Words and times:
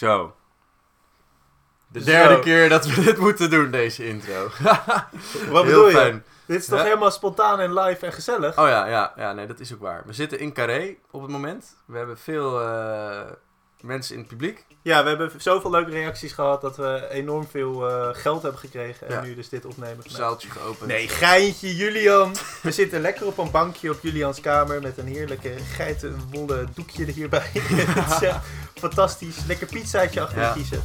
Zo. 0.00 0.34
De 1.88 2.04
derde 2.04 2.34
Zo. 2.34 2.40
keer 2.40 2.68
dat 2.68 2.86
we 2.86 3.02
dit 3.02 3.18
moeten 3.18 3.50
doen, 3.50 3.70
deze 3.70 4.06
intro. 4.06 4.42
Wat 4.62 5.04
Heel 5.42 5.62
bedoel 5.64 5.86
je? 5.88 5.92
fijn. 5.94 6.24
Dit 6.46 6.60
is 6.60 6.66
toch 6.66 6.82
helemaal 6.82 7.10
spontaan 7.10 7.60
en 7.60 7.74
live 7.74 8.06
en 8.06 8.12
gezellig? 8.12 8.58
Oh 8.58 8.68
ja, 8.68 8.86
ja, 8.86 9.12
ja, 9.16 9.32
nee, 9.32 9.46
dat 9.46 9.60
is 9.60 9.72
ook 9.74 9.80
waar. 9.80 10.02
We 10.06 10.12
zitten 10.12 10.38
in 10.38 10.52
Carré 10.52 10.96
op 11.10 11.22
het 11.22 11.30
moment. 11.30 11.76
We 11.86 11.96
hebben 11.96 12.18
veel 12.18 12.60
eh, 12.60 13.20
mensen 13.82 14.14
in 14.14 14.20
het 14.20 14.28
publiek. 14.28 14.64
Ja, 14.82 15.02
we 15.02 15.08
hebben 15.08 15.30
zoveel 15.36 15.70
leuke 15.70 15.90
reacties 15.90 16.32
gehad 16.32 16.60
dat 16.60 16.76
we 16.76 17.06
enorm 17.10 17.46
veel 17.50 17.88
eh, 17.90 18.08
geld 18.12 18.42
hebben 18.42 18.60
gekregen. 18.60 19.08
En 19.08 19.14
Ja. 19.14 19.20
nu 19.20 19.34
dus 19.34 19.48
dit 19.48 19.64
opnemen. 19.64 20.04
Zaaltje 20.06 20.50
geopend. 20.50 20.86
Nee, 20.90 21.08
geintje, 21.08 21.76
Julian. 21.76 22.34
We 22.62 22.70
zitten 22.70 23.00
lekker 23.00 23.26
op 23.26 23.38
een 23.38 23.50
bankje 23.50 23.90
op 23.90 23.98
Julians 24.02 24.40
kamer 24.40 24.82
met 24.82 24.98
een 24.98 25.06
heerlijke 25.06 25.52
geitenwolle 25.76 26.64
doekje 26.74 27.06
er 27.06 27.12
hierbij. 27.12 27.50
Is 27.54 28.28
fantastisch. 28.74 29.36
Lekker 29.46 29.66
pizzaatje 29.66 30.20
achter 30.20 30.40
Ja. 30.40 30.52
kiezen. 30.52 30.82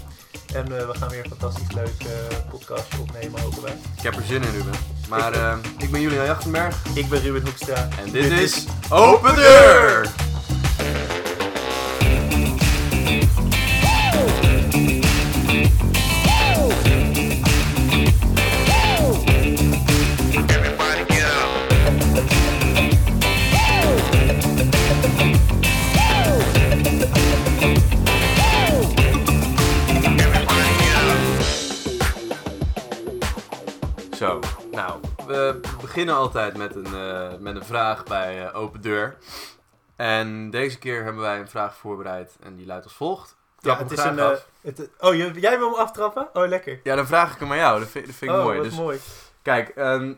En 0.53 0.79
eh, 0.79 0.87
we 0.87 0.97
gaan 0.97 1.09
weer 1.09 1.23
een 1.23 1.29
fantastisch 1.39 1.71
leuk 1.75 1.99
eh 1.99 2.37
podcastje 2.49 2.99
opnemen, 2.99 3.41
hopen 3.41 3.61
wij. 3.61 3.77
Ik 3.97 4.03
heb 4.03 4.15
er 4.15 4.23
zin 4.23 4.43
in, 4.43 4.51
Ruben. 4.51 4.73
Maar 5.09 5.33
eh, 5.33 5.57
ik 5.77 5.91
ben 5.91 6.01
Julian 6.01 6.25
Jachtenberg. 6.25 6.75
Ik 6.95 7.09
ben 7.09 7.21
Ruben 7.21 7.41
Hoekstra. 7.41 7.87
En 8.05 8.11
dit, 8.11 8.31
is 8.31 8.65
Open 8.89 9.35
Deur! 9.35 10.24
We 35.25 35.59
beginnen 35.81 36.15
altijd 36.15 36.57
met 36.57 36.75
een, 36.75 36.85
eh, 36.85 37.37
met 37.39 37.55
een 37.55 37.65
vraag 37.65 38.03
bij 38.03 38.45
eh, 38.45 38.55
Open 38.55 38.81
Deur. 38.81 39.17
En 39.95 40.49
deze 40.49 40.77
keer 40.77 41.03
hebben 41.03 41.21
wij 41.21 41.39
een 41.39 41.49
vraag 41.49 41.75
voorbereid 41.75 42.35
en 42.39 42.55
die 42.55 42.65
luidt 42.65 42.83
als 42.83 42.93
volgt. 42.93 43.35
Trap 43.59 43.77
Ja, 43.77 43.83
het 43.83 43.91
is 43.91 44.03
een. 44.03 44.19
eh, 44.19 44.31
het, 44.61 44.89
oh, 44.99 45.15
jij 45.15 45.57
wil 45.57 45.69
hem 45.69 45.79
aftrappen? 45.79 46.29
Oh, 46.33 46.47
lekker. 46.47 46.79
Ja, 46.83 46.95
dan 46.95 47.07
vraag 47.07 47.33
ik 47.33 47.39
hem 47.39 47.51
aan 47.51 47.57
jou. 47.57 47.79
Dat 47.79 47.87
vind, 47.87 48.05
dat 48.05 48.15
vind 48.15 48.31
ik 48.31 48.37
oh, 48.37 48.43
mooi. 48.43 48.57
wat 48.57 48.65
Dus 48.65 48.75
mooi. 48.75 48.99
Kijk, 49.41 49.69
ehm, 49.69 50.13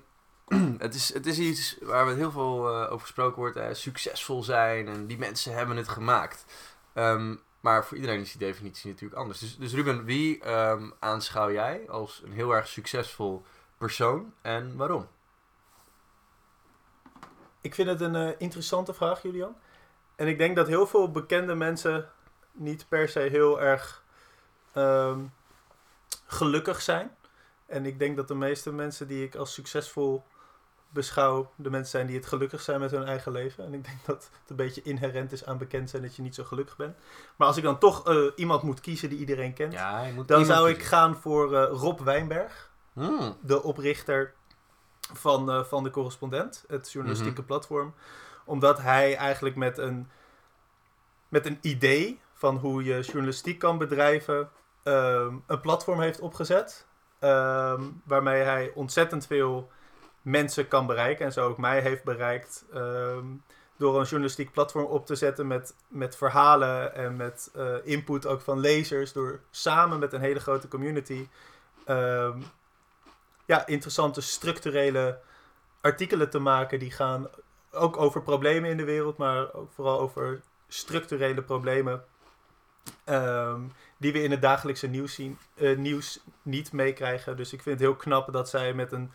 het, 0.77 0.95
is, 0.95 1.13
het 1.13 1.25
is 1.25 1.39
iets 1.39 1.77
waar 1.81 2.07
we 2.07 2.13
heel 2.13 2.31
veel 2.31 2.69
over 2.69 2.99
gesproken 2.99 3.37
wordt. 3.37 3.77
succesvol 3.77 4.43
zijn 4.43 4.87
en 4.87 5.07
die 5.07 5.17
mensen 5.17 5.53
hebben 5.53 5.77
het 5.77 5.87
gemaakt. 5.87 6.45
Ehm, 6.93 7.35
maar 7.59 7.85
voor 7.85 7.97
iedereen 7.97 8.21
is 8.21 8.31
die 8.31 8.47
definitie 8.47 8.89
natuurlijk 8.89 9.19
anders. 9.19 9.39
Dus, 9.39 9.57
dus 9.57 9.73
Ruben, 9.73 10.05
wie 10.05 10.39
ehm, 10.43 10.89
aanschouw 10.99 11.51
jij 11.51 11.85
als 11.89 12.21
een 12.25 12.31
heel 12.31 12.51
erg 12.51 12.67
succesvol 12.67 13.45
persoon 13.77 14.33
en 14.41 14.75
waarom? 14.75 15.07
Ik 17.61 17.75
vind 17.75 17.87
het 17.87 18.01
een 18.01 18.15
eh, 18.15 18.29
interessante 18.37 18.93
vraag, 18.93 19.21
Julian. 19.21 19.55
En 20.15 20.27
ik 20.27 20.37
denk 20.37 20.55
dat 20.55 20.67
heel 20.67 20.87
veel 20.87 21.11
bekende 21.11 21.55
mensen 21.55 22.09
niet 22.51 22.85
per 22.87 23.09
se 23.09 23.19
heel 23.19 23.61
erg 23.61 24.03
ehm, 24.73 25.19
gelukkig 26.25 26.81
zijn. 26.81 27.15
En 27.65 27.85
ik 27.85 27.99
denk 27.99 28.15
dat 28.15 28.27
de 28.27 28.35
meeste 28.35 28.71
mensen 28.71 29.07
die 29.07 29.23
ik 29.23 29.35
als 29.35 29.53
succesvol 29.53 30.23
beschouw, 30.89 31.51
de 31.55 31.69
mensen 31.69 31.91
zijn 31.91 32.07
die 32.07 32.15
het 32.15 32.25
gelukkig 32.25 32.61
zijn 32.61 32.79
met 32.79 32.91
hun 32.91 33.03
eigen 33.03 33.31
leven. 33.31 33.65
En 33.65 33.73
ik 33.73 33.83
denk 33.83 34.05
dat 34.05 34.29
het 34.41 34.49
een 34.49 34.55
beetje 34.55 34.81
inherent 34.81 35.31
is 35.31 35.45
aan 35.45 35.57
bekend 35.57 35.89
zijn 35.89 36.01
dat 36.01 36.15
je 36.15 36.21
niet 36.21 36.35
zo 36.35 36.43
gelukkig 36.43 36.75
bent. 36.75 36.97
Maar 37.35 37.47
als 37.47 37.57
ik 37.57 37.63
dan 37.63 37.79
toch 37.79 38.07
eh, 38.07 38.17
iemand 38.35 38.61
moet 38.61 38.79
kiezen 38.79 39.09
die 39.09 39.19
iedereen 39.19 39.53
kent, 39.53 39.73
Ja, 39.73 40.05
dan 40.25 40.45
zou 40.45 40.69
ik 40.69 40.83
gaan 40.83 41.15
voor 41.15 41.55
eh, 41.55 41.69
Rob 41.71 41.99
Wijnberg 41.99 42.66
Hmm, 42.97 43.37
de 43.41 43.63
oprichter 43.63 44.33
van, 45.13 45.51
eh, 45.51 45.63
van 45.63 45.83
de 45.83 45.89
correspondent, 45.89 46.63
het 46.67 46.91
journalistieke 46.91 47.39
Mhm. 47.39 47.47
platform. 47.47 47.93
Omdat 48.45 48.77
hij 48.81 49.15
eigenlijk 49.15 49.55
met 49.55 49.77
een, 49.77 50.09
met 51.29 51.45
een 51.45 51.57
idee 51.61 52.19
van 52.33 52.57
hoe 52.57 52.83
je 52.83 52.99
journalistiek 53.01 53.59
kan 53.59 53.77
bedrijven, 53.77 54.49
ehm, 54.83 55.35
een 55.47 55.61
platform 55.61 55.99
heeft 56.01 56.19
opgezet. 56.19 56.85
ehm, 57.19 57.81
waarmee 58.03 58.41
hij 58.43 58.71
ontzettend 58.75 59.25
veel 59.27 59.71
mensen 60.21 60.67
kan 60.67 60.85
bereiken. 60.85 61.25
En 61.25 61.31
zo 61.31 61.47
ook 61.47 61.57
mij 61.57 61.79
heeft 61.81 62.03
bereikt. 62.03 62.65
ehm, 62.73 63.25
door 63.77 63.99
een 63.99 64.05
journalistiek 64.05 64.51
platform 64.51 64.85
op 64.85 65.05
te 65.05 65.15
zetten 65.15 65.47
met, 65.47 65.75
met 65.87 66.15
verhalen 66.15 66.95
en 66.95 67.15
met 67.15 67.49
eh, 67.55 67.75
input 67.83 68.25
ook 68.25 68.41
van 68.41 68.59
lezers. 68.59 69.13
Door 69.13 69.39
samen 69.51 69.99
met 69.99 70.13
een 70.13 70.21
hele 70.21 70.39
grote 70.39 70.67
community 70.67 71.27
ja, 73.47 73.65
interessante 73.65 74.21
structurele 74.21 75.19
artikelen 75.81 76.29
te 76.29 76.39
maken 76.39 76.79
die 76.79 76.91
gaan 76.91 77.27
ook 77.71 77.97
over 77.97 78.21
problemen 78.21 78.69
in 78.69 78.77
de 78.77 78.83
wereld, 78.83 79.17
maar 79.17 79.53
ook 79.53 79.71
vooral 79.71 79.99
over 79.99 80.41
structurele 80.67 81.43
problemen 81.43 82.03
ehm, 83.03 83.61
die 83.97 84.11
we 84.11 84.23
in 84.23 84.31
het 84.31 84.41
dagelijkse 84.41 84.87
nieuws, 84.87 85.13
zien, 85.13 85.37
eh, 85.55 85.77
nieuws 85.77 86.19
niet 86.41 86.71
meekrijgen. 86.71 87.37
Dus 87.37 87.53
ik 87.53 87.61
vind 87.61 87.79
het 87.79 87.87
heel 87.87 87.97
knap 87.97 88.33
dat 88.33 88.49
zij 88.49 88.73
met 88.73 88.91
een 88.91 89.11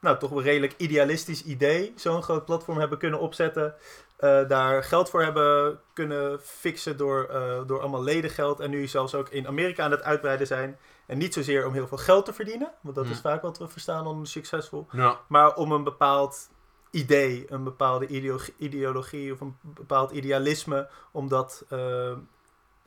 nou, 0.00 0.18
toch 0.18 0.30
wel 0.30 0.42
redelijk 0.42 0.74
idealistisch 0.76 1.44
idee 1.44 1.92
zo'n 1.96 2.22
groot 2.22 2.44
platform 2.44 2.78
hebben 2.78 2.98
kunnen 2.98 3.20
opzetten. 3.20 3.74
eh, 4.16 4.48
daar 4.48 4.84
geld 4.84 5.10
voor 5.10 5.22
hebben 5.22 5.80
kunnen 5.92 6.40
fixen 6.40 6.96
door, 6.96 7.24
eh, 7.24 7.60
door 7.66 7.80
allemaal 7.80 8.02
ledengeld. 8.02 8.60
En 8.60 8.70
nu 8.70 8.86
zelfs 8.86 9.14
ook 9.14 9.28
in 9.28 9.46
Amerika 9.46 9.84
aan 9.84 9.90
het 9.90 10.02
uitbreiden 10.02 10.46
zijn. 10.46 10.78
En 11.06 11.18
niet 11.18 11.34
zozeer 11.34 11.66
om 11.66 11.72
heel 11.72 11.86
veel 11.86 11.98
geld 11.98 12.24
te 12.24 12.32
verdienen, 12.32 12.72
want 12.80 12.96
dat 12.96 13.06
is 13.06 13.20
vaak 13.20 13.42
wat 13.42 13.58
we 13.58 13.68
verstaan 13.68 14.06
onder 14.06 14.26
succesvol. 14.26 14.86
Ja. 14.90 15.20
Maar 15.28 15.54
om 15.54 15.72
een 15.72 15.84
bepaald 15.84 16.48
idee, 16.90 17.44
een 17.48 17.64
bepaalde 17.64 18.06
ideologie, 18.06 18.54
ideologie 18.58 19.32
of 19.32 19.40
een 19.40 19.56
bepaald 19.62 20.10
idealisme, 20.10 20.88
om 21.12 21.28
dat 21.28 21.64
eh, 21.68 22.12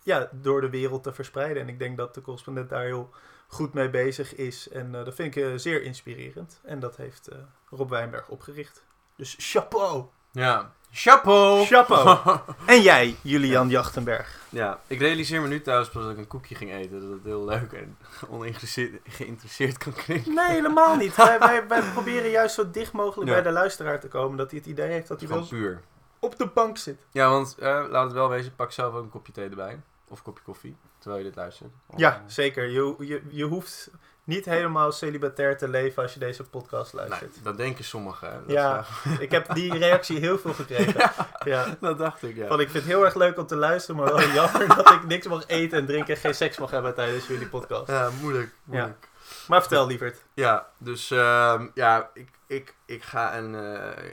ja, 0.03 0.29
door 0.31 0.61
de 0.61 0.69
wereld 0.69 1.03
te 1.03 1.13
verspreiden. 1.13 1.61
En 1.61 1.69
ik 1.69 1.79
denk 1.79 1.97
dat 1.97 2.13
de 2.13 2.21
correspondent 2.21 2.69
daar 2.69 2.83
heel 2.83 3.09
goed 3.51 3.73
mee 3.73 3.89
bezig 3.89 4.35
is. 4.35 4.69
En 4.69 4.95
eh, 4.95 5.05
dat 5.05 5.15
vind 5.15 5.35
ik 5.35 5.43
eh, 5.43 5.51
zeer 5.55 5.83
inspirerend. 5.83 6.59
En 6.63 6.79
dat 6.79 6.95
heeft 6.97 7.27
eh, 7.27 7.37
Rob 7.69 7.89
Wijnberg 7.89 8.27
opgericht. 8.27 8.83
Dus 9.15 9.35
chapeau! 9.39 10.05
ja. 10.31 10.71
Chapeau! 10.93 11.65
Chapeau! 11.65 12.39
en 12.65 12.81
jij, 12.81 13.15
Julian 13.21 13.69
Jachtenberg. 13.69 14.39
Ja, 14.49 14.79
ik 14.87 14.99
realiseer 14.99 15.41
me 15.41 15.47
nu 15.47 15.61
thuis 15.61 15.89
pas 15.89 16.01
dat 16.03 16.11
ik 16.11 16.17
een 16.17 16.27
koekje 16.27 16.55
ging 16.55 16.71
eten. 16.71 17.01
Dat 17.01 17.09
het 17.09 17.23
heel 17.23 17.45
leuk 17.45 17.71
en 17.73 17.97
oninteresseerd 18.29 18.99
geïnteresseerd 19.03 19.77
kan 19.77 19.93
klinken. 19.93 20.33
Nee, 20.33 20.49
helemaal 20.49 20.95
niet. 20.95 21.15
wij, 21.15 21.39
wij, 21.39 21.67
wij 21.67 21.81
proberen 21.93 22.29
juist 22.29 22.55
zo 22.55 22.71
dicht 22.71 22.91
mogelijk 22.91 23.29
Ja. 23.29 23.33
bij 23.35 23.43
de 23.43 23.51
luisteraar 23.51 23.99
te 23.99 24.07
komen. 24.07 24.37
Dat 24.37 24.49
hij 24.51 24.59
het 24.59 24.67
idee 24.67 24.89
heeft 24.89 25.07
dat 25.07 25.19
hij 25.19 25.27
Gewoon 25.27 25.47
wel 25.49 25.59
puur. 25.59 25.81
op 26.19 26.37
de 26.37 26.47
bank 26.47 26.77
zit. 26.77 27.05
Ja, 27.11 27.29
want 27.29 27.55
eh, 27.59 27.83
laat 27.89 28.03
het 28.03 28.13
wel 28.13 28.29
wezen, 28.29 28.55
pak 28.55 28.71
zelf 28.71 28.93
ook 28.93 29.03
een 29.03 29.09
kopje 29.09 29.31
thee 29.33 29.49
erbij. 29.49 29.79
Of 30.07 30.17
een 30.17 30.23
kopje 30.23 30.43
koffie, 30.43 30.75
terwijl 31.01 31.21
je 31.23 31.27
dit 31.29 31.37
luistert. 31.37 31.71
Ja, 31.95 32.23
zeker. 32.27 32.69
Je, 32.69 32.95
je, 32.99 33.21
je 33.29 33.43
hoeft 33.43 33.89
niet 34.23 34.45
helemaal 34.45 34.91
celibatair 34.91 35.57
te 35.57 35.67
leven 35.67 36.03
als 36.03 36.13
je 36.13 36.19
deze 36.19 36.43
podcast 36.43 36.93
Nee, 36.93 37.07
luistert. 37.07 37.43
dat 37.43 37.57
denken 37.57 37.83
sommigen. 37.83 38.31
Dat 38.47 38.51
Ja. 38.55 38.79
is 38.79 39.19
Ik 39.25 39.31
heb 39.31 39.53
die 39.53 39.77
reactie 39.77 40.19
heel 40.19 40.37
veel 40.37 40.53
gekregen. 40.53 41.11
Ja. 41.43 41.77
dat 41.79 41.97
dacht 41.97 42.23
ik, 42.23 42.35
ja. 42.35 42.47
Van, 42.47 42.59
ik 42.59 42.69
vind 42.69 42.83
het 42.83 42.93
heel 42.93 43.05
erg 43.05 43.15
leuk 43.15 43.37
om 43.37 43.45
te 43.47 43.55
luisteren, 43.55 44.01
maar 44.01 44.13
wel 44.13 44.27
jammer 44.41 44.67
dat 44.75 44.89
ik 44.91 45.03
niks 45.05 45.27
mag 45.27 45.47
eten 45.47 45.77
en 45.79 45.85
drinken 45.85 46.13
en 46.15 46.19
geen 46.21 46.35
seks 46.35 46.57
mag 46.57 46.71
hebben 46.71 46.93
tijdens 46.95 47.27
jullie 47.27 47.47
podcast. 47.47 47.87
Ja, 47.87 48.09
moeilijk. 48.21 48.51
moeilijk. 48.63 49.07
Maar 49.47 49.59
vertel, 49.61 49.87
lieverd. 49.87 50.23
Ja, 50.33 50.67
dus 50.77 51.11
ehm, 51.11 51.67
ja, 51.73 52.09
ik, 52.13 52.29
ik, 52.47 52.75
ik 52.85 53.03
ga 53.03 53.37
een, 53.37 53.55
eh, 53.55 54.11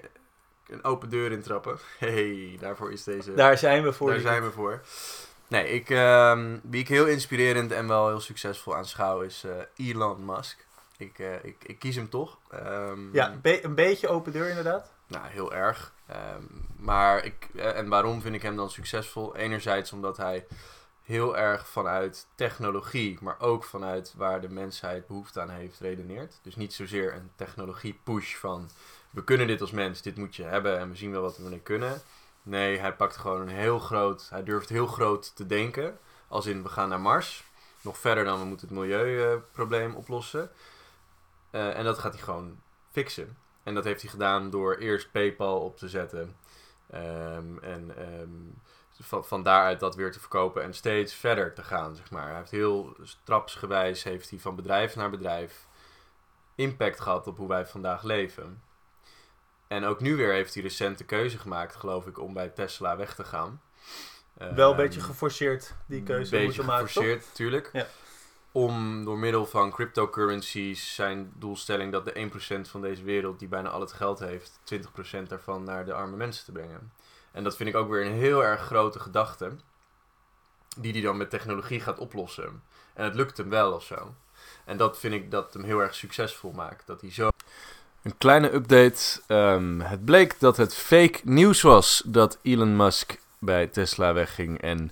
een 0.69 0.85
open 0.85 1.09
deur 1.09 1.33
intrappen. 1.33 1.79
Hey, 1.99 2.57
daarvoor 2.61 2.93
is 2.93 3.05
deze... 3.05 3.35
Daar 3.35 3.59
zijn 3.59 3.83
we 3.83 3.93
voor. 3.93 4.07
Daar 4.07 4.17
lieverd. 4.17 4.35
zijn 4.37 4.49
we 4.49 4.55
voor. 4.55 4.81
Nee, 5.49 5.69
ik, 5.69 5.91
ehm, 5.91 6.59
wie 6.63 6.81
ik 6.81 6.89
heel 6.89 7.07
inspirerend 7.07 7.73
en 7.73 7.89
wel 7.89 8.09
heel 8.09 8.21
succesvol 8.21 8.77
aanschouw 8.77 9.21
is 9.21 9.45
eh, 9.45 9.87
Elon 9.89 10.25
Musk. 10.25 10.67
Ik, 10.97 11.19
eh, 11.19 11.45
ik, 11.45 11.57
ik 11.67 11.79
kies 11.79 11.97
hem 11.97 12.09
toch. 12.09 12.39
Ehm, 12.51 13.13
Ja, 13.15 13.37
be- 13.43 13.65
een 13.65 13.75
beetje 13.75 14.09
open 14.09 14.33
deur 14.33 14.49
inderdaad. 14.49 14.93
Nou, 15.07 15.27
heel 15.29 15.55
erg. 15.55 15.93
Ehm, 16.07 16.43
maar 16.77 17.25
ik, 17.25 17.49
eh, 17.57 17.77
en 17.77 17.89
waarom 17.89 18.21
vind 18.21 18.35
ik 18.35 18.43
hem 18.43 18.57
dan 18.57 18.71
succesvol? 18.71 19.37
Enerzijds 19.37 19.93
omdat 19.93 20.17
hij 20.17 20.47
heel 21.05 21.37
erg 21.37 21.69
vanuit 21.69 22.27
technologie, 22.35 23.19
maar 23.21 23.41
ook 23.41 23.65
vanuit 23.65 24.15
waar 24.17 24.41
de 24.41 24.49
mensheid 24.49 25.07
behoefte 25.07 25.41
aan 25.41 25.51
heeft, 25.51 25.81
redeneert. 25.81 26.39
Dus 26.43 26.57
niet 26.57 26.73
zozeer 26.75 27.15
een 27.15 27.31
technologie-push 27.37 28.35
van 28.37 28.71
we 29.11 29.25
kunnen 29.25 29.47
dit 29.47 29.61
als 29.61 29.71
mens, 29.71 30.03
dit 30.03 30.17
moet 30.17 30.37
je 30.37 30.43
hebben 30.43 30.79
en 30.79 30.91
we 30.91 30.97
zien 30.97 31.11
wel 31.11 31.23
wat 31.23 31.37
we 31.37 31.45
ermee 31.45 31.61
kunnen. 31.61 32.01
Nee, 32.49 32.79
hij 32.79 32.95
pakt 32.97 33.17
gewoon 33.17 33.41
een 33.41 33.49
heel 33.49 33.79
groot, 33.79 34.27
hij 34.31 34.43
durft 34.43 34.69
heel 34.69 34.87
groot 34.87 35.37
te 35.37 35.47
denken. 35.47 35.99
Als 36.29 36.47
in 36.47 36.63
we 36.63 36.69
gaan 36.69 36.89
naar 36.89 37.01
Mars, 37.01 37.45
nog 37.81 37.99
verder 37.99 38.25
dan 38.25 38.39
we 38.39 38.45
moeten 38.45 38.69
het 38.69 38.77
milieuprobleem 38.77 39.95
oplossen. 39.95 40.51
Eh, 41.51 41.77
en 41.79 41.85
dat 41.85 41.99
gaat 41.99 42.13
hij 42.13 42.23
gewoon 42.23 42.61
fixen. 42.91 43.37
En 43.63 43.75
dat 43.75 43.85
heeft 43.85 44.03
hij 44.03 44.11
gedaan 44.11 44.51
door 44.51 44.77
eerst 44.77 45.11
PayPal 45.11 45.61
op 45.61 45.77
te 45.77 45.89
zetten. 45.89 46.37
Ehm, 46.91 47.59
en 47.59 47.97
ehm, 47.97 49.23
van, 49.25 49.43
daaruit 49.43 49.81
dat 49.81 49.95
weer 49.95 50.13
te 50.13 50.21
verkopen 50.21 50.63
en 50.63 50.75
steeds 50.75 51.15
verder 51.15 51.55
te 51.55 51.63
gaan, 51.63 51.97
zeg 51.97 52.11
maar. 52.11 52.29
Hij 52.29 52.37
heeft 52.37 52.51
heel 52.51 52.97
trapsgewijs, 53.25 54.03
heeft 54.03 54.31
hij 54.31 54.39
van 54.39 54.57
bedrijf 54.57 54.97
naar 54.97 55.11
bedrijf 55.11 55.67
impact 56.55 57.01
gehad 57.01 57.27
op 57.27 57.37
hoe 57.37 57.49
wij 57.49 57.67
vandaag 57.67 58.03
leven. 58.03 58.63
En 59.69 59.85
ook 59.85 60.01
nu 60.01 60.17
weer 60.17 60.33
heeft 60.33 60.55
hij 60.55 60.63
recent 60.63 60.99
de 60.99 61.05
keuze 61.05 61.39
gemaakt, 61.39 61.77
geloof 61.77 62.07
ik, 62.07 62.19
om 62.19 62.33
bij 62.33 62.49
Tesla 62.49 62.97
weg 62.97 63.15
te 63.15 63.25
gaan. 63.25 63.61
Wel 64.35 64.49
een 64.51 64.57
Ehm, 64.59 64.77
beetje 64.77 65.01
geforceerd 65.01 65.75
die 65.87 66.03
keuze 66.03 66.31
beetje 66.31 66.47
moeten 66.47 66.65
maken, 66.65 66.85
toch? 66.85 66.93
geforceerd, 66.93 67.27
natuurlijk. 67.29 67.71
Ja. 67.73 67.87
Om 68.53 69.05
door 69.05 69.19
middel 69.19 69.47
van 69.47 69.71
cryptocurrencies 69.71 70.95
zijn 70.95 71.33
doelstelling 71.37 71.93
dat 71.93 72.05
de 72.05 72.19
1% 72.19 72.69
van 72.69 72.81
deze 72.81 73.03
wereld 73.03 73.39
die 73.39 73.49
bijna 73.49 73.69
al 73.69 73.81
het 73.81 73.93
geld 73.93 74.19
heeft, 74.19 74.61
20% 74.65 75.29
daarvan 75.29 75.65
naar 75.65 75.85
de 75.85 75.93
arme 75.93 76.17
mensen 76.17 76.45
te 76.45 76.53
brengen. 76.53 76.93
En 77.33 77.45
dat 77.45 77.57
vind 77.57 77.69
ik 77.69 77.75
ook 77.77 77.89
weer 77.91 78.07
een 78.07 78.13
heel 78.13 78.45
erg 78.45 78.61
grote 78.61 79.01
gedachte. 79.01 79.57
Die 80.77 80.93
hij 80.93 81.01
dan 81.01 81.17
met 81.17 81.31
technologie 81.31 81.81
gaat 81.81 81.99
oplossen. 81.99 82.63
En 82.95 83.05
het 83.05 83.15
lukt 83.15 83.37
hem 83.37 83.49
wel 83.51 83.73
of 83.73 83.85
zo. 83.85 84.15
En 84.65 84.77
dat 84.77 84.99
vind 84.99 85.15
ik 85.15 85.31
dat 85.31 85.55
hem 85.55 85.63
heel 85.65 85.79
erg 85.81 85.95
succesvol 85.95 86.53
maakt. 86.53 86.87
Dat 86.87 87.01
hij 87.01 87.13
zo. 87.13 87.29
Een 88.03 88.19
kleine 88.19 88.53
update. 88.53 89.21
Ehm, 89.27 89.81
het 89.81 90.05
bleek 90.05 90.41
dat 90.41 90.57
het 90.57 90.75
fake 90.75 91.21
nieuws 91.25 91.63
was 91.63 92.03
dat 92.07 92.39
Elon 92.43 92.77
Musk 92.77 93.19
bij 93.39 93.67
Tesla 93.67 94.13
wegging 94.13 94.61
en 94.61 94.91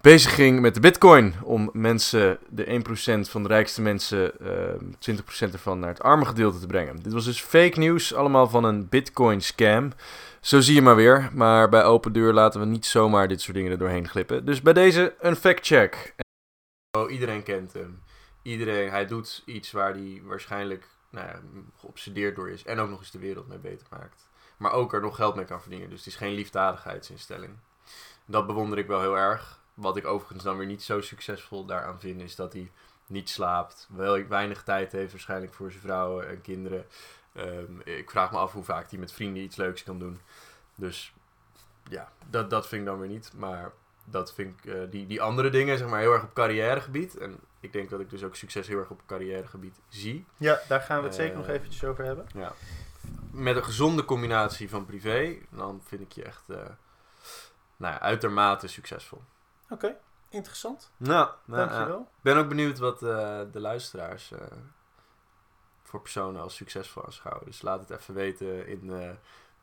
bezig 0.00 0.34
ging 0.34 0.60
met 0.60 0.74
de 0.74 0.80
bitcoin. 0.80 1.34
Om 1.42 1.70
mensen, 1.72 2.38
de 2.48 2.70
1% 2.70 3.30
van 3.30 3.42
de 3.42 3.48
rijkste 3.48 3.82
mensen, 3.82 4.40
ehm 4.40 4.84
20% 4.98 5.52
ervan 5.52 5.78
naar 5.78 5.88
het 5.88 6.02
arme 6.02 6.24
gedeelte 6.24 6.58
te 6.58 6.66
brengen. 6.66 7.02
Dit 7.02 7.12
was 7.12 7.24
dus 7.24 7.40
fake 7.40 7.78
nieuws, 7.78 8.14
allemaal 8.14 8.48
van 8.48 8.64
een 8.64 8.88
bitcoin 8.88 9.42
scam. 9.42 9.92
Zo 10.40 10.60
zie 10.60 10.74
je 10.74 10.82
maar 10.82 10.96
weer. 10.96 11.30
Maar 11.32 11.68
bij 11.68 11.84
open 11.84 12.12
deur 12.12 12.32
laten 12.32 12.60
we 12.60 12.66
niet 12.66 12.86
zomaar 12.86 13.28
dit 13.28 13.40
soort 13.40 13.56
dingen 13.56 13.72
er 13.72 13.78
doorheen 13.78 14.08
glippen. 14.08 14.44
Dus 14.44 14.62
bij 14.62 14.72
deze 14.72 15.14
een 15.20 15.36
fact 15.36 15.66
check. 15.66 16.14
Oh, 16.98 17.10
iedereen 17.10 17.42
kent 17.42 17.72
hem. 17.72 18.02
Iedereen, 18.42 18.90
hij 18.90 19.06
doet 19.06 19.42
iets 19.46 19.72
waar 19.72 19.92
hij 19.92 20.22
waarschijnlijk 20.24 20.88
nou 21.14 21.38
geobsedeerd 21.76 22.36
door 22.36 22.50
is. 22.50 22.64
En 22.64 22.78
ook 22.78 22.90
nog 22.90 22.98
eens 22.98 23.10
de 23.10 23.18
wereld 23.18 23.48
mee 23.48 23.58
beter 23.58 23.86
maakt. 23.90 24.28
Maar 24.56 24.72
ook 24.72 24.92
er 24.92 25.00
nog 25.00 25.16
geld 25.16 25.34
mee 25.34 25.44
kan 25.44 25.60
verdienen. 25.60 25.88
Dus 25.88 25.98
het 25.98 26.06
is 26.06 26.16
geen 26.16 26.34
liefdadigheidsinstelling. 26.34 27.56
Dat 28.26 28.46
bewonder 28.46 28.78
ik 28.78 28.86
wel 28.86 29.00
heel 29.00 29.16
erg. 29.16 29.62
Wat 29.74 29.96
ik 29.96 30.06
overigens 30.06 30.44
dan 30.44 30.56
weer 30.56 30.66
niet 30.66 30.82
zo 30.82 31.00
succesvol 31.00 31.64
daaraan 31.64 32.00
vind, 32.00 32.20
is 32.20 32.36
dat 32.36 32.52
hij 32.52 32.70
niet 33.06 33.30
slaapt. 33.30 33.88
Wel 33.92 34.26
weinig 34.26 34.62
tijd 34.62 34.92
heeft 34.92 35.12
waarschijnlijk 35.12 35.54
voor 35.54 35.70
zijn 35.70 35.82
vrouwen 35.82 36.28
en 36.28 36.40
kinderen. 36.40 36.86
Ehm, 37.32 37.80
ik 37.84 38.10
vraag 38.10 38.30
me 38.30 38.38
af 38.38 38.52
hoe 38.52 38.64
vaak 38.64 38.90
hij 38.90 38.98
met 38.98 39.12
vrienden 39.12 39.42
iets 39.42 39.56
leuks 39.56 39.82
kan 39.82 39.98
doen. 39.98 40.20
Dus 40.74 41.14
ja, 41.88 42.12
dat, 42.30 42.50
dat 42.50 42.68
vind 42.68 42.80
ik 42.80 42.86
dan 42.86 42.98
weer 42.98 43.08
niet. 43.08 43.32
Maar 43.36 43.72
dat 44.04 44.34
vind 44.34 44.58
ik, 44.58 44.74
eh, 44.74 44.80
die, 44.90 45.06
die 45.06 45.22
andere 45.22 45.50
dingen, 45.50 45.78
zeg 45.78 45.88
maar, 45.88 46.00
heel 46.00 46.12
erg 46.12 46.22
op 46.22 46.34
carrièregebied. 46.34 47.18
En 47.18 47.40
ik 47.64 47.72
denk 47.72 47.90
dat 47.90 48.00
ik 48.00 48.10
dus 48.10 48.22
ook 48.22 48.36
succes 48.36 48.66
heel 48.66 48.78
erg 48.78 48.90
op 48.90 49.02
carrièregebied 49.06 49.80
zie. 49.88 50.26
Ja, 50.36 50.60
daar 50.68 50.80
gaan 50.80 50.98
we 50.98 51.04
het 51.06 51.14
zeker 51.14 51.32
Eh, 51.32 51.38
nog 51.38 51.48
eventjes 51.48 51.84
over 51.84 52.04
hebben. 52.04 52.26
Ja. 52.34 52.52
Met 53.30 53.56
een 53.56 53.64
gezonde 53.64 54.04
combinatie 54.04 54.68
van 54.68 54.84
privé, 54.84 55.36
dan 55.50 55.82
vind 55.84 56.00
ik 56.02 56.12
je 56.12 56.22
echt 56.22 56.50
eh, 56.50 56.56
nou 57.76 57.94
ja, 57.94 58.00
uitermate 58.00 58.66
succesvol. 58.68 59.22
Oké, 59.70 59.96
interessant. 60.28 60.90
Nou, 60.96 61.28
nou, 61.44 61.60
ja. 61.60 61.66
Dankjewel. 61.68 62.00
Ik 62.00 62.22
ben 62.22 62.36
ook 62.36 62.48
benieuwd 62.48 62.78
wat 62.78 63.02
eh, 63.02 63.40
de 63.52 63.60
luisteraars 63.60 64.32
eh, 64.32 64.40
voor 65.82 66.00
personen 66.00 66.40
als 66.42 66.54
succesvol 66.56 67.04
aanschouwen. 67.04 67.44
Dus 67.44 67.62
laat 67.62 67.88
het 67.88 68.00
even 68.00 68.14
weten 68.14 68.66
in 68.66 68.90
eh, 68.92 69.10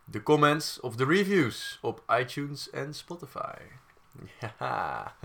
de 0.03 0.23
comments 0.23 0.79
of 0.79 0.95
de 0.95 1.05
reviews 1.05 1.79
op 1.81 2.03
iTunes 2.09 2.69
en 2.69 2.93
Spotify. 2.93 3.55
Ja, 4.39 5.15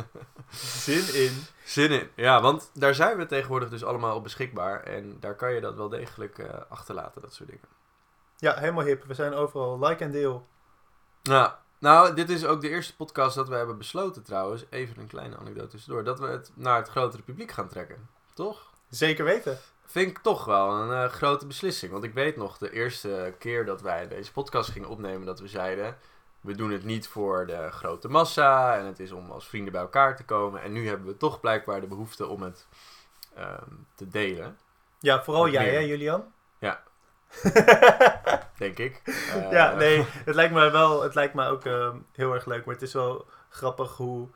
Zin 0.50 1.14
in. 1.14 1.44
zin 1.64 1.90
in. 1.90 2.10
Ja, 2.14 2.40
want 2.40 2.70
daar 2.74 2.94
zijn 2.94 3.16
we 3.16 3.26
tegenwoordig 3.26 3.68
dus 3.68 3.84
allemaal 3.84 4.16
op 4.16 4.22
beschikbaar. 4.22 4.82
En 4.82 5.20
daar 5.20 5.34
kan 5.34 5.54
je 5.54 5.60
dat 5.60 5.76
wel 5.76 5.88
degelijk 5.88 6.38
eh, 6.38 6.48
achterlaten, 6.68 7.20
dat 7.22 7.34
soort 7.34 7.48
dingen. 7.48 7.68
Ja, 8.36 8.54
helemaal 8.54 8.84
hip. 8.84 9.04
We 9.04 9.14
zijn 9.14 9.34
overal. 9.34 9.78
Like 9.78 10.04
en 10.04 10.10
deel. 10.10 10.46
Nou, 11.22 11.50
nou, 11.78 12.14
dit 12.14 12.30
is 12.30 12.44
ook 12.44 12.60
de 12.60 12.68
eerste 12.68 12.96
podcast 12.96 13.34
dat 13.34 13.48
we 13.48 13.54
hebben 13.54 13.78
besloten 13.78 14.22
trouwens. 14.22 14.64
Even 14.70 14.98
een 15.00 15.06
kleine 15.06 15.36
anekdote 15.36 15.68
tussendoor. 15.68 16.04
Dat 16.04 16.18
we 16.18 16.26
het 16.26 16.50
naar 16.54 16.76
het 16.76 16.88
grotere 16.88 17.22
publiek 17.22 17.50
gaan 17.50 17.68
trekken. 17.68 18.08
Toch? 18.34 18.72
Zeker 18.88 19.24
weten. 19.24 19.58
Vind 19.86 20.10
ik 20.10 20.18
toch 20.18 20.44
wel 20.44 20.70
een 20.70 21.04
eh, 21.04 21.10
grote 21.12 21.46
beslissing. 21.46 21.92
Want 21.92 22.04
ik 22.04 22.14
weet 22.14 22.36
nog 22.36 22.58
de 22.58 22.70
eerste 22.72 23.34
keer 23.38 23.64
dat 23.64 23.80
wij 23.80 24.08
deze 24.08 24.32
podcast 24.32 24.70
gingen 24.70 24.88
opnemen, 24.88 25.26
dat 25.26 25.40
we 25.40 25.48
zeiden: 25.48 25.96
we 26.46 26.54
doen 26.54 26.70
het 26.70 26.84
niet 26.84 27.08
voor 27.08 27.46
de 27.46 27.70
grote 27.70 28.08
massa 28.08 28.76
en 28.76 28.84
het 28.84 29.00
is 29.00 29.12
om 29.12 29.30
als 29.30 29.48
vrienden 29.48 29.72
bij 29.72 29.80
elkaar 29.80 30.16
te 30.16 30.24
komen. 30.24 30.62
En 30.62 30.72
nu 30.72 30.88
hebben 30.88 31.06
we 31.06 31.16
toch 31.16 31.40
blijkbaar 31.40 31.80
de 31.80 31.86
behoefte 31.86 32.26
om 32.26 32.42
het 32.42 32.66
ehm, 33.34 33.70
te 33.94 34.08
delen, 34.08 34.58
Ja, 35.00 35.22
vooral 35.24 35.48
jij, 35.48 35.64
meer. 35.64 35.72
hè, 35.72 35.78
Julian? 35.78 36.24
Ja. 36.58 36.82
denk 38.58 38.78
ik. 38.78 39.02
Eh, 39.04 39.50
ja, 39.50 39.74
nee, 39.74 40.04
het 40.24 40.34
lijkt 40.34 40.54
me 40.54 40.70
wel, 40.70 41.02
het 41.02 41.14
lijkt 41.14 41.34
me 41.34 41.46
ook 41.46 41.64
ehm, 41.64 41.96
heel 42.12 42.34
erg 42.34 42.46
leuk. 42.46 42.64
Maar 42.64 42.74
het 42.74 42.82
is 42.82 42.92
wel 42.92 43.26
grappig 43.48 43.96
hoe 43.96 44.28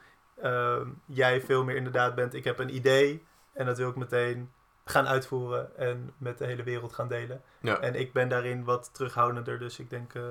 ehm, 0.43 0.89
jij 1.07 1.41
veel 1.41 1.65
meer 1.65 1.77
inderdaad 1.77 2.15
bent. 2.15 2.35
Ik 2.35 2.45
heb 2.45 2.59
een 2.59 2.75
idee 2.75 3.25
en 3.53 3.67
dat 3.67 3.79
wil 3.79 3.89
ik 3.89 3.97
meteen 3.97 4.53
gaan 4.85 5.09
uitvoeren 5.09 5.77
en 5.77 6.13
met 6.19 6.39
de 6.39 6.45
hele 6.47 6.63
wereld 6.63 6.93
gaan 6.93 7.09
delen. 7.09 7.43
Ja. 7.61 7.81
En 7.81 7.95
ik 7.95 8.13
ben 8.13 8.29
daarin 8.29 8.65
wat 8.65 8.91
terughoudender, 8.93 9.59
dus 9.59 9.79
ik 9.79 9.91
denk 9.91 10.15
eh, 10.15 10.23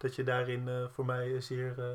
dat 0.00 0.14
je 0.14 0.24
daarin 0.24 0.68
eh, 0.68 0.84
voor 0.90 1.04
mij 1.04 1.40
zeer 1.40 1.74
eh, 1.78 1.86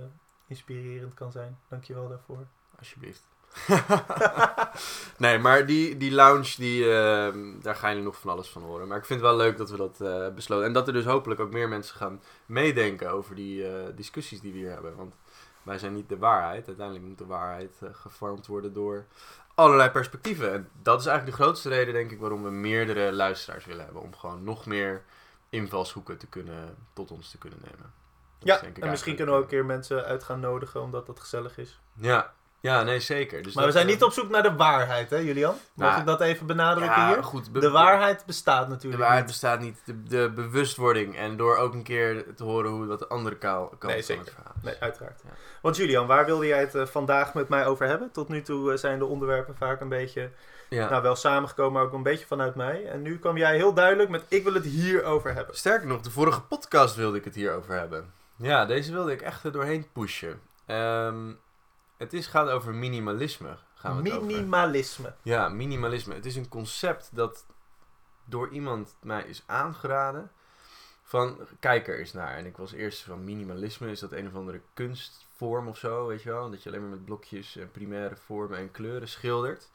inspirerend 0.48 1.14
kan 1.14 1.32
zijn. 1.32 1.58
Dankjewel 1.70 2.08
daarvoor. 2.08 2.48
Alsjeblieft. 2.78 3.28
nee, 5.18 5.40
maar 5.40 5.66
die, 5.66 5.98
die 5.98 6.12
lounge, 6.12 6.54
die, 6.58 6.94
ehm, 6.94 7.60
daar 7.62 7.76
ga 7.76 7.90
je 7.90 8.02
nog 8.02 8.20
van 8.20 8.32
alles 8.32 8.50
van 8.50 8.62
horen. 8.62 8.88
Maar 8.88 8.98
ik 8.98 9.06
vind 9.06 9.20
het 9.20 9.30
wel 9.30 9.38
leuk 9.38 9.58
dat 9.58 9.70
we 9.70 9.78
dat 9.78 10.02
eh, 10.02 10.28
besloten. 10.34 10.66
En 10.66 10.74
dat 10.74 10.88
er 10.88 10.94
dus 10.94 11.06
hopelijk 11.06 11.40
ook 11.40 11.52
meer 11.52 11.70
mensen 11.70 11.96
gaan 11.96 12.22
meedenken 12.46 13.12
over 13.12 13.36
die 13.36 13.68
eh, 13.68 13.96
discussies 13.96 14.42
die 14.42 14.52
we 14.52 14.58
hier 14.58 14.72
hebben. 14.72 14.96
Want 14.96 15.16
wij 15.64 15.78
zijn 15.78 15.94
niet 15.94 16.10
de 16.10 16.18
waarheid. 16.18 16.68
Uiteindelijk 16.68 17.06
moet 17.08 17.18
de 17.18 17.26
waarheid 17.26 17.76
eh, 17.82 17.90
gevormd 17.92 18.48
worden 18.48 18.74
door 18.74 19.06
allerlei 19.56 19.90
perspectieven. 19.90 20.54
En 20.54 20.70
dat 20.82 21.00
is 21.00 21.06
eigenlijk 21.06 21.38
de 21.38 21.44
grootste 21.44 21.70
reden, 21.70 21.94
denk 21.94 22.12
ik, 22.12 22.20
waarom 22.20 22.44
we 22.44 22.50
meerdere 22.50 23.14
luisteraars 23.14 23.66
willen 23.66 23.84
hebben. 23.84 24.02
Om 24.02 24.16
gewoon 24.16 24.44
nog 24.44 24.66
meer 24.66 25.04
invalshoeken 25.56 26.18
te 26.18 26.28
kunnen, 26.28 26.76
tot 26.94 27.12
ons 27.12 27.32
te 27.32 27.38
kunnen 27.38 27.60
nemen. 27.62 27.80
Dat 28.40 28.48
Ja, 28.48 28.54
en 28.54 28.60
misschien 28.66 28.88
eigenlijk, 28.88 29.16
kunnen 29.18 29.36
we 29.36 29.42
ook 29.42 29.48
eh, 29.52 29.58
een 29.58 29.58
keer 29.58 29.66
mensen 29.76 30.06
uit 30.06 30.24
gaan 30.24 30.40
nodigen, 30.40 30.82
omdat 30.82 31.06
dat 31.06 31.20
gezellig 31.20 31.58
is. 31.58 31.80
Ja, 31.94 32.34
ja 32.60 32.84
nee, 32.84 33.00
zeker. 33.00 33.44
Dus 33.44 33.54
maar 33.54 33.66
we 33.66 33.70
dat, 33.72 33.78
zijn 33.80 33.86
eh, 33.88 33.94
niet 33.94 34.04
op 34.04 34.12
zoek 34.12 34.30
naar 34.30 34.44
de 34.44 34.56
waarheid, 34.56 35.10
hè 35.10 35.18
Julian? 35.18 35.56
Mag 35.74 35.88
Nou, 35.90 36.00
ik 36.00 36.06
dat 36.06 36.22
even 36.22 36.46
benadrukken 36.46 37.02
ja, 37.02 37.14
hier? 37.14 37.24
goed. 37.24 37.52
be- 37.52 37.60
De 37.60 37.70
waarheid 37.70 38.26
bestaat 38.26 38.64
De 38.66 38.72
natuurlijk 38.72 39.02
waarheid 39.02 39.26
niet. 39.26 39.32
bestaat 39.32 39.60
niet. 39.60 39.82
De, 39.86 40.04
de 40.04 40.32
bewustwording. 40.36 41.18
En 41.18 41.38
door 41.38 41.58
ook 41.58 41.74
een 41.74 41.84
keer 41.84 42.26
te 42.36 42.44
horen 42.44 42.72
hoe 42.72 42.86
wat 42.86 43.00
de 43.00 43.08
andere 43.08 43.36
kaal 43.38 43.68
kan 43.80 43.90
Nee, 43.90 43.98
van 44.06 44.06
zeker. 44.06 44.24
het 44.26 44.34
verhaal. 44.34 44.54
is. 44.58 44.64
Nee, 44.64 44.76
uiteraard. 44.80 45.22
Ja. 45.24 45.30
Want 45.62 45.76
Julian, 45.76 46.08
waar 46.08 46.26
wilde 46.26 46.46
jij 46.48 46.60
het 46.60 46.76
eh, 46.76 46.86
vandaag 46.86 47.34
met 47.34 47.50
mij 47.50 47.66
over 47.66 47.88
hebben? 47.88 48.12
Tot 48.12 48.30
nu 48.30 48.42
toe 48.42 48.72
eh, 48.72 48.78
zijn 48.78 49.00
de 49.00 49.06
onderwerpen 49.06 49.56
vaak 49.56 49.82
een 49.82 49.90
beetje, 49.90 50.32
Ja. 50.70 50.90
nou 50.90 51.02
wel 51.02 51.16
samengekomen, 51.16 51.74
maar 51.74 51.84
ook 51.84 51.94
een 51.94 52.04
beetje 52.04 52.26
vanuit 52.26 52.56
mij. 52.56 52.88
En 52.88 53.02
nu 53.02 53.20
kwam 53.20 53.38
jij 53.38 53.56
heel 53.56 53.74
duidelijk 53.74 54.10
met, 54.10 54.26
ik 54.28 54.44
wil 54.44 54.54
het 54.54 54.66
hier 54.66 55.04
over 55.04 55.34
hebben. 55.34 55.58
Sterker 55.58 55.88
nog, 55.88 56.02
de 56.02 56.12
vorige 56.12 56.42
podcast 56.42 56.96
wilde 56.96 57.18
ik 57.18 57.24
het 57.24 57.36
hierover 57.36 57.74
hebben. 57.74 58.14
Ja, 58.36 58.66
deze 58.66 58.92
wilde 58.92 59.12
ik 59.12 59.22
echt 59.22 59.44
er 59.44 59.52
doorheen 59.52 59.88
pushen. 59.92 60.42
Ehm, 60.66 61.34
het 61.98 62.14
is, 62.14 62.28
gaat 62.28 62.50
over 62.50 62.74
minimalisme. 62.74 63.58
Gaan 63.76 63.98
we 63.98 64.10
het 64.10 64.18
over. 64.18 64.26
Minimalisme. 64.26 65.14
Ja, 65.22 65.50
minimalisme. 65.50 66.14
Het 66.14 66.26
is 66.26 66.36
een 66.36 66.50
concept 66.50 67.10
dat 67.12 67.46
door 68.26 68.50
iemand 68.50 68.96
mij 69.02 69.24
is 69.24 69.44
aangeraden. 69.46 70.32
Van, 71.04 71.38
kijk 71.60 71.88
er 71.88 72.00
eens 72.00 72.14
naar. 72.14 72.36
En 72.36 72.46
ik 72.46 72.58
was 72.58 72.72
eerst 72.72 73.02
van 73.02 73.24
minimalisme. 73.24 73.92
Is 73.92 74.00
dat 74.00 74.12
een 74.12 74.28
of 74.28 74.36
andere 74.36 74.62
kunstvorm 74.74 75.68
of 75.68 75.78
zo, 75.78 76.08
weet 76.08 76.22
je 76.22 76.30
wel? 76.30 76.50
Dat 76.50 76.64
je 76.64 76.70
alleen 76.70 76.82
maar 76.82 76.90
met 76.90 77.06
blokjes 77.06 77.56
en 77.56 77.72
primaire 77.72 78.16
vormen 78.16 78.58
en 78.58 78.72
kleuren 78.72 79.08
schildert. 79.08 79.70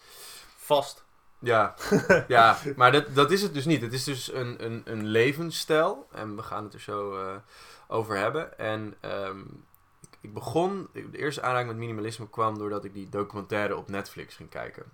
Vast. 0.70 1.04
Ja, 1.38 1.74
ja 2.28 2.58
maar 2.76 2.92
dat, 2.92 3.14
dat 3.14 3.30
is 3.30 3.42
het 3.42 3.54
dus 3.54 3.64
niet. 3.64 3.80
Het 3.80 3.92
is 3.92 4.04
dus 4.04 4.32
een, 4.32 4.64
een, 4.64 4.82
een 4.84 5.06
levensstijl. 5.06 6.08
En 6.12 6.36
we 6.36 6.42
gaan 6.42 6.64
het 6.64 6.74
er 6.74 6.80
zo 6.80 7.16
eh, 7.16 7.34
over 7.88 8.16
hebben. 8.16 8.58
En 8.58 8.94
ehm, 9.00 9.40
ik, 10.00 10.18
ik 10.20 10.34
begon, 10.34 10.88
de 10.92 11.18
eerste 11.18 11.42
aanraking 11.42 11.68
met 11.68 11.78
minimalisme 11.78 12.30
kwam 12.30 12.58
doordat 12.58 12.84
ik 12.84 12.94
die 12.94 13.08
documentaire 13.08 13.76
op 13.76 13.88
Netflix 13.88 14.34
ging 14.34 14.48
kijken. 14.48 14.84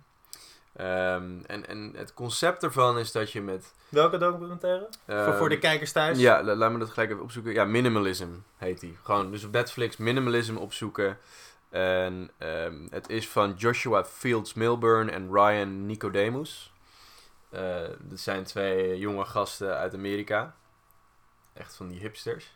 Ehm, 0.73 1.39
en, 1.45 1.67
en 1.67 1.93
het 1.95 2.13
concept 2.13 2.63
ervan 2.63 2.97
is 2.97 3.11
dat 3.11 3.31
je 3.31 3.41
met... 3.41 3.73
Welke 3.89 4.17
documentaire? 4.17 4.87
voor, 5.05 5.23
voor 5.23 5.33
ehm, 5.33 5.49
de 5.49 5.59
kijkers 5.59 5.91
thuis? 5.91 6.19
ja, 6.19 6.43
la- 6.43 6.55
laat 6.55 6.71
me 6.71 6.77
dat 6.79 6.89
gelijk 6.89 7.09
even 7.11 7.23
opzoeken. 7.23 7.53
Ja, 7.53 7.65
Minimalism 7.65 8.27
heet 8.57 8.79
die. 8.79 8.97
Gewoon, 9.03 9.31
dus 9.31 9.43
op 9.43 9.51
Netflix 9.51 9.97
Minimalism 9.97 10.55
opzoeken. 10.55 11.17
En 11.77 12.29
ehm, 12.37 12.87
het 12.89 13.09
is 13.09 13.29
van 13.29 13.53
Joshua 13.53 14.05
Fields 14.05 14.53
Milburn 14.53 15.09
en 15.09 15.31
Ryan 15.31 15.85
Nicodemus. 15.85 16.73
Eh 17.49 17.81
dat 17.99 18.19
zijn 18.19 18.43
twee 18.43 18.99
jonge 18.99 19.25
gasten 19.25 19.77
uit 19.77 19.93
Amerika. 19.93 20.55
Echt 21.53 21.75
van 21.75 21.87
die 21.87 21.99
hipsters. 21.99 22.55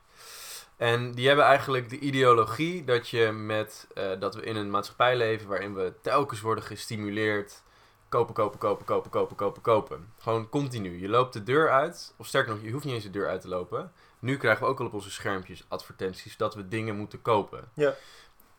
En 0.77 1.11
die 1.11 1.27
hebben 1.27 1.45
eigenlijk 1.45 1.89
de 1.89 1.99
ideologie 1.99 2.83
dat 2.83 3.09
je 3.09 3.31
met 3.31 3.87
eh, 3.93 4.19
dat 4.19 4.35
we 4.35 4.43
in 4.43 4.55
een 4.55 4.69
maatschappij 4.69 5.17
leven 5.17 5.47
waarin 5.47 5.73
we 5.73 5.93
telkens 6.01 6.41
worden 6.41 6.63
gestimuleerd. 6.63 7.61
Kopen, 8.09 8.33
kopen, 8.33 8.59
kopen, 8.59 8.85
kopen, 8.85 9.09
kopen, 9.09 9.35
kopen, 9.35 9.61
kopen. 9.61 10.13
Gewoon 10.17 10.49
continu. 10.49 10.99
Je 10.99 11.09
loopt 11.09 11.33
de 11.33 11.43
deur 11.43 11.69
uit, 11.71 12.13
of 12.17 12.27
sterker 12.27 12.53
nog, 12.53 12.63
je 12.63 12.71
hoeft 12.71 12.85
niet 12.85 12.93
eens 12.93 13.03
de 13.03 13.09
deur 13.09 13.27
uit 13.27 13.41
te 13.41 13.47
lopen. 13.47 13.91
Nu 14.19 14.37
krijgen 14.37 14.63
we 14.63 14.69
ook 14.69 14.79
al 14.79 14.85
op 14.85 14.93
onze 14.93 15.11
schermpjes 15.11 15.65
advertenties 15.67 16.37
dat 16.37 16.55
we 16.55 16.67
dingen 16.67 16.95
moeten 16.95 17.21
kopen. 17.21 17.71
Ja. 17.73 17.95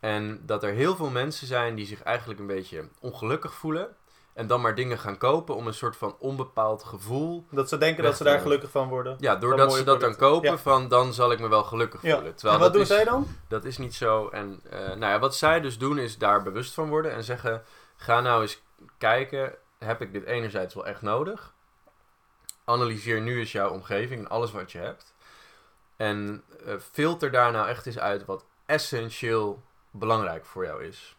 En 0.03 0.41
dat 0.45 0.63
er 0.63 0.71
heel 0.73 0.95
veel 0.95 1.09
mensen 1.09 1.47
zijn 1.47 1.75
die 1.75 1.85
zich 1.85 2.03
eigenlijk 2.03 2.39
een 2.39 2.47
beetje 2.47 2.87
ongelukkig 2.99 3.53
voelen. 3.53 3.95
En 4.33 4.47
dan 4.47 4.61
maar 4.61 4.75
dingen 4.75 4.99
gaan 4.99 5.17
kopen 5.17 5.55
om 5.55 5.67
een 5.67 5.73
soort 5.73 5.95
van 5.95 6.15
onbepaald 6.19 6.83
gevoel 6.83 7.45
Dat 7.49 7.69
ze 7.69 7.77
denken 7.77 8.03
dat 8.03 8.17
ze 8.17 8.23
daar 8.23 8.39
gelukkig 8.39 8.71
van 8.71 8.87
worden. 8.87 9.15
ja, 9.19 9.35
doordat 9.35 9.73
ze 9.73 9.83
dat 9.83 9.99
dan 9.99 10.15
kopen, 10.15 10.49
Ja. 10.51 10.57
van 10.57 10.87
dan 10.87 11.13
zal 11.13 11.31
ik 11.31 11.39
me 11.39 11.47
wel 11.47 11.63
gelukkig 11.63 12.01
Ja. 12.01 12.15
voelen. 12.15 12.35
Terwijl 12.35 12.55
en 12.57 12.63
wat 12.63 12.73
doen 12.73 12.81
is, 12.81 12.87
zij 12.87 13.03
dan? 13.03 13.27
Dat 13.47 13.65
is 13.65 13.77
niet 13.77 13.95
zo. 13.95 14.27
En 14.29 14.59
eh, 14.69 14.79
nou 14.79 14.99
ja, 14.99 15.19
wat 15.19 15.35
zij 15.35 15.61
dus 15.61 15.77
doen 15.77 15.97
is 15.99 16.17
daar 16.17 16.43
bewust 16.43 16.73
van 16.73 16.89
worden 16.89 17.11
en 17.13 17.23
zeggen: 17.23 17.63
ga 17.95 18.21
nou 18.21 18.41
eens 18.41 18.61
kijken, 18.97 19.55
heb 19.79 20.01
ik 20.01 20.13
dit 20.13 20.23
enerzijds 20.25 20.73
wel 20.73 20.85
echt 20.85 21.01
nodig? 21.01 21.53
Analyseer 22.65 23.21
nu 23.21 23.39
eens 23.39 23.51
jouw 23.51 23.69
omgeving 23.69 24.19
en 24.21 24.29
alles 24.29 24.51
wat 24.51 24.71
je 24.71 24.77
hebt. 24.77 25.13
En 25.95 26.43
eh, 26.65 26.73
filter 26.91 27.31
daar 27.31 27.51
nou 27.51 27.67
echt 27.67 27.85
eens 27.85 27.99
uit 27.99 28.25
wat 28.25 28.45
essentieel 28.65 29.63
belangrijk 29.93 30.45
voor 30.45 30.65
jou 30.65 30.83
is. 30.83 31.17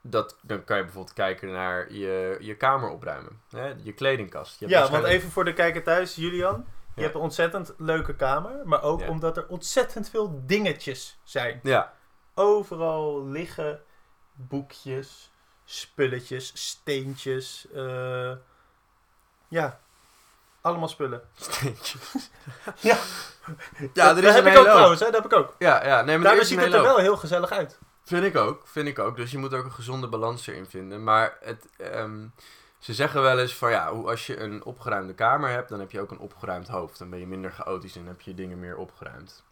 Dat, 0.00 0.38
dan 0.42 0.64
kan 0.64 0.76
je 0.76 0.82
bijvoorbeeld 0.82 1.14
kijken 1.14 1.52
naar 1.52 1.92
je, 1.92 2.36
je 2.40 2.56
kamer 2.56 2.88
opruimen, 2.90 3.40
hè? 3.50 3.74
je 3.82 3.92
kledingkast. 3.92 4.60
Je 4.60 4.68
Ja, 4.68 4.90
want 4.90 5.04
even 5.04 5.30
voor 5.30 5.44
de 5.44 5.52
kijker 5.52 5.82
thuis, 5.82 6.14
Julian. 6.14 6.54
Je 6.94 7.00
Ja. 7.00 7.02
hebt 7.02 7.14
een 7.14 7.20
ontzettend 7.20 7.74
leuke 7.78 8.14
kamer, 8.16 8.60
maar 8.64 8.82
ook 8.82 9.00
Ja. 9.00 9.08
omdat 9.08 9.36
er 9.36 9.46
ontzettend 9.48 10.10
veel 10.10 10.42
dingetjes 10.46 11.18
zijn. 11.22 11.60
Ja, 11.62 11.94
Overal 12.34 13.26
liggen 13.26 13.82
boekjes, 14.32 15.32
spulletjes, 15.64 16.50
steentjes. 16.68 17.66
eh, 17.74 18.32
ja, 19.48 19.80
allemaal 20.64 20.88
spullen. 20.88 21.22
steentjes. 21.34 22.00
Ja. 22.80 22.96
Ja, 23.92 24.06
dat, 24.06 24.16
er 24.16 24.22
dat 24.22 24.34
heb 24.34 24.44
een 24.44 24.50
ik 24.52 24.58
ook 24.58 24.58
hele 24.58 24.58
hoop. 24.58 24.64
trouwens, 24.66 25.00
hè? 25.00 25.10
dat 25.10 25.22
heb 25.22 25.32
ik 25.32 25.38
ook. 25.38 25.54
Ja, 25.58 25.86
ja, 25.86 26.02
nee, 26.02 26.18
maar 26.18 26.32
er 26.32 26.40
is 26.40 26.48
ziet 26.48 26.56
een 26.56 26.62
het 26.64 26.72
hele 26.72 26.82
er 26.84 26.88
hoop. 26.88 26.96
wel 26.96 27.04
heel 27.06 27.16
gezellig 27.16 27.50
uit. 27.50 27.78
Vind 28.04 28.24
ik 28.24 28.36
ook, 28.36 28.66
vind 28.66 28.88
ik 28.88 28.98
ook. 28.98 29.16
Dus 29.16 29.30
je 29.30 29.38
moet 29.38 29.54
ook 29.54 29.64
een 29.64 29.72
gezonde 29.72 30.08
balans 30.08 30.46
erin 30.46 30.66
vinden. 30.66 31.04
Maar 31.04 31.36
het, 31.40 31.66
ehm, 31.76 32.26
ze 32.78 32.94
zeggen 32.94 33.22
wel 33.22 33.38
eens 33.38 33.54
van 33.56 33.70
ja, 33.70 33.92
hoe 33.92 34.08
als 34.10 34.26
je 34.26 34.40
een 34.40 34.64
opgeruimde 34.64 35.14
kamer 35.14 35.50
hebt, 35.50 35.68
dan 35.68 35.80
heb 35.80 35.90
je 35.90 36.00
ook 36.00 36.10
een 36.10 36.18
opgeruimd 36.18 36.68
hoofd. 36.68 36.98
Dan 36.98 37.10
ben 37.10 37.18
je 37.18 37.26
minder 37.26 37.50
chaotisch 37.52 37.96
en 37.96 38.06
heb 38.06 38.20
je 38.20 38.30
je 38.30 38.36
dingen 38.36 38.60
meer 38.60 38.76
opgeruimd. 38.76 39.44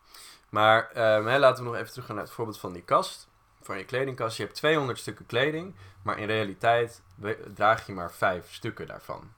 Maar 0.49 0.91
ehm, 0.93 1.27
hè, 1.27 1.39
laten 1.39 1.65
we 1.65 1.71
nog 1.71 1.79
even 1.79 1.91
teruggaan 1.93 2.15
naar 2.17 2.25
het 2.25 2.35
voorbeeld 2.35 2.59
van 2.59 2.73
die 2.73 2.83
kast. 2.83 3.29
Van 3.63 3.79
je 3.79 3.85
kledingkast. 3.85 4.37
Je 4.37 4.43
hebt 4.43 4.55
200 4.57 4.99
stukken 4.99 5.27
kleding, 5.27 5.75
maar 6.03 6.19
in 6.19 6.27
realiteit 6.27 7.03
we- 7.15 7.53
draag 7.55 7.87
je 7.87 7.93
maar 7.93 8.13
5 8.13 8.53
stukken 8.55 8.87
daarvan. 8.87 9.33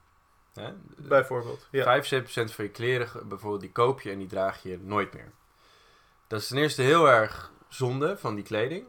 Hè? 0.55 0.73
Bijvoorbeeld. 0.97 1.67
Ja. 1.71 2.03
75% 2.03 2.05
van 2.25 2.65
je 2.65 2.69
kleren 2.71 3.27
bijvoorbeeld, 3.27 3.61
die 3.61 3.71
koop 3.71 4.01
je 4.01 4.11
en 4.11 4.17
die 4.17 4.27
draag 4.27 4.63
je 4.63 4.79
nooit 4.81 5.13
meer. 5.13 5.31
Dat 6.27 6.41
is 6.41 6.47
ten 6.47 6.57
eerste 6.57 6.81
heel 6.81 7.09
erg 7.09 7.51
zonde 7.67 8.17
van 8.17 8.35
die 8.35 8.43
kleding. 8.43 8.85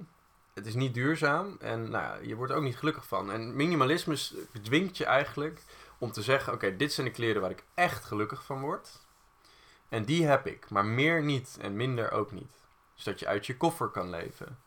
Het 0.55 0.67
is 0.67 0.75
niet 0.75 0.95
duurzaam 0.95 1.57
en 1.61 1.91
nou, 1.91 2.05
ja, 2.05 2.19
je 2.23 2.35
wordt 2.35 2.53
er 2.53 2.59
ook 2.59 2.65
niet 2.65 2.77
gelukkig 2.77 3.07
van. 3.07 3.33
En 3.33 3.57
minimalisme 3.57 4.17
dwingt 4.63 4.97
je 4.97 5.05
eigenlijk 5.05 5.63
om 5.99 6.13
te 6.13 6.23
zeggen: 6.23 6.53
oké, 6.53 6.77
dit 6.77 6.93
zijn 6.93 7.07
de 7.07 7.13
kleren 7.13 7.41
waar 7.41 7.51
ik 7.51 7.65
echt 7.75 8.05
gelukkig 8.05 8.45
van 8.45 8.61
word. 8.61 9.05
En 9.89 10.05
die 10.05 10.27
heb 10.27 10.47
ik, 10.47 10.71
maar 10.71 10.85
meer 10.85 11.23
niet 11.23 11.59
en 11.61 11.77
minder 11.77 12.11
ook 12.11 12.33
niet. 12.33 12.65
Zodat 12.95 13.21
je 13.21 13.27
uit 13.27 13.47
je 13.47 13.57
koffer 13.57 13.89
kan 13.89 14.11
leven. 14.11 14.59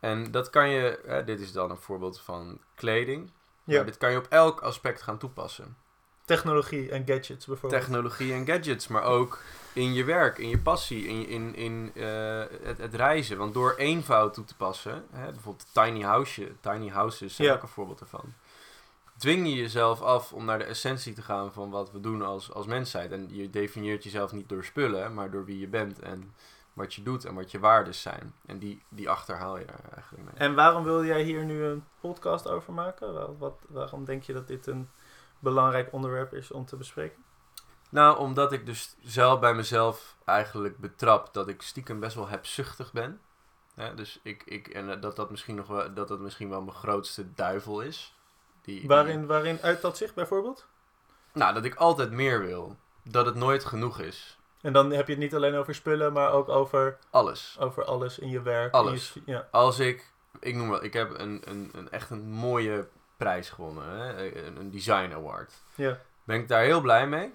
En 0.00 0.30
dat 0.30 0.50
kan 0.50 0.68
je, 0.68 1.00
hè, 1.06 1.24
dit 1.24 1.40
is 1.40 1.52
dan 1.52 1.70
een 1.70 1.76
voorbeeld 1.76 2.20
van 2.20 2.60
kleding. 2.74 3.32
Ja. 3.64 3.76
Maar 3.76 3.84
dit 3.84 3.96
kan 3.96 4.10
je 4.10 4.18
op 4.18 4.26
elk 4.28 4.60
aspect 4.60 5.02
gaan 5.02 5.18
toepassen 5.18 5.76
Technologie 6.36 6.90
en 6.90 7.06
gadgets 7.06 7.46
bijvoorbeeld. 7.46 7.82
technologie 7.82 8.32
en 8.32 8.46
gadgets, 8.46 8.88
maar 8.88 9.02
ook 9.02 9.38
in 9.72 9.92
je 9.94 10.04
werk, 10.04 10.38
in 10.38 10.48
je 10.48 10.58
passie, 10.58 11.06
in, 11.06 11.26
in, 11.28 11.54
in 11.54 11.90
eh, 11.94 12.42
het, 12.62 12.78
het 12.78 12.94
reizen. 12.94 13.38
Want 13.38 13.54
door 13.54 13.74
eenvoud 13.76 14.34
toe 14.34 14.44
te 14.44 14.56
passen, 14.56 15.04
hè, 15.12 15.30
bijvoorbeeld 15.30 15.66
tiny, 15.72 16.00
house, 16.02 16.52
tiny 16.60 16.88
houses 16.88 17.34
zijn 17.34 17.48
Ja. 17.48 17.54
ook 17.54 17.62
een 17.62 17.68
voorbeeld 17.68 18.00
ervan. 18.00 18.34
Dwing 19.16 19.46
je 19.48 19.54
jezelf 19.54 20.02
af 20.02 20.32
om 20.32 20.44
naar 20.44 20.58
de 20.58 20.64
essentie 20.64 21.12
te 21.12 21.22
gaan 21.22 21.52
van 21.52 21.70
wat 21.70 21.92
we 21.92 22.00
doen 22.00 22.22
als, 22.22 22.52
als 22.52 22.66
mensheid. 22.66 23.12
En 23.12 23.28
je 23.30 23.50
definieert 23.50 24.04
jezelf 24.04 24.32
niet 24.32 24.48
door 24.48 24.64
spullen, 24.64 25.14
maar 25.14 25.30
door 25.30 25.44
wie 25.44 25.58
je 25.58 25.68
bent 25.68 25.98
en 25.98 26.34
wat 26.72 26.94
je 26.94 27.02
doet 27.02 27.24
en 27.24 27.34
wat 27.34 27.50
je 27.50 27.58
waardes 27.58 28.02
zijn. 28.02 28.34
En 28.46 28.58
die, 28.58 28.82
die 28.88 29.10
achterhaal 29.10 29.58
je 29.58 29.64
er 29.64 29.92
eigenlijk 29.94 30.24
mee. 30.24 30.34
En 30.48 30.54
waarom 30.54 30.84
wilde 30.84 31.06
jij 31.06 31.22
hier 31.22 31.44
nu 31.44 31.62
een 31.64 31.84
podcast 32.00 32.48
over 32.48 32.72
maken? 32.72 33.14
Wel, 33.14 33.36
Wat, 33.38 33.58
waarom 33.68 34.04
denk 34.04 34.22
je 34.22 34.32
dat 34.32 34.46
dit 34.46 34.66
een 34.66 34.88
belangrijk 35.40 35.92
onderwerp 35.92 36.34
is 36.34 36.50
om 36.50 36.64
te 36.66 36.76
bespreken? 36.76 37.24
Nou, 37.90 38.18
omdat 38.18 38.52
ik 38.52 38.66
dus 38.66 38.96
zelf 39.02 39.40
bij 39.40 39.54
mezelf 39.54 40.16
eigenlijk 40.24 40.78
betrap 40.78 41.34
dat 41.34 41.48
ik 41.48 41.62
stiekem 41.62 42.00
best 42.00 42.14
wel 42.14 42.28
hebzuchtig 42.28 42.92
ben. 42.92 43.20
Dus 43.94 44.20
ik, 44.22 44.42
ik, 44.44 44.68
en 44.68 44.90
eh, 44.90 45.00
dat 45.00 45.16
dat 45.16 45.30
misschien 45.30 45.54
nog 45.54 45.66
wel, 45.66 45.94
dat 45.94 46.08
dat 46.08 46.20
misschien 46.20 46.48
wel 46.48 46.62
mijn 46.62 46.76
grootste 46.76 47.34
duivel 47.34 47.80
is. 47.80 48.14
Die, 48.62 48.86
Waarin, 48.88 49.26
waarin 49.26 49.60
uit 49.60 49.80
dat 49.80 49.96
zich 49.96 50.14
bijvoorbeeld? 50.14 50.66
nou, 51.32 51.54
dat 51.54 51.64
ik 51.64 51.74
altijd 51.74 52.10
meer 52.10 52.40
wil. 52.40 52.76
Dat 53.02 53.26
het 53.26 53.34
nooit 53.34 53.64
genoeg 53.64 53.98
is. 53.98 54.38
En 54.60 54.72
dan 54.72 54.90
heb 54.90 55.06
je 55.06 55.12
het 55.12 55.22
niet 55.22 55.34
alleen 55.34 55.54
over 55.54 55.74
spullen, 55.74 56.12
maar 56.12 56.32
ook 56.32 56.48
over, 56.48 56.98
Alles. 57.10 57.56
over 57.60 57.84
alles 57.84 58.18
in 58.18 58.28
je 58.28 58.42
werk. 58.42 58.72
Alles. 58.74 59.12
In 59.14 59.22
je, 59.26 59.32
ja. 59.32 59.48
Als 59.50 59.78
ik, 59.78 60.12
ik 60.40 60.54
noem 60.54 60.68
wel, 60.70 60.84
ik 60.84 60.92
heb 60.92 61.18
een, 61.18 61.42
een, 61.44 61.70
een 61.72 61.90
echt 61.90 62.10
een 62.10 62.30
mooie 62.30 62.88
prijs 63.20 63.50
gewonnen. 63.50 63.84
Hè? 63.90 64.32
Een, 64.46 64.56
een 64.56 64.70
design 64.70 65.12
award. 65.14 65.52
ja. 65.74 65.98
Ben 66.24 66.36
ik 66.40 66.48
daar 66.48 66.62
heel 66.62 66.80
blij 66.80 67.06
mee. 67.06 67.34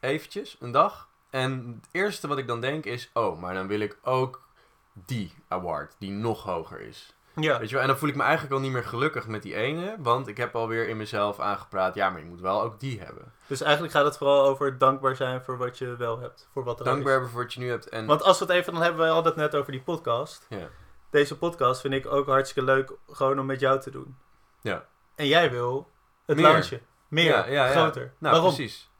Eventjes, 0.00 0.56
een 0.60 0.70
dag. 0.70 1.08
En 1.30 1.78
het 1.80 1.88
eerste 1.92 2.28
wat 2.28 2.38
ik 2.38 2.46
dan 2.46 2.60
denk 2.60 2.84
is, 2.84 3.10
oh, 3.14 3.40
maar 3.40 3.54
dan 3.54 3.66
wil 3.66 3.80
ik 3.80 3.98
ook 4.02 4.48
die 4.92 5.32
award, 5.48 5.94
die 5.98 6.10
nog 6.10 6.42
hoger 6.42 6.80
is. 6.80 7.14
Ja. 7.34 7.58
Weet 7.58 7.68
je 7.68 7.74
wel? 7.74 7.82
En 7.82 7.88
dan 7.90 7.98
voel 7.98 8.08
ik 8.08 8.14
me 8.16 8.22
eigenlijk 8.22 8.52
al 8.54 8.60
niet 8.60 8.72
meer 8.72 8.84
gelukkig 8.84 9.26
met 9.26 9.42
die 9.42 9.54
ene, 9.54 9.96
want 9.98 10.26
ik 10.28 10.36
heb 10.36 10.54
alweer 10.56 10.88
in 10.88 10.96
mezelf 10.96 11.40
aangepraat, 11.40 11.94
ja, 11.94 12.10
maar 12.10 12.20
je 12.20 12.26
moet 12.26 12.40
wel 12.40 12.62
ook 12.62 12.80
die 12.80 13.00
hebben. 13.00 13.32
Dus 13.46 13.60
eigenlijk 13.60 13.92
gaat 13.92 14.04
het 14.04 14.16
vooral 14.16 14.44
over 14.46 14.78
dankbaar 14.78 15.16
zijn 15.16 15.42
voor 15.42 15.56
wat 15.58 15.78
je 15.78 15.96
wel 15.96 16.18
hebt. 16.20 16.48
Voor 16.52 16.64
wat 16.64 16.78
er 16.78 16.84
Dankbaar 16.84 17.06
is. 17.06 17.12
hebben 17.12 17.30
voor 17.30 17.42
wat 17.42 17.52
je 17.52 17.60
nu 17.60 17.68
hebt. 17.68 17.88
En, 17.88 18.06
Want 18.06 18.22
als 18.22 18.38
we 18.38 18.44
het 18.44 18.54
even, 18.54 18.72
dan 18.72 18.82
hebben 18.82 19.06
we 19.06 19.12
altijd 19.12 19.36
net 19.36 19.54
over 19.54 19.72
die 19.72 19.82
podcast. 19.82 20.46
ja. 20.48 20.68
Deze 21.10 21.38
podcast 21.38 21.80
vind 21.80 21.94
ik 21.94 22.06
ook 22.06 22.26
hartstikke 22.26 22.70
leuk, 22.72 22.92
gewoon 23.10 23.38
om 23.38 23.46
met 23.46 23.60
jou 23.60 23.80
te 23.80 23.90
doen. 23.90 24.16
Ja. 24.60 24.84
En 25.20 25.26
jij 25.26 25.50
wil 25.50 25.90
het 26.26 26.36
Meer. 26.36 26.80
Meer, 27.08 27.24
Ja, 27.24 27.46
ja, 27.46 27.66
ja. 27.66 27.70
groter. 27.70 28.12
Nou, 28.18 28.34
Waarom? 28.34 28.54
precies. 28.54 28.90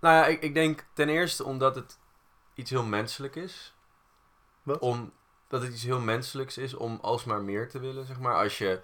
Nou 0.00 0.14
ja, 0.14 0.26
ik, 0.26 0.42
ik 0.42 0.54
denk 0.54 0.84
ten 0.92 1.08
eerste 1.08 1.44
omdat 1.44 1.74
het 1.74 1.98
iets 2.54 2.70
heel 2.70 2.84
menselijk 2.84 3.36
is. 3.36 3.74
Wat? 4.62 4.78
Om, 4.78 5.12
dat 5.48 5.62
het 5.62 5.72
iets 5.72 5.82
heel 5.82 6.00
menselijks 6.00 6.58
is 6.58 6.74
om 6.74 6.98
alsmaar 7.02 7.42
meer 7.42 7.68
te 7.68 7.78
willen, 7.78 8.06
zeg 8.06 8.20
maar. 8.20 8.34
Als 8.34 8.58
je 8.58 8.80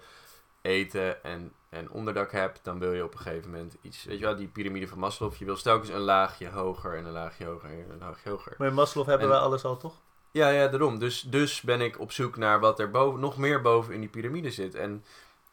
eten 0.61 1.23
en, 1.23 1.53
en 1.69 1.91
onderdak 1.91 2.31
hebt, 2.31 2.59
dan 2.63 2.79
wil 2.79 2.93
je 2.93 3.03
op 3.03 3.13
een 3.13 3.19
gegeven 3.19 3.51
moment 3.51 3.77
iets... 3.81 4.03
Weet 4.03 4.19
je 4.19 4.25
wel, 4.25 4.35
die 4.35 4.47
piramide 4.47 4.87
van 4.87 4.99
Maslow. 4.99 5.33
Je 5.33 5.45
wil 5.45 5.55
telkens 5.61 5.89
een 5.89 5.99
laagje 5.99 6.49
hoger 6.49 6.97
en 6.97 7.05
een 7.05 7.11
laagje 7.11 7.45
hoger 7.45 7.69
en 7.69 7.89
een 7.89 7.97
laagje 7.99 8.29
hoger. 8.29 8.55
Maar 8.57 8.67
in 8.67 8.73
Maslow 8.73 9.05
hebben 9.07 9.27
En- 9.27 9.33
wij 9.33 9.41
alles 9.41 9.63
al, 9.65 9.77
toch? 9.77 9.95
Ja, 10.31 10.49
ja, 10.49 10.67
daarom. 10.67 10.99
Dus, 10.99 11.21
dus 11.21 11.61
ben 11.61 11.81
ik 11.81 11.99
op 11.99 12.11
zoek 12.11 12.37
naar 12.37 12.59
wat 12.59 12.79
er 12.79 12.89
boven, 12.91 13.19
nog 13.19 13.37
meer 13.37 13.61
boven 13.61 13.93
in 13.93 13.99
die 13.99 14.09
piramide 14.09 14.51
zit. 14.51 14.75
En 14.75 15.05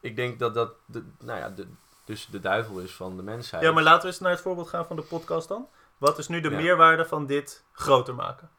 ik 0.04 0.16
denk 0.16 0.38
dat 0.38 0.54
dat, 0.54 0.74
de, 0.86 1.04
nou 1.18 1.38
ja, 1.38 1.50
de, 1.50 1.68
dus 2.04 2.26
de 2.26 2.40
duivel 2.40 2.78
is 2.78 2.94
van 2.94 3.16
de 3.16 3.22
mensheid. 3.22 3.62
Ja, 3.62 3.72
maar 3.72 3.82
laten 3.82 4.00
we 4.02 4.06
eens 4.06 4.18
naar 4.20 4.30
het 4.30 4.40
voorbeeld 4.40 4.68
gaan 4.68 4.86
van 4.86 4.96
de 4.96 5.02
podcast 5.02 5.48
dan. 5.48 5.68
Wat 5.98 6.18
is 6.18 6.28
nu 6.28 6.40
de 6.40 6.50
Ja. 6.50 6.56
meerwaarde 6.56 7.04
van 7.04 7.26
dit 7.26 7.64
groter 7.72 8.14
maken? 8.14 8.50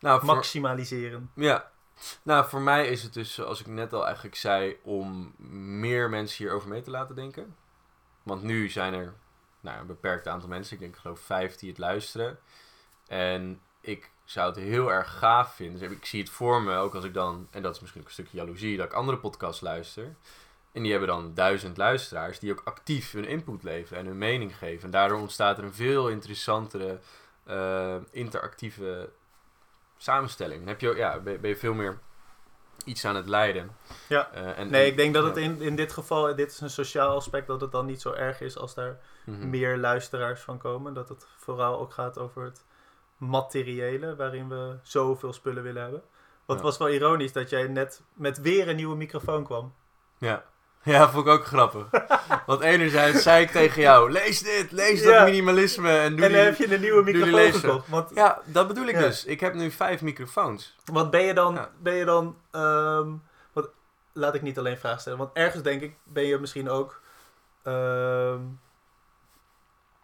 nou, 0.00 0.20
voor, 0.20 0.34
Maximaliseren. 0.34 1.30
Ja, 1.34 1.70
nou 2.22 2.48
voor 2.48 2.60
mij 2.60 2.86
is 2.88 3.02
het 3.02 3.14
dus, 3.14 3.34
zoals 3.34 3.60
ik 3.60 3.66
net 3.66 3.92
al 3.92 4.04
eigenlijk 4.04 4.36
zei, 4.36 4.76
om 4.82 5.34
meer 5.80 6.08
mensen 6.10 6.44
hierover 6.44 6.68
mee 6.68 6.82
te 6.82 6.90
laten 6.90 7.14
denken. 7.14 7.56
Want 8.22 8.42
nu 8.42 8.68
zijn 8.68 8.94
er 8.94 9.14
nou, 9.60 9.80
een 9.80 9.86
beperkt 9.86 10.26
aantal 10.28 10.48
mensen, 10.48 10.74
ik 10.74 10.80
denk 10.80 10.94
ik 10.94 11.00
geloof 11.00 11.20
vijf 11.20 11.56
die 11.56 11.68
het 11.68 11.78
luisteren. 11.78 12.38
En 13.06 13.60
ik 13.80 14.10
zou 14.24 14.46
het 14.48 14.56
heel 14.56 14.92
erg 14.92 15.18
gaaf 15.18 15.54
vinden. 15.54 15.80
Dus 15.80 15.90
ik 15.90 16.04
zie 16.04 16.20
het 16.20 16.30
voor 16.30 16.62
me, 16.62 16.76
ook 16.76 16.94
als 16.94 17.04
ik 17.04 17.14
dan, 17.14 17.48
en 17.50 17.62
dat 17.62 17.74
is 17.74 17.80
misschien 17.80 18.00
ook 18.00 18.06
een 18.06 18.12
stukje 18.12 18.36
jaloezie, 18.36 18.76
dat 18.76 18.86
ik 18.86 18.92
andere 18.92 19.18
podcasts 19.18 19.60
luister. 19.60 20.14
En 20.72 20.82
die 20.82 20.90
hebben 20.90 21.08
dan 21.08 21.34
duizend 21.34 21.76
luisteraars 21.76 22.38
die 22.38 22.52
ook 22.52 22.60
actief 22.64 23.12
hun 23.12 23.24
input 23.24 23.62
leveren 23.62 23.98
en 23.98 24.06
hun 24.06 24.18
mening 24.18 24.58
geven. 24.58 24.84
En 24.84 24.90
daardoor 24.90 25.18
ontstaat 25.18 25.58
er 25.58 25.64
een 25.64 25.74
veel 25.74 26.08
interessantere, 26.08 26.98
eh, 27.44 27.96
interactieve 28.10 29.10
samenstelling. 29.96 30.58
Dan 30.58 30.68
heb 30.68 30.80
je, 30.80 30.88
ook- 30.90 30.96
ja, 30.96 31.18
ben, 31.20 31.40
ben 31.40 31.50
je 31.50 31.56
veel 31.56 31.74
meer 31.74 31.98
iets 32.84 33.04
aan 33.04 33.16
het 33.16 33.28
leiden. 33.28 33.76
Ja. 34.08 34.30
Eh, 34.32 34.58
en, 34.58 34.70
Nee, 34.70 34.86
ik 34.90 34.96
denk 34.96 35.14
dat 35.14 35.24
het 35.24 35.36
in, 35.36 35.60
in 35.60 35.76
dit 35.76 35.92
geval, 35.92 36.34
dit 36.34 36.50
is 36.50 36.60
een 36.60 36.70
sociaal 36.70 37.14
aspect, 37.16 37.46
dat 37.46 37.60
het 37.60 37.72
dan 37.72 37.86
niet 37.86 38.00
zo 38.00 38.12
erg 38.12 38.40
is 38.40 38.56
als 38.58 38.74
daar 38.74 39.00
Mhm. 39.24 39.50
meer 39.50 39.76
luisteraars 39.76 40.40
van 40.40 40.58
komen. 40.58 40.94
Dat 40.94 41.08
het 41.08 41.26
vooral 41.36 41.78
ook 41.80 41.92
gaat 41.92 42.18
over 42.18 42.42
het 42.44 42.64
materiële, 43.18 44.16
waarin 44.16 44.48
we 44.48 44.76
zoveel 44.82 45.32
spullen 45.32 45.62
willen 45.62 45.82
hebben. 45.82 46.00
Want 46.46 46.60
Ja. 46.60 46.66
het 46.66 46.78
was 46.78 46.88
wel 46.88 46.96
ironisch 46.96 47.32
dat 47.32 47.50
jij 47.50 47.66
net 47.68 48.02
met 48.14 48.40
weer 48.40 48.68
een 48.68 48.76
nieuwe 48.76 48.96
microfoon 48.96 49.44
kwam. 49.44 49.74
Ja. 50.18 50.44
Ja, 50.82 51.10
vond 51.10 51.26
ik 51.26 51.32
ook 51.32 51.44
grappig. 51.44 51.86
Want 52.46 52.60
enerzijds 52.60 53.22
zei 53.22 53.42
ik 53.44 53.50
tegen 53.50 53.82
jou, 53.82 54.10
lees 54.10 54.40
dit, 54.42 54.72
lees 54.72 55.02
Ja. 55.02 55.18
dat 55.18 55.24
minimalisme 55.24 55.88
en 55.98 56.16
doe 56.16 56.24
en 56.26 56.32
dan 56.32 56.40
die... 56.40 56.50
heb 56.50 56.56
je 56.56 56.74
een 56.74 56.80
nieuwe 56.80 57.02
microfoon 57.02 57.52
gekocht. 57.52 57.88
Want, 57.88 58.10
Ja, 58.14 58.40
dat 58.44 58.68
bedoel 58.68 58.86
ik 58.86 58.94
Ja. 58.94 59.00
dus. 59.00 59.24
Ik 59.24 59.40
heb 59.40 59.54
nu 59.54 59.70
vijf 59.70 60.02
microfoons. 60.02 60.76
want 60.84 61.10
ben 61.10 61.22
je 61.22 61.34
dan, 61.34 61.66
ben 61.80 61.94
je 61.94 62.04
dan 62.04 62.36
ehm, 62.50 63.12
wat, 63.52 63.70
laat 64.12 64.34
ik 64.34 64.42
niet 64.42 64.58
alleen 64.58 64.78
vragen 64.78 65.00
stellen. 65.00 65.18
Want 65.18 65.30
ergens 65.32 65.62
denk 65.62 65.82
ik, 65.82 65.96
ben 66.04 66.24
je 66.24 66.38
misschien 66.38 66.68
ook 66.70 67.00
ehm, 67.62 68.40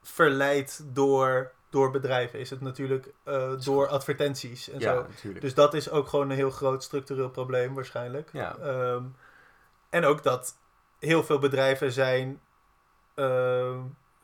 verleid 0.03 0.81
door, 0.85 1.53
door 1.75 1.91
bedrijven. 1.91 2.39
Is 2.39 2.51
het 2.51 2.61
natuurlijk 2.61 3.13
eh, 3.23 3.53
door 3.65 3.89
advertenties 3.89 4.71
en 4.71 4.79
Ja, 4.81 4.95
zo. 4.95 5.07
natuurlijk. 5.09 5.41
Dus 5.41 5.55
dat 5.55 5.75
is 5.75 5.91
ook 5.91 6.09
gewoon 6.09 6.31
een 6.31 6.37
heel 6.37 6.51
groot 6.51 6.83
structureel 6.83 7.31
probleem 7.31 7.75
waarschijnlijk. 7.75 8.29
Ja. 8.33 8.57
Ehm, 8.57 9.03
en 9.91 10.05
ook 10.05 10.23
dat 10.23 10.57
heel 10.99 11.25
veel 11.25 11.39
bedrijven 11.39 11.93
zijn, 11.93 12.41
ehm, 13.15 13.79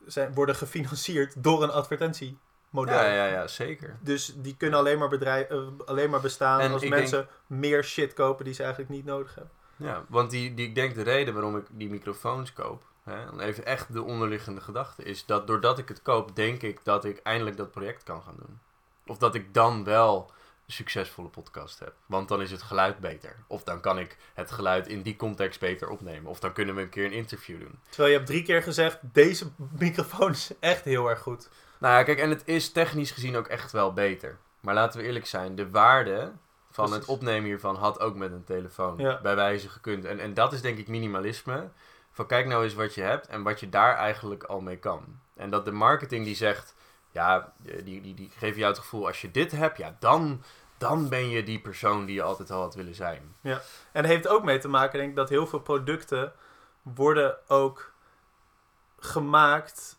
zijn, 0.06 0.34
worden 0.34 0.54
gefinancierd 0.54 1.42
door 1.42 1.62
een 1.62 1.70
advertentiemodel. 1.70 2.94
ja, 2.94 3.12
ja, 3.12 3.26
ja, 3.26 3.46
zeker. 3.46 3.96
Dus 4.00 4.34
die 4.36 4.56
kunnen 4.56 4.78
alleen 4.78 4.98
maar, 4.98 5.08
bedrijf, 5.08 5.48
eh, 5.48 5.66
alleen 5.84 6.10
maar 6.10 6.20
bestaan 6.20 6.60
En 6.60 6.72
als 6.72 6.88
mensen 6.88 7.28
meer 7.46 7.84
shit 7.84 8.14
kopen 8.14 8.44
die 8.44 8.54
ze 8.54 8.62
eigenlijk 8.62 8.92
niet 8.92 9.04
nodig 9.04 9.34
hebben. 9.34 9.52
Ja, 9.76 10.04
want 10.08 10.30
die, 10.30 10.54
die, 10.54 10.66
ik 10.66 10.74
denk 10.74 10.94
de 10.94 11.02
reden 11.02 11.34
waarom 11.34 11.56
ik 11.56 11.66
die 11.70 11.90
microfoons 11.90 12.52
koop, 12.52 12.84
hè, 13.10 13.24
dan 13.24 13.40
even 13.40 13.64
echt 13.66 13.92
de 13.92 14.02
onderliggende 14.02 14.60
gedachte, 14.60 15.02
is 15.02 15.26
dat 15.26 15.46
doordat 15.46 15.78
ik 15.78 15.88
het 15.88 16.02
koop, 16.02 16.36
denk 16.36 16.62
ik 16.62 16.80
dat 16.82 17.04
ik 17.04 17.18
eindelijk 17.22 17.56
dat 17.56 17.70
project 17.70 18.02
kan 18.02 18.22
gaan 18.22 18.36
doen. 18.38 18.58
Of 19.06 19.18
dat 19.18 19.34
ik 19.34 19.54
dan 19.54 19.84
wel 19.84 20.30
een 20.66 20.72
succesvolle 20.72 21.28
podcast 21.28 21.78
heb. 21.78 21.92
Want 22.06 22.28
dan 22.28 22.40
is 22.42 22.50
het 22.50 22.62
geluid 22.62 22.98
beter. 22.98 23.36
Of 23.46 23.62
dan 23.64 23.80
kan 23.80 23.98
ik 23.98 24.16
het 24.34 24.50
geluid 24.50 24.86
in 24.88 25.02
die 25.02 25.16
context 25.16 25.60
beter 25.60 25.88
opnemen. 25.88 26.30
Of 26.30 26.40
dan 26.40 26.52
kunnen 26.52 26.74
we 26.74 26.80
een 26.82 26.88
keer 26.88 27.04
een 27.04 27.12
interview 27.12 27.60
doen. 27.60 27.78
Terwijl 27.88 28.08
je 28.10 28.16
hebt 28.16 28.28
drie 28.28 28.42
keer 28.42 28.62
gezegd, 28.62 28.98
deze 29.12 29.46
microfoon 29.78 30.30
is 30.30 30.50
echt 30.60 30.84
heel 30.84 31.08
erg 31.10 31.20
goed. 31.20 31.48
Nou 31.78 31.94
ja, 31.94 32.02
kijk, 32.02 32.18
en 32.18 32.30
het 32.30 32.42
is 32.44 32.72
technisch 32.72 33.10
gezien 33.10 33.36
ook 33.36 33.46
echt 33.46 33.72
wel 33.72 33.92
beter. 33.92 34.38
Maar 34.60 34.74
laten 34.74 35.00
we 35.00 35.06
eerlijk 35.06 35.26
zijn, 35.26 35.54
de 35.54 35.70
waarde 35.70 36.32
van 36.70 36.84
Precies. 36.84 37.06
het 37.06 37.14
opnemen 37.16 37.44
hiervan 37.44 37.76
had 37.76 38.00
ook 38.00 38.14
met 38.14 38.32
een 38.32 38.44
telefoon 38.44 38.98
Ja. 38.98 39.20
bij 39.20 39.34
wijze 39.36 39.68
gekund. 39.68 40.04
En, 40.04 40.18
en 40.18 40.34
dat 40.34 40.52
is 40.52 40.60
denk 40.60 40.78
ik 40.78 40.88
minimalisme. 40.88 41.68
Van 42.10 42.26
kijk 42.26 42.46
nou 42.46 42.64
eens 42.64 42.74
wat 42.74 42.94
je 42.94 43.02
hebt 43.02 43.26
en 43.26 43.42
wat 43.42 43.60
je 43.60 43.68
daar 43.68 43.96
eigenlijk 43.96 44.42
al 44.42 44.60
mee 44.60 44.78
kan. 44.78 45.20
En 45.34 45.50
dat 45.50 45.64
de 45.64 45.72
marketing 45.72 46.24
die 46.24 46.34
zegt, 46.34 46.74
ja, 47.10 47.52
die, 47.58 48.00
die, 48.00 48.14
die 48.14 48.30
geven 48.36 48.58
jou 48.58 48.70
het 48.72 48.80
gevoel, 48.80 49.06
als 49.06 49.20
je 49.20 49.30
dit 49.30 49.52
hebt, 49.52 49.78
ja, 49.78 49.96
dan, 49.98 50.42
dan 50.78 51.08
ben 51.08 51.28
je 51.28 51.42
die 51.42 51.60
persoon 51.60 52.04
die 52.04 52.14
je 52.14 52.22
altijd 52.22 52.50
al 52.50 52.60
had 52.60 52.74
willen 52.74 52.94
zijn. 52.94 53.34
En 53.42 53.60
het 53.92 54.06
heeft 54.06 54.28
ook 54.28 54.44
mee 54.44 54.58
te 54.58 54.68
maken, 54.68 54.98
denk 54.98 55.10
ik, 55.10 55.16
dat 55.16 55.28
heel 55.28 55.46
veel 55.46 55.60
producten 55.60 56.32
worden 56.82 57.48
ook 57.48 57.92
gemaakt 58.98 59.98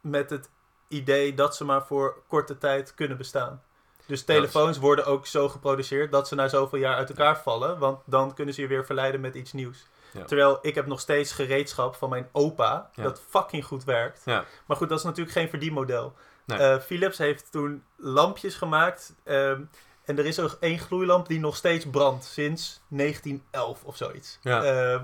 met 0.00 0.30
het 0.30 0.50
idee 0.88 1.34
dat 1.34 1.56
ze 1.56 1.64
maar 1.64 1.86
voor 1.86 2.22
korte 2.26 2.58
tijd 2.58 2.94
kunnen 2.94 3.16
bestaan. 3.16 3.62
Dus 4.06 4.24
telefoons 4.24 4.78
worden 4.78 5.06
ook 5.06 5.26
zo 5.26 5.48
geproduceerd 5.48 6.12
dat 6.12 6.28
ze 6.28 6.34
na 6.34 6.48
zoveel 6.48 6.78
jaar 6.78 6.96
uit 6.96 7.08
elkaar 7.08 7.38
vallen, 7.38 7.78
want 7.78 8.00
dan 8.04 8.34
kunnen 8.34 8.54
ze 8.54 8.60
je 8.60 8.66
weer 8.66 8.84
verleiden 8.84 9.20
met 9.20 9.34
iets 9.34 9.52
nieuws. 9.52 9.86
Ja. 10.12 10.24
Terwijl 10.24 10.58
ik 10.62 10.74
heb 10.74 10.86
nog 10.86 11.00
steeds 11.00 11.32
gereedschap 11.32 11.94
van 11.94 12.08
mijn 12.08 12.28
opa, 12.32 12.90
Ja. 12.94 13.02
dat 13.02 13.22
fucking 13.28 13.64
goed 13.64 13.84
werkt. 13.84 14.22
Ja. 14.24 14.44
Maar 14.66 14.76
goed, 14.76 14.88
dat 14.88 14.98
is 14.98 15.04
natuurlijk 15.04 15.36
geen 15.36 15.48
verdienmodel. 15.48 16.14
Nee. 16.44 16.58
Eh, 16.58 16.78
Philips 16.80 17.18
heeft 17.18 17.50
toen 17.52 17.84
lampjes 17.96 18.54
gemaakt. 18.54 19.14
ehm, 19.24 19.62
en 20.04 20.18
er 20.18 20.26
is 20.26 20.40
ook 20.40 20.56
één 20.60 20.78
gloeilamp 20.78 21.28
die 21.28 21.40
nog 21.40 21.56
steeds 21.56 21.86
brandt 21.90 22.24
sinds 22.24 22.82
1911 22.88 23.84
of 23.84 23.96
zoiets. 23.96 24.38
Ja. 24.42 24.62
Ehm, 24.64 25.02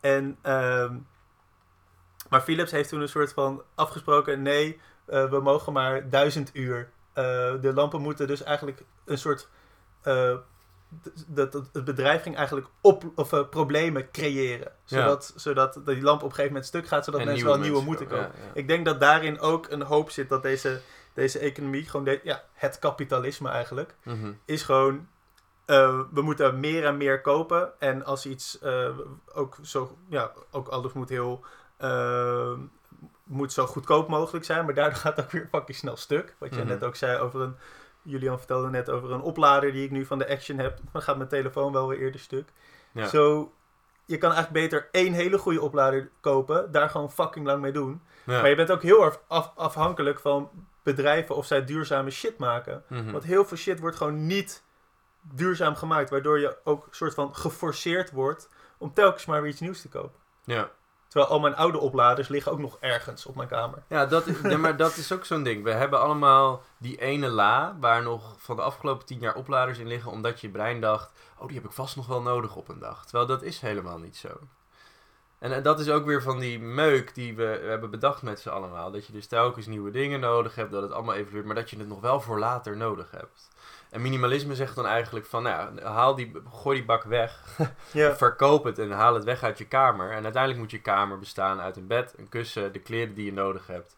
en, 0.00 0.38
ehm, 0.42 0.96
maar 2.28 2.40
Philips 2.40 2.70
heeft 2.70 2.88
toen 2.88 3.00
een 3.00 3.08
soort 3.08 3.32
van 3.32 3.62
afgesproken: 3.74 4.42
nee, 4.42 4.80
eh, 5.06 5.30
we 5.30 5.40
mogen 5.40 5.72
maar 5.72 6.08
duizend 6.08 6.50
uur. 6.52 6.90
Eh, 7.12 7.24
de 7.60 7.72
lampen 7.74 8.00
moeten 8.00 8.26
dus 8.26 8.42
eigenlijk 8.42 8.82
een 9.04 9.18
soort. 9.18 9.48
Dat, 11.26 11.52
dat 11.52 11.68
het 11.72 11.84
bedrijf 11.84 12.22
ging 12.22 12.36
eigenlijk 12.36 12.66
op, 12.80 13.04
of, 13.14 13.32
eh, 13.32 13.48
problemen 13.48 14.10
creëren. 14.10 14.72
Ja. 14.84 15.00
Zodat, 15.00 15.32
zodat 15.36 15.80
die 15.84 16.02
lamp 16.02 16.18
op 16.18 16.22
een 16.22 16.28
gegeven 16.30 16.46
moment 16.46 16.66
stuk 16.66 16.86
gaat, 16.86 17.04
zodat 17.04 17.20
En 17.20 17.26
mensen 17.26 17.46
wel 17.46 17.58
nieuwe 17.58 17.82
moeten 17.82 18.06
kopen. 18.06 18.24
kopen. 18.24 18.40
Ja, 18.40 18.46
ja. 18.46 18.50
Ik 18.54 18.68
denk 18.68 18.84
dat 18.84 19.00
daarin 19.00 19.40
ook 19.40 19.70
een 19.70 19.82
hoop 19.82 20.10
zit 20.10 20.28
dat 20.28 20.42
deze, 20.42 20.80
deze 21.14 21.38
economie, 21.38 21.84
gewoon 21.88 22.04
de, 22.04 22.20
ja, 22.22 22.42
het 22.52 22.78
kapitalisme 22.78 23.48
eigenlijk, 23.48 23.94
Mhm. 24.04 24.32
is 24.44 24.62
gewoon, 24.62 25.08
eh, 25.64 26.00
we 26.12 26.22
moeten 26.22 26.60
meer 26.60 26.84
en 26.84 26.96
meer 26.96 27.20
kopen. 27.20 27.80
En 27.80 28.04
als 28.04 28.26
iets 28.26 28.58
eh, 28.58 28.88
ook 29.34 29.56
zo, 29.62 29.96
ja, 30.08 30.32
ook 30.50 30.68
alles 30.68 30.92
moet 30.92 31.08
heel, 31.08 31.44
moet 33.24 33.52
zo 33.52 33.66
goedkoop 33.66 34.08
mogelijk 34.08 34.44
zijn. 34.44 34.64
Maar 34.64 34.74
daardoor 34.74 34.98
gaat 35.04 35.16
het 35.16 35.24
ook 35.24 35.30
weer 35.30 35.48
fucking 35.50 35.76
snel 35.78 35.96
stuk. 35.96 36.34
Wat 36.38 36.48
jij 36.54 36.58
Mhm. 36.64 36.68
net 36.68 36.84
ook 36.84 36.96
zei 36.96 37.18
over 37.18 37.40
een, 37.40 37.56
Julian 38.02 38.38
vertelde 38.38 38.70
net 38.70 38.90
over 38.90 39.10
een 39.12 39.20
oplader 39.20 39.72
die 39.72 39.84
ik 39.84 39.90
nu 39.90 40.04
van 40.06 40.18
de 40.18 40.28
Action 40.28 40.58
heb. 40.58 40.78
Dan 40.92 41.02
gaat 41.02 41.16
mijn 41.16 41.28
telefoon 41.28 41.72
wel 41.72 41.88
weer 41.88 41.98
eerder 41.98 42.20
stuk. 42.20 42.52
Ja. 42.92 43.06
Zo, 43.06 43.52
je 44.04 44.18
kan 44.18 44.32
eigenlijk 44.32 44.64
beter 44.64 44.88
één 44.92 45.12
hele 45.12 45.38
goede 45.38 45.60
oplader 45.60 46.10
kopen, 46.20 46.72
daar 46.72 46.90
gewoon 46.90 47.10
fucking 47.12 47.46
lang 47.46 47.60
mee 47.62 47.72
doen. 47.72 48.02
Ja. 48.24 48.40
Maar 48.40 48.48
je 48.50 48.56
bent 48.56 48.70
ook 48.70 48.82
heel 48.82 49.04
erg 49.04 49.20
af- 49.26 49.52
afhankelijk 49.56 50.20
van 50.20 50.50
bedrijven 50.82 51.36
of 51.36 51.46
zij 51.46 51.64
duurzame 51.64 52.10
shit 52.10 52.38
maken. 52.38 52.84
Mhm. 52.88 53.10
Want 53.10 53.24
heel 53.24 53.44
veel 53.44 53.56
shit 53.56 53.80
wordt 53.80 53.96
gewoon 53.96 54.26
niet 54.26 54.62
duurzaam 55.22 55.74
gemaakt, 55.74 56.10
waardoor 56.10 56.38
je 56.40 56.56
ook 56.64 56.86
soort 56.90 57.14
van 57.14 57.34
geforceerd 57.34 58.10
wordt 58.10 58.48
om 58.78 58.94
telkens 58.94 59.26
maar 59.26 59.42
weer 59.42 59.50
iets 59.50 59.60
nieuws 59.60 59.80
te 59.80 59.88
kopen. 59.88 60.18
ja. 60.44 60.70
Terwijl 61.10 61.32
al 61.32 61.40
mijn 61.40 61.56
oude 61.56 61.78
opladers 61.78 62.28
liggen 62.28 62.52
ook 62.52 62.58
nog 62.58 62.76
ergens 62.80 63.26
op 63.26 63.34
mijn 63.34 63.48
kamer. 63.48 63.82
Ja, 63.86 64.06
dat 64.06 64.26
is, 64.26 64.56
maar 64.56 64.76
dat 64.76 64.96
is 64.96 65.12
ook 65.12 65.24
zo'n 65.24 65.42
ding. 65.42 65.64
We 65.64 65.70
hebben 65.70 66.00
allemaal 66.00 66.62
die 66.78 67.00
ene 67.00 67.28
la 67.28 67.76
waar 67.80 68.02
nog 68.02 68.34
van 68.38 68.56
de 68.56 68.62
afgelopen 68.62 69.06
tien 69.06 69.18
jaar 69.18 69.34
opladers 69.34 69.78
in 69.78 69.86
liggen, 69.86 70.10
omdat 70.10 70.40
je 70.40 70.48
brein 70.48 70.80
dacht, 70.80 71.10
oh, 71.38 71.46
die 71.46 71.56
heb 71.56 71.64
ik 71.64 71.72
vast 71.72 71.96
nog 71.96 72.06
wel 72.06 72.22
nodig 72.22 72.56
op 72.56 72.68
een 72.68 72.78
dag. 72.78 73.02
Terwijl 73.02 73.26
dat 73.26 73.42
is 73.42 73.60
helemaal 73.60 73.98
niet 73.98 74.16
zo. 74.16 74.28
En, 75.38 75.62
dat 75.62 75.80
is 75.80 75.90
ook 75.90 76.04
weer 76.04 76.22
van 76.22 76.38
die 76.38 76.58
meuk 76.58 77.14
die 77.14 77.36
we 77.36 77.60
hebben 77.62 77.90
bedacht 77.90 78.22
met 78.22 78.40
z'n 78.40 78.48
allemaal. 78.48 78.90
Dat 78.90 79.06
je 79.06 79.12
dus 79.12 79.26
telkens 79.26 79.66
nieuwe 79.66 79.90
dingen 79.90 80.20
nodig 80.20 80.54
hebt, 80.54 80.72
dat 80.72 80.82
het 80.82 80.92
allemaal 80.92 81.14
evolueert, 81.14 81.46
maar 81.46 81.54
dat 81.54 81.70
je 81.70 81.78
het 81.78 81.88
nog 81.88 82.00
wel 82.00 82.20
voor 82.20 82.38
later 82.38 82.76
nodig 82.76 83.10
hebt. 83.10 83.48
En 83.90 84.00
minimalisme 84.02 84.54
zegt 84.54 84.74
dan 84.74 84.86
eigenlijk 84.86 85.26
van, 85.26 85.42
nou 85.42 85.74
ja, 85.80 85.90
haal 85.92 86.14
die, 86.14 86.32
gooi 86.52 86.76
die 86.76 86.86
bak 86.86 87.02
weg, 87.02 87.58
Ja, 87.92 88.16
verkoop 88.16 88.64
het 88.64 88.78
en 88.78 88.90
haal 88.90 89.14
het 89.14 89.24
weg 89.24 89.42
uit 89.42 89.58
je 89.58 89.66
kamer. 89.66 90.10
En 90.10 90.22
uiteindelijk 90.22 90.58
moet 90.62 90.70
je 90.70 90.80
kamer 90.80 91.18
bestaan 91.18 91.60
uit 91.60 91.76
een 91.76 91.86
bed, 91.86 92.14
een 92.16 92.28
kussen, 92.28 92.72
de 92.72 92.78
kleren 92.78 93.14
die 93.14 93.24
je 93.24 93.32
nodig 93.32 93.66
hebt. 93.66 93.94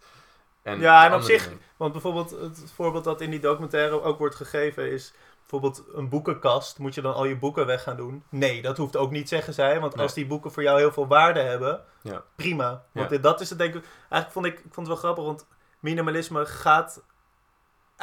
En 0.63 0.81
Ja, 0.81 1.05
en 1.07 1.15
op 1.15 1.21
zich- 1.23 1.45
dingen. 1.45 1.61
want 1.77 1.93
bijvoorbeeld 1.93 2.31
het 2.31 2.73
voorbeeld 2.75 3.05
dat 3.05 3.21
in 3.21 3.31
die 3.31 3.41
documentaire 3.41 4.03
ook 4.03 4.19
wordt 4.19 4.35
gegeven 4.35 4.91
is... 4.91 5.13
Bijvoorbeeld 5.41 5.85
een 5.95 6.09
boekenkast, 6.09 6.79
moet 6.79 6.95
je 6.95 7.01
dan 7.01 7.15
al 7.15 7.25
je 7.25 7.37
boeken 7.37 7.67
weg 7.67 7.83
gaan 7.83 7.97
doen? 7.97 8.23
Nee, 8.29 8.63
dat 8.63 8.77
hoeft 8.77 8.97
ook 8.97 9.11
niet, 9.11 9.29
zeggen 9.29 9.55
zij. 9.55 9.81
Want 9.81 9.95
Nee. 9.95 10.03
als 10.05 10.15
die 10.15 10.27
boeken 10.27 10.53
voor 10.53 10.63
jou 10.63 10.79
heel 10.79 10.93
veel 10.93 11.07
waarde 11.07 11.41
hebben, 11.41 11.81
Ja. 12.03 12.23
prima. 12.37 12.85
Want 12.93 13.11
Ja. 13.11 13.19
dat 13.19 13.41
is 13.41 13.49
het 13.49 13.59
denk 13.59 13.75
ik... 13.75 13.85
Eigenlijk 14.09 14.33
vond 14.33 14.47
ik, 14.47 14.53
ik 14.53 14.61
vond 14.75 14.77
het 14.77 14.87
wel 14.87 14.97
grappig, 14.97 15.25
want 15.25 15.47
minimalisme 15.81 16.47
gaat... 16.47 17.03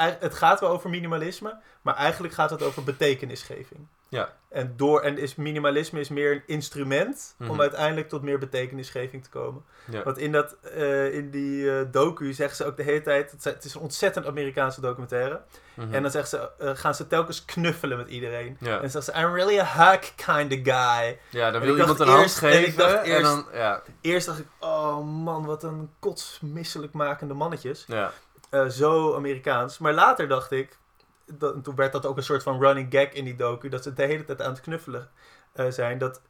Het 0.03 0.33
gaat 0.33 0.59
wel 0.59 0.69
over 0.69 0.89
minimalisme, 0.89 1.57
maar 1.81 1.95
eigenlijk 1.95 2.33
gaat 2.33 2.49
het 2.49 2.63
over 2.63 2.83
betekenisgeving. 2.83 3.87
Ja. 4.09 4.33
En, 4.49 4.73
door, 4.77 5.01
en 5.01 5.17
is 5.17 5.35
minimalisme 5.35 5.99
is 5.99 6.09
meer 6.09 6.31
een 6.31 6.43
instrument 6.45 7.35
om 7.39 7.45
Mhm. 7.45 7.61
uiteindelijk 7.61 8.09
tot 8.09 8.21
meer 8.21 8.39
betekenisgeving 8.39 9.23
te 9.23 9.29
komen. 9.29 9.63
Ja. 9.91 10.03
Want 10.03 10.17
in, 10.17 10.31
dat, 10.31 10.55
eh, 10.75 11.13
in 11.13 11.29
die 11.31 11.71
eh, 11.79 11.85
docu 11.91 12.33
zeggen 12.33 12.55
ze 12.55 12.65
ook 12.65 12.77
de 12.77 12.83
hele 12.83 13.01
tijd... 13.01 13.35
Het, 13.43 13.63
is 13.65 13.73
een 13.73 13.81
ontzettend 13.81 14.25
Amerikaanse 14.25 14.81
documentaire. 14.81 15.41
Mhm. 15.73 15.93
En 15.93 16.01
dan 16.01 16.11
zeggen 16.11 16.29
ze, 16.39 16.49
eh, 16.65 16.71
gaan 16.75 16.95
ze 16.95 17.07
telkens 17.07 17.45
knuffelen 17.45 17.97
met 17.97 18.07
iedereen. 18.09 18.57
ja. 18.59 18.75
En 18.75 18.81
dan 18.81 18.89
zeggen 18.89 19.13
ze, 19.13 19.19
I'm 19.21 19.33
really 19.33 19.59
a 19.59 19.65
hug 19.65 20.15
kind 20.15 20.51
of 20.53 20.59
guy. 20.63 21.19
ja, 21.29 21.51
dan 21.51 21.61
en 21.61 21.67
wil 21.67 21.77
iemand 21.77 21.99
een 21.99 22.07
hand 22.07 22.41
en 22.43 22.49
ik 22.59 22.65
geven 22.65 22.99
en, 22.99 23.03
eerst- 23.05 23.23
dan... 23.23 23.45
Ja, 23.53 23.81
Eerst 24.01 24.25
dacht 24.27 24.39
ik, 24.39 24.47
oh 24.59 25.03
man, 25.23 25.45
wat 25.45 25.63
een 25.63 25.89
kotsmisselijk 25.99 26.93
makende 26.93 27.33
mannetjes. 27.33 27.83
ja. 27.87 28.11
Eh, 28.49 28.67
zo 28.67 29.15
Amerikaans. 29.15 29.77
Maar 29.77 29.93
later 29.93 30.27
dacht 30.27 30.51
ik, 30.51 30.77
dat, 31.25 31.63
toen 31.63 31.75
werd 31.75 31.91
dat 31.91 32.05
ook 32.05 32.17
een 32.17 32.23
soort 32.23 32.43
van 32.43 32.59
running 32.61 32.87
gag 32.93 33.11
in 33.11 33.23
die 33.23 33.35
docu, 33.35 33.69
dat 33.69 33.83
ze 33.83 33.93
de 33.93 34.03
hele 34.03 34.25
tijd 34.25 34.41
aan 34.41 34.51
het 34.51 34.61
knuffelen 34.61 35.09
eh, 35.51 35.65
zijn. 35.69 35.97
Dat 35.97 36.21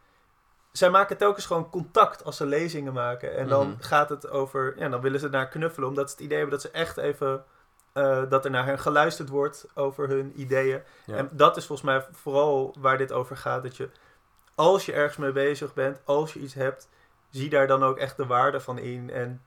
zij 0.71 0.89
maken 0.89 1.17
telkens 1.17 1.45
gewoon 1.45 1.69
contact 1.69 2.23
als 2.23 2.37
ze 2.37 2.45
lezingen 2.45 2.93
maken. 2.93 3.35
En 3.37 3.47
dan 3.47 3.67
Mhm. 3.69 3.81
gaat 3.81 4.09
het 4.09 4.29
over, 4.29 4.73
ja, 4.77 4.89
dan 4.89 5.01
willen 5.01 5.19
ze 5.19 5.29
naar 5.29 5.47
knuffelen, 5.47 5.89
omdat 5.89 6.09
ze 6.09 6.15
het 6.15 6.23
idee 6.25 6.37
hebben 6.37 6.59
dat 6.59 6.71
ze 6.71 6.77
echt 6.77 6.97
even, 6.97 7.43
eh, 7.93 8.23
dat 8.29 8.45
er 8.45 8.51
naar 8.51 8.65
hen 8.65 8.79
geluisterd 8.79 9.29
wordt 9.29 9.65
over 9.73 10.07
hun 10.07 10.33
ideeën. 10.35 10.81
ja. 11.05 11.15
En 11.15 11.29
dat 11.31 11.57
is 11.57 11.65
volgens 11.65 11.87
mij 11.89 12.05
vooral 12.11 12.75
waar 12.79 12.97
dit 12.97 13.11
over 13.11 13.37
gaat. 13.37 13.63
Dat 13.63 13.77
je, 13.77 13.89
als 14.55 14.85
je 14.85 14.93
ergens 14.93 15.17
mee 15.17 15.31
bezig 15.31 15.73
bent, 15.73 15.99
als 16.03 16.33
je 16.33 16.39
iets 16.39 16.53
hebt, 16.53 16.89
zie 17.29 17.49
daar 17.49 17.67
dan 17.67 17.83
ook 17.83 17.97
echt 17.97 18.17
de 18.17 18.25
waarde 18.25 18.59
van 18.59 18.77
in. 18.77 19.09
En, 19.09 19.41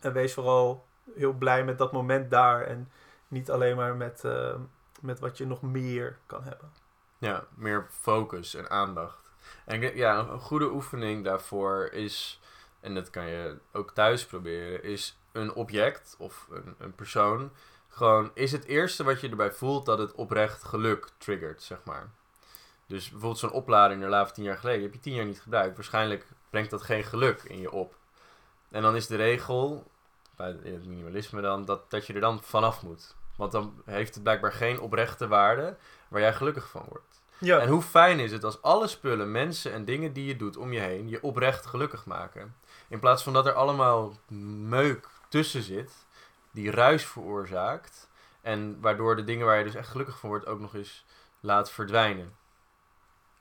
en 0.00 0.12
wees 0.12 0.34
vooral 0.34 0.84
heel 1.16 1.32
blij 1.32 1.64
met 1.64 1.78
dat 1.78 1.92
moment 1.92 2.30
daar. 2.30 2.62
En 2.62 2.90
Niet 3.28 3.50
alleen 3.50 3.76
maar 3.76 3.96
met, 3.96 4.24
eh, 4.24 4.54
met 5.00 5.20
wat 5.20 5.38
je 5.38 5.46
nog 5.46 5.62
meer 5.62 6.18
kan 6.26 6.42
hebben. 6.42 6.72
Ja, 7.18 7.44
meer 7.54 7.86
focus 7.90 8.54
en 8.54 8.70
aandacht. 8.70 9.30
En 9.64 9.96
ja, 9.96 10.18
een 10.18 10.28
een 10.28 10.40
goede 10.40 10.70
oefening 10.70 11.24
daarvoor 11.24 11.88
is, 11.92 12.40
en 12.80 12.94
dat 12.94 13.10
kan 13.10 13.26
je 13.26 13.58
ook 13.72 13.90
thuis 13.90 14.26
proberen, 14.26 14.82
is 14.82 15.18
een 15.32 15.52
object 15.52 16.14
of 16.18 16.46
een, 16.50 16.74
een 16.78 16.94
persoon. 16.94 17.50
Gewoon, 17.88 18.30
is 18.34 18.52
het 18.52 18.64
eerste 18.64 19.04
wat 19.04 19.20
je 19.20 19.28
erbij 19.28 19.52
voelt 19.52 19.86
dat 19.86 19.98
het 19.98 20.14
oprecht 20.14 20.64
geluk 20.64 21.08
triggert, 21.18 21.62
zeg 21.62 21.84
maar. 21.84 22.10
Dus 22.86 23.10
bijvoorbeeld 23.10 23.38
zo'n 23.40 23.50
oplading 23.50 24.02
er 24.02 24.08
laat 24.08 24.34
tien 24.34 24.44
jaar 24.44 24.58
geleden, 24.58 24.82
heb 24.82 24.92
je 24.92 25.00
tien 25.00 25.14
jaar 25.14 25.24
niet 25.24 25.40
gebruikt. 25.40 25.76
Waarschijnlijk 25.76 26.26
brengt 26.50 26.70
dat 26.70 26.82
geen 26.82 27.04
geluk 27.04 27.42
in 27.42 27.60
je 27.60 27.72
op. 27.72 27.96
En 28.70 28.82
dan 28.82 28.96
is 28.96 29.06
de 29.06 29.16
regel, 29.16 29.90
bij 30.40 30.72
het 30.72 30.86
minimalisme 30.86 31.40
dan, 31.40 31.64
dat, 31.64 31.90
dat 31.90 32.06
je 32.06 32.12
er 32.12 32.20
dan 32.20 32.42
vanaf 32.42 32.82
moet. 32.82 33.14
Want 33.36 33.52
dan 33.52 33.82
heeft 33.84 34.14
het 34.14 34.22
blijkbaar 34.22 34.52
geen 34.52 34.80
oprechte 34.80 35.28
waarde 35.28 35.76
waar 36.08 36.20
jij 36.20 36.34
gelukkig 36.34 36.68
van 36.68 36.84
wordt. 36.88 37.22
Ja, 37.38 37.58
En 37.58 37.68
hoe 37.68 37.82
fijn 37.82 38.18
is 38.18 38.32
het 38.32 38.44
als 38.44 38.62
alle 38.62 38.86
spullen, 38.86 39.30
mensen 39.30 39.72
en 39.72 39.84
dingen 39.84 40.12
die 40.12 40.24
je 40.24 40.36
doet 40.36 40.56
om 40.56 40.72
je 40.72 40.80
heen 40.80 41.08
je 41.08 41.22
oprecht 41.22 41.66
gelukkig 41.66 42.06
maken. 42.06 42.56
In 42.88 42.98
plaats 42.98 43.22
van 43.22 43.32
dat 43.32 43.46
er 43.46 43.52
allemaal 43.52 44.12
meuk 44.68 45.08
tussen 45.28 45.62
zit, 45.62 45.92
die 46.50 46.70
ruis 46.70 47.06
veroorzaakt. 47.06 48.08
En 48.40 48.80
waardoor 48.80 49.16
de 49.16 49.24
dingen 49.24 49.46
waar 49.46 49.58
je 49.58 49.64
dus 49.64 49.74
echt 49.74 49.88
gelukkig 49.88 50.18
van 50.18 50.28
wordt 50.28 50.46
ook 50.46 50.60
nog 50.60 50.74
eens 50.74 51.04
laat 51.40 51.70
verdwijnen. 51.70 52.34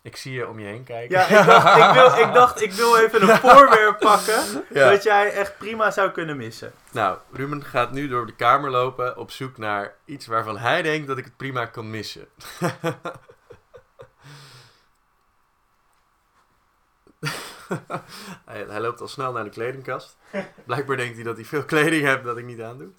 Ik 0.01 0.15
zie 0.15 0.33
je 0.33 0.47
om 0.47 0.59
je 0.59 0.65
heen 0.65 0.83
kijken. 0.83 1.17
ja 1.19 1.25
ik, 1.27 1.45
dacht, 1.45 1.77
ik, 1.77 1.93
wil, 1.93 2.27
ik 2.27 2.33
dacht, 2.33 2.62
ik 2.62 2.71
wil 2.71 2.97
even 2.97 3.21
een 3.29 3.38
voorwerp 3.49 3.99
pakken 3.99 4.65
Ja. 4.69 4.89
dat 4.89 5.03
jij 5.03 5.31
echt 5.31 5.57
prima 5.57 5.91
zou 5.91 6.12
kunnen 6.12 6.38
missen. 6.38 6.73
Nou, 6.91 7.17
Ruben 7.31 7.63
gaat 7.63 7.91
nu 7.91 8.07
door 8.07 8.25
de 8.25 8.35
kamer 8.35 8.69
lopen 8.69 9.17
op 9.17 9.31
zoek 9.31 9.57
naar 9.57 9.93
iets 10.05 10.25
waarvan 10.27 10.57
hij 10.57 10.81
denkt 10.81 11.07
dat 11.07 11.17
ik 11.17 11.23
het 11.25 11.38
prima 11.38 11.65
kan 11.65 11.89
missen. 11.89 12.27
hij, 18.45 18.65
hij 18.67 18.79
loopt 18.81 19.01
al 19.01 19.07
snel 19.07 19.31
naar 19.31 19.43
de 19.43 19.49
kledingkast. 19.49 20.17
Blijkbaar 20.65 20.97
denkt 20.97 21.15
hij 21.15 21.23
dat 21.23 21.35
hij 21.35 21.45
veel 21.45 21.65
kleding 21.65 22.05
heeft 22.05 22.23
dat 22.23 22.38
ik 22.38 22.45
niet 22.45 22.62
aandoe. 22.62 22.89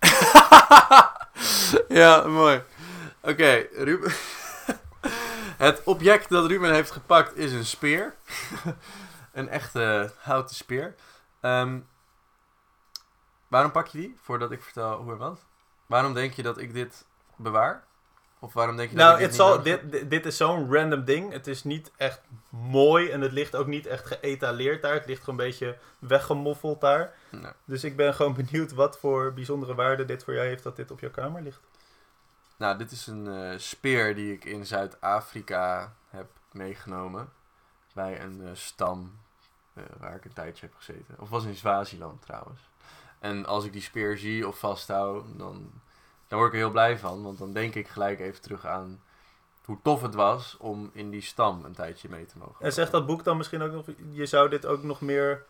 ja, 1.88 2.26
mooi. 2.26 2.62
Oké, 3.22 3.66
Ruben. 3.72 4.12
Het 5.56 5.82
object 5.84 6.28
dat 6.28 6.46
Ruben 6.46 6.72
heeft 6.74 6.90
gepakt 6.90 7.36
is 7.36 7.52
een 7.52 7.64
speer. 7.64 8.14
een 9.32 9.48
echte 9.48 10.12
houten 10.18 10.54
speer. 10.56 10.94
Ehm, 11.40 11.78
waarom 13.48 13.70
pak 13.70 13.86
je 13.86 13.98
die? 13.98 14.16
Voordat 14.22 14.50
ik 14.50 14.62
vertel 14.62 14.96
hoe 14.96 15.12
en 15.12 15.18
wat. 15.18 15.40
Waarom 15.86 16.14
denk 16.14 16.32
je 16.32 16.42
dat 16.42 16.58
ik 16.58 16.72
dit 16.74 17.04
bewaar? 17.36 17.84
Of 18.38 18.52
waarom 18.52 18.76
denk 18.76 18.90
je 18.90 18.96
Nou, 18.96 19.10
dat 19.10 19.18
ik 19.18 19.22
het 19.26 19.30
dit 19.30 19.40
zal, 19.40 19.56
nodig 19.56 19.72
heb? 19.72 19.82
dit, 19.82 19.92
dit, 20.00 20.10
dit 20.10 20.26
is 20.26 20.36
zo'n 20.36 20.72
random 20.74 21.04
ding. 21.04 21.32
Het 21.32 21.46
is 21.46 21.64
niet 21.64 21.90
echt 21.96 22.20
mooi 22.50 23.10
en 23.10 23.20
het 23.20 23.32
ligt 23.32 23.56
ook 23.56 23.66
niet 23.66 23.86
echt 23.86 24.06
geëtaleerd 24.06 24.82
daar. 24.82 24.94
Het 24.94 25.06
ligt 25.06 25.24
gewoon 25.24 25.40
een 25.40 25.46
beetje 25.46 25.76
weggemoffeld 25.98 26.80
daar. 26.80 27.14
Nou, 27.30 27.54
Dus 27.64 27.84
ik 27.84 27.96
ben 27.96 28.14
gewoon 28.14 28.34
benieuwd 28.34 28.72
wat 28.72 28.98
voor 28.98 29.32
bijzondere 29.32 29.74
waarde 29.74 30.04
dit 30.04 30.24
voor 30.24 30.34
jou 30.34 30.46
heeft 30.46 30.62
dat 30.62 30.76
dit 30.76 30.90
op 30.90 31.00
jouw 31.00 31.10
kamer 31.10 31.42
ligt. 31.42 31.60
Nou, 32.62 32.78
dit 32.78 32.90
is 32.90 33.06
een 33.06 33.26
eh, 33.26 33.58
speer 33.58 34.14
die 34.14 34.32
ik 34.32 34.44
in 34.44 34.66
Zuid-Afrika 34.66 35.94
heb 36.08 36.26
meegenomen. 36.52 37.32
Bij 37.94 38.20
een 38.20 38.40
eh, 38.42 38.50
stam 38.52 39.18
eh, 39.74 39.82
waar 39.98 40.14
ik 40.14 40.24
een 40.24 40.32
tijdje 40.32 40.66
heb 40.66 40.74
gezeten. 40.76 41.14
Of 41.18 41.28
was 41.28 41.44
in 41.44 41.54
Swaziland 41.54 42.22
trouwens. 42.22 42.60
En 43.18 43.46
als 43.46 43.64
ik 43.64 43.72
die 43.72 43.82
speer 43.82 44.18
zie 44.18 44.48
of 44.48 44.58
vasthoud, 44.58 45.24
dan, 45.36 45.70
dan 46.28 46.38
word 46.38 46.46
ik 46.46 46.52
er 46.52 46.64
heel 46.64 46.70
blij 46.70 46.98
van. 46.98 47.22
Want 47.22 47.38
dan 47.38 47.52
denk 47.52 47.74
ik 47.74 47.88
gelijk 47.88 48.20
even 48.20 48.40
terug 48.40 48.66
aan 48.66 49.02
hoe 49.64 49.78
tof 49.82 50.02
het 50.02 50.14
was 50.14 50.56
om 50.58 50.90
in 50.92 51.10
die 51.10 51.22
stam 51.22 51.64
een 51.64 51.74
tijdje 51.74 52.08
mee 52.08 52.26
te 52.26 52.38
mogen. 52.38 52.64
En 52.64 52.72
zegt 52.72 52.90
dat 52.90 53.06
boek 53.06 53.24
dan 53.24 53.36
misschien 53.36 53.62
ook 53.62 53.72
nog, 53.72 53.86
je 54.10 54.26
zou 54.26 54.48
dit 54.48 54.66
ook 54.66 54.82
nog 54.82 55.00
meer, 55.00 55.44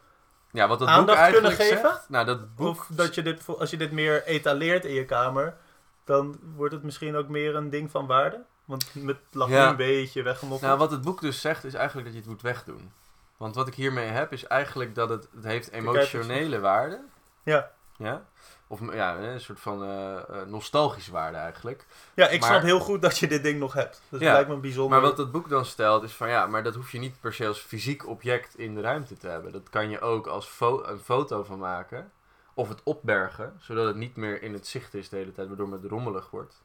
ja, 0.51 0.69
wat 0.69 0.79
dat 0.79 0.89
aandacht 0.89 1.07
boek 1.07 1.17
eigenlijk 1.17 1.57
kunnen 1.57 1.75
geven? 1.75 1.91
Zegt, 1.91 2.09
nou, 2.09 2.27
dat 2.27 2.55
boek... 2.55 2.69
of 2.69 2.89
dat 2.91 3.15
je 3.15 3.23
dit, 3.23 3.47
als 3.59 3.71
je 3.71 3.77
dit 3.77 3.93
meer 3.93 4.25
etaleert 4.25 4.85
in 4.85 4.95
je 4.95 5.05
kamer, 5.05 5.57
dan 6.05 6.39
wordt 6.57 6.75
het 6.75 6.83
misschien 6.83 7.17
ook 7.17 7.29
meer 7.29 7.55
een 7.57 7.71
ding 7.71 7.91
van 7.91 8.07
waarde? 8.07 8.45
Want 8.65 8.93
het 9.07 9.17
lag 9.31 9.49
nu 9.49 9.55
Ja. 9.55 9.69
een 9.71 9.77
beetje 9.77 10.23
weggemoffeld. 10.23 10.69
Nou, 10.69 10.79
wat 10.83 10.91
het 10.91 11.03
boek 11.03 11.21
dus 11.21 11.41
zegt, 11.41 11.65
is 11.65 11.75
eigenlijk 11.75 12.07
dat 12.07 12.15
je 12.15 12.21
het 12.23 12.31
moet 12.31 12.43
wegdoen. 12.43 12.93
Want 13.37 13.55
wat 13.55 13.69
ik 13.69 13.75
hiermee 13.75 14.09
heb, 14.09 14.33
is 14.33 14.47
eigenlijk 14.47 14.95
dat 14.95 15.09
het, 15.09 15.29
het 15.35 15.45
heeft 15.45 15.71
emotionele 15.71 16.61
waarde. 16.61 17.01
Ja. 17.43 17.71
Ja? 17.97 18.25
Of 18.67 18.81
ja, 18.95 19.17
een 19.17 19.41
soort 19.41 19.61
van 19.61 19.83
eh, 19.83 20.17
eh, 20.17 20.23
nostalgische 20.47 21.13
waarde 21.13 21.37
eigenlijk. 21.37 21.87
ja, 22.15 22.29
ik 22.29 22.41
maar- 22.41 22.49
snap 22.49 22.63
heel 22.63 22.81
goed 22.81 23.03
dat 23.03 23.19
je 23.19 23.27
dit 23.29 23.43
ding 23.43 23.59
nog 23.59 23.73
hebt. 23.73 24.03
Dat 24.09 24.21
Ja, 24.21 24.33
lijkt 24.33 24.49
me 24.49 24.57
bijzonder. 24.57 25.01
Maar 25.01 25.09
wat 25.09 25.19
het 25.19 25.33
boek 25.33 25.49
dan 25.49 25.65
stelt, 25.65 26.03
is 26.03 26.13
van 26.13 26.29
ja, 26.29 26.47
maar 26.47 26.63
dat 26.63 26.75
hoef 26.75 26.93
je 26.93 26.99
niet 26.99 27.21
per 27.21 27.35
se 27.35 27.47
als 27.47 27.59
fysiek 27.61 28.07
object 28.09 28.59
in 28.59 28.75
de 28.75 28.81
ruimte 28.81 29.17
te 29.17 29.29
hebben. 29.29 29.53
Dat 29.53 29.69
kan 29.71 29.91
je 29.91 30.01
ook 30.01 30.27
als 30.27 30.47
fo- 30.47 30.83
een 30.85 30.99
foto 30.99 31.43
van 31.45 31.59
maken. 31.59 32.13
Of 32.55 32.69
het 32.69 32.81
opbergen, 32.83 33.57
zodat 33.61 33.87
het 33.87 33.97
niet 33.97 34.17
meer 34.17 34.43
in 34.43 34.53
het 34.53 34.67
zicht 34.67 34.95
is 34.95 35.09
de 35.09 35.17
hele 35.17 35.33
tijd, 35.33 35.49
waardoor 35.49 35.73
het 35.73 35.85
rommelig 35.85 36.31
wordt. 36.31 36.63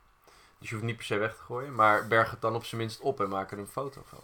Dus 0.59 0.69
je 0.69 0.75
hoeft 0.75 0.81
het 0.81 0.83
niet 0.83 0.95
per 0.95 1.05
se 1.05 1.17
weg 1.17 1.35
te 1.35 1.41
gooien, 1.41 1.75
maar 1.75 2.07
berg 2.07 2.31
het 2.31 2.41
dan 2.41 2.55
op 2.55 2.65
zijn 2.65 2.81
minst 2.81 2.99
op 2.99 3.21
en 3.21 3.29
maak 3.29 3.51
er 3.51 3.59
een 3.59 3.67
foto 3.67 4.01
van. 4.05 4.23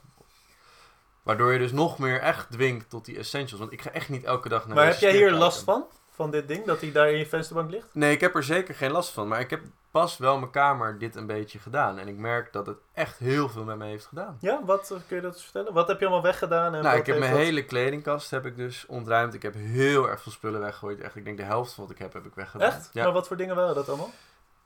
Waardoor 1.24 1.54
je 1.54 1.60
dus 1.60 1.72
nog 1.72 2.00
meer 2.00 2.20
echt 2.20 2.52
dwingt 2.52 2.90
tot 2.90 3.06
die 3.06 3.18
essentials. 3.18 3.60
Want 3.60 3.72
ik 3.72 3.82
ga 3.82 3.92
echt 3.92 4.10
niet 4.10 4.24
elke 4.24 4.50
dag 4.50 4.66
naar 4.68 4.76
maar 4.76 4.86
heb 4.86 5.00
jij 5.00 5.16
hier 5.16 5.32
last 5.32 5.64
van? 5.64 5.86
Van 6.10 6.32
dit 6.32 6.48
ding, 6.48 6.66
dat 6.66 6.82
hij 6.82 6.92
daar 6.92 7.12
in 7.12 7.18
je 7.18 7.26
vensterbank 7.26 7.70
ligt? 7.70 7.88
Nee, 7.92 8.14
ik 8.14 8.22
heb 8.22 8.36
er 8.36 8.44
zeker 8.44 8.76
geen 8.76 8.92
last 8.92 9.10
van. 9.10 9.28
Maar 9.28 9.40
ik 9.40 9.50
heb 9.50 9.62
pas 9.94 10.18
wel 10.18 10.38
mijn 10.40 10.52
kamer 10.52 10.98
dit 10.98 11.16
een 11.16 11.26
beetje 11.28 11.60
gedaan. 11.60 12.00
En 12.00 12.08
ik 12.08 12.18
merk 12.18 12.54
dat 12.54 12.66
het 12.68 12.78
echt 12.94 13.18
heel 13.18 13.50
veel 13.50 13.64
met 13.64 13.78
me 13.78 13.86
heeft 13.86 14.06
gedaan. 14.06 14.38
Ja, 14.40 14.60
wat 14.66 14.92
eh, 14.92 14.98
kun 15.08 15.16
je 15.16 15.22
dat 15.22 15.34
eens 15.34 15.44
vertellen? 15.44 15.74
Wat 15.74 15.88
heb 15.88 16.00
je 16.00 16.06
allemaal 16.06 16.24
weggedaan? 16.24 16.76
En 16.76 16.84
Nou, 16.84 16.98
ik 16.98 17.06
heb 17.06 17.20
mijn 17.20 17.32
dat- 17.32 17.40
hele 17.42 17.66
kledingkast 17.66 18.32
heb 18.32 18.46
ik 18.46 18.56
dus 18.58 18.86
ontruimd. 18.86 19.34
Ik 19.34 19.42
heb 19.42 19.54
heel 19.54 20.10
erg 20.10 20.22
veel 20.22 20.32
spullen 20.32 20.60
weggegooid. 20.62 21.00
Echt, 21.02 21.16
ik 21.16 21.26
denk 21.26 21.38
de 21.38 21.44
helft 21.44 21.74
van 21.74 21.84
wat 21.84 21.94
ik 21.94 22.00
heb, 22.00 22.14
heb 22.14 22.26
ik 22.26 22.36
weggedaan. 22.36 22.68
Echt? 22.72 22.90
Ja. 22.94 23.04
Maar 23.04 23.14
wat 23.14 23.28
voor 23.28 23.38
dingen 23.38 23.56
waren 23.56 23.76
dat 23.76 23.88
allemaal? 23.90 24.10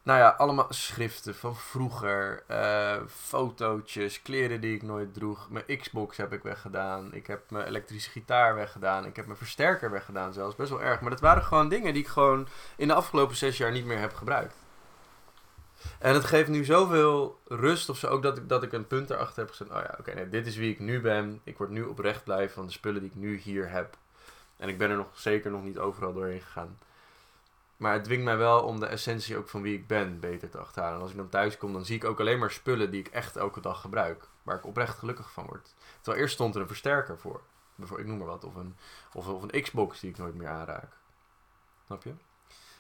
Nou 0.04 0.20
ja, 0.20 0.30
allemaal 0.30 0.66
schriften 0.70 1.36
van 1.36 1.56
vroeger. 1.56 2.44
eh, 2.48 2.96
fotootjes, 3.42 4.22
kleren 4.22 4.62
die 4.62 4.76
ik 4.76 4.84
nooit 4.84 5.14
droeg. 5.14 5.48
Mijn 5.50 5.78
Xbox 5.78 6.18
heb 6.18 6.34
ik 6.34 6.44
weggedaan. 6.44 7.14
Ik 7.14 7.28
heb 7.28 7.50
mijn 7.52 7.66
elektrische 7.66 8.10
gitaar 8.10 8.56
weggedaan. 8.56 9.06
Ik 9.06 9.16
heb 9.16 9.26
mijn 9.26 9.38
versterker 9.38 9.92
weggedaan 9.92 10.34
zelfs. 10.34 10.56
Best 10.56 10.70
wel 10.70 10.82
erg. 10.82 11.02
Maar 11.02 11.10
dat 11.10 11.20
waren 11.20 11.44
gewoon 11.44 11.70
dingen 11.70 11.94
die 11.94 12.02
ik 12.02 12.08
gewoon 12.10 12.48
in 12.76 12.88
de 12.88 12.94
afgelopen 12.94 13.36
zes 13.36 13.58
jaar 13.58 13.72
niet 13.72 13.86
meer 13.86 14.00
heb 14.00 14.14
gebruikt. 14.14 14.56
En 16.00 16.14
het 16.14 16.26
geeft 16.26 16.50
nu 16.50 16.66
zoveel 16.66 17.40
rust 17.46 17.90
of 17.90 17.98
zo. 17.98 18.08
Ook 18.08 18.24
dat 18.24 18.38
ik, 18.38 18.50
dat 18.50 18.64
ik 18.64 18.74
een 18.74 18.88
punt 18.88 19.10
erachter 19.10 19.40
heb 19.40 19.50
gezet. 19.50 19.70
Oh 19.70 19.82
ja, 19.82 19.96
oké, 20.00 20.14
nee, 20.14 20.30
dit 20.30 20.48
is 20.48 20.56
wie 20.56 20.72
ik 20.72 20.80
nu 20.80 21.02
ben. 21.02 21.42
Ik 21.44 21.58
word 21.58 21.70
nu 21.70 21.84
oprecht 21.84 22.24
blij 22.24 22.50
van 22.50 22.66
de 22.66 22.72
spullen 22.72 23.02
die 23.02 23.10
ik 23.10 23.16
nu 23.16 23.38
hier 23.38 23.70
heb. 23.70 23.98
En 24.58 24.70
ik 24.70 24.78
ben 24.78 24.90
er 24.90 24.98
nog 24.98 25.08
zeker 25.14 25.52
nog 25.52 25.64
niet 25.64 25.78
overal 25.78 26.14
doorheen 26.14 26.42
gegaan. 26.42 26.78
Maar 27.78 27.94
het 27.94 28.04
dwingt 28.04 28.24
mij 28.24 28.38
wel 28.38 28.62
om 28.62 28.80
de 28.80 28.86
essentie 28.86 29.38
ook 29.38 29.50
van 29.50 29.62
wie 29.62 29.76
ik 29.76 29.88
ben 29.88 30.20
beter 30.20 30.50
te 30.50 30.58
achterhalen. 30.58 30.96
En 30.96 31.02
als 31.02 31.12
ik 31.12 31.18
dan 31.18 31.30
thuis 31.30 31.58
kom, 31.58 31.74
dan 31.74 31.86
zie 31.86 31.96
ik 31.96 32.04
ook 32.04 32.20
alleen 32.20 32.40
maar 32.40 32.52
spullen 32.52 32.92
die 32.92 33.00
ik 33.00 33.08
echt 33.08 33.36
elke 33.36 33.62
dag 33.62 33.82
gebruik. 33.82 34.28
Waar 34.44 34.58
ik 34.58 34.66
oprecht 34.66 34.98
gelukkig 34.98 35.32
van 35.32 35.46
word. 35.46 35.76
Terwijl 36.02 36.24
eerst 36.24 36.34
stond 36.34 36.56
er 36.56 36.62
een 36.62 36.68
versterker 36.68 37.18
voor. 37.20 37.42
Bijvoorbeeld, 37.76 38.10
ik 38.10 38.16
noem 38.16 38.26
maar 38.26 38.36
wat. 38.36 38.44
Of 38.44 38.56
een, 38.56 38.76
of, 39.14 39.28
of 39.28 39.42
een 39.42 39.62
Xbox 39.62 40.00
die 40.00 40.10
ik 40.10 40.18
nooit 40.18 40.36
meer 40.36 40.48
aanraak. 40.48 40.98
Snap 41.86 42.04
je? 42.04 42.14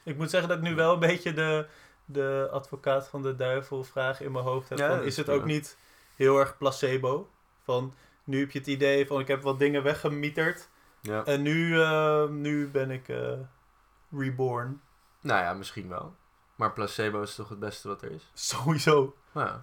Ik 0.03 0.17
moet 0.17 0.29
zeggen 0.29 0.49
dat 0.49 0.57
ik 0.57 0.63
nu 0.63 0.75
wel 0.75 0.93
een 0.93 0.99
beetje 0.99 1.33
de, 1.33 1.67
de 2.07 2.47
advocaat 2.51 3.07
van 3.07 3.21
de 3.21 3.35
duivel 3.35 3.83
vraag 3.83 4.21
in 4.21 4.31
mijn 4.31 4.45
hoofd 4.45 4.69
heb. 4.69 4.77
Ja, 4.77 4.87
van, 4.87 5.03
is 5.03 5.17
het 5.17 5.29
ook 5.29 5.45
niet 5.45 5.77
heel 6.15 6.39
erg 6.39 6.57
placebo? 6.57 7.29
Van, 7.63 7.93
nu 8.23 8.39
heb 8.39 8.51
je 8.51 8.59
het 8.59 8.67
idee 8.67 9.07
van 9.07 9.19
ik 9.19 9.27
heb 9.27 9.41
wat 9.41 9.59
dingen 9.59 9.83
weggemieterd. 9.83 10.69
Ja. 11.01 11.25
En 11.25 11.41
nu, 11.41 11.81
eh, 11.81 12.27
nu 12.27 12.67
ben 12.67 12.91
ik 12.91 13.09
eh, 13.09 13.31
reborn. 14.11 14.81
Nou 15.21 15.41
ja, 15.41 15.53
misschien 15.53 15.89
wel. 15.89 16.15
Maar 16.55 16.73
placebo 16.73 17.21
is 17.21 17.35
toch 17.35 17.49
het 17.49 17.59
beste 17.59 17.87
wat 17.87 18.01
er 18.01 18.11
is? 18.11 18.31
Sowieso. 18.33 19.15
Nou, 19.31 19.59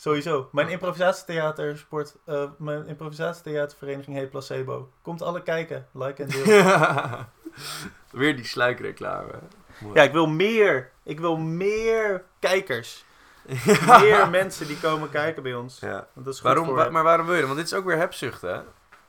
Sowieso. 0.00 0.48
Mijn 0.52 0.68
improvisatietheater 0.68 1.78
sport, 1.78 2.16
eh, 2.24 2.50
mijn 2.58 2.86
improvisatietheatervereniging 2.86 4.16
heet 4.16 4.30
Placebo. 4.30 4.92
Komt 5.02 5.22
alle 5.22 5.42
kijken, 5.42 5.88
like 5.92 6.22
en 6.22 6.28
deel. 6.28 6.44
Weer 8.20 8.36
die 8.36 8.44
sluikreclame. 8.44 9.32
Ja, 9.94 10.02
ik 10.02 10.12
wil 10.12 10.26
meer. 10.26 10.90
Ik 11.02 11.20
wil 11.20 11.36
meer 11.36 12.24
kijkers. 12.38 13.04
Meer 14.00 14.30
mensen 14.30 14.66
die 14.66 14.78
komen 14.80 15.10
kijken 15.10 15.42
bij 15.42 15.54
ons. 15.54 15.78
Ja. 15.80 15.90
Want 16.12 16.26
dat 16.26 16.34
is 16.34 16.40
goed 16.40 16.42
Waarom, 16.54 16.74
wa- 16.74 16.90
maar 16.90 17.02
waarom 17.02 17.26
wil 17.26 17.34
je 17.34 17.40
dat? 17.40 17.48
Want 17.50 17.60
dit 17.62 17.72
is 17.72 17.78
ook 17.78 17.84
weer 17.84 17.96
hebzucht, 17.96 18.42
hè? 18.42 18.60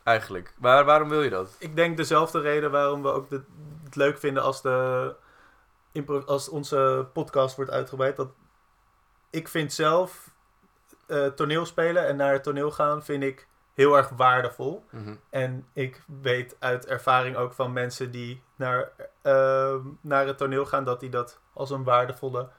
Eigenlijk. 0.03 0.53
Waar, 0.57 0.85
waarom 0.85 1.09
wil 1.09 1.21
je 1.23 1.29
dat? 1.29 1.55
Ik 1.59 1.75
denk 1.75 1.97
dezelfde 1.97 2.39
reden 2.39 2.71
waarom 2.71 3.01
we 3.01 3.11
ook 3.11 3.29
de, 3.29 3.41
het 3.83 3.95
leuk 3.95 4.17
vinden 4.17 4.43
als, 4.43 4.61
de, 4.61 5.15
als 6.25 6.49
onze 6.49 7.07
podcast 7.13 7.55
wordt 7.55 7.71
uitgebreid. 7.71 8.15
Dat 8.15 8.29
ik 9.29 9.47
vind 9.47 9.73
zelf 9.73 10.29
eh, 11.07 11.25
toneel 11.25 11.65
spelen 11.65 12.07
en 12.07 12.15
naar 12.15 12.33
het 12.33 12.43
toneel 12.43 12.71
gaan 12.71 13.03
vind 13.03 13.23
ik 13.23 13.47
heel 13.81 13.97
erg 13.97 14.09
waardevol. 14.09 14.83
Mhm. 14.89 15.15
En 15.29 15.65
ik 15.73 16.03
weet 16.21 16.55
uit 16.59 16.85
ervaring 16.85 17.35
ook 17.35 17.53
van 17.53 17.73
mensen 17.73 18.11
die 18.11 18.41
naar, 18.55 18.91
ehm, 19.21 19.79
naar 20.01 20.27
het 20.27 20.37
toneel 20.37 20.65
gaan, 20.65 20.83
dat 20.83 20.99
die 20.99 21.09
dat 21.09 21.39
als 21.53 21.69
een 21.69 21.83
waardevolle 21.83 22.49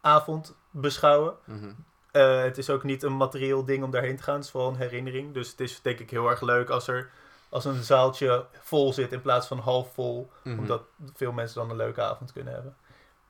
avond 0.00 0.56
beschouwen. 0.70 1.34
Mhm. 1.44 1.70
Eh, 2.10 2.42
het 2.42 2.58
is 2.58 2.70
ook 2.70 2.82
niet 2.82 3.02
een 3.02 3.16
materieel 3.16 3.64
ding 3.64 3.84
om 3.84 3.90
daarheen 3.90 4.16
te 4.16 4.22
gaan. 4.22 4.34
Het 4.34 4.44
is 4.44 4.50
vooral 4.50 4.70
een 4.70 4.76
herinnering. 4.76 5.34
Dus 5.34 5.50
het 5.50 5.60
is 5.60 5.82
denk 5.82 5.98
ik 5.98 6.10
heel 6.10 6.28
erg 6.28 6.40
leuk 6.40 6.70
als 6.70 6.88
er 6.88 7.10
als 7.48 7.64
een 7.64 7.82
zaaltje 7.82 8.46
vol 8.60 8.92
zit 8.92 9.12
in 9.12 9.20
plaats 9.20 9.46
van 9.46 9.58
half 9.58 9.92
vol. 9.92 10.30
Mhm. 10.42 10.58
Omdat 10.58 10.82
veel 11.14 11.32
mensen 11.32 11.60
dan 11.60 11.70
een 11.70 11.76
leuke 11.76 12.02
avond 12.02 12.32
kunnen 12.32 12.54
hebben. 12.54 12.76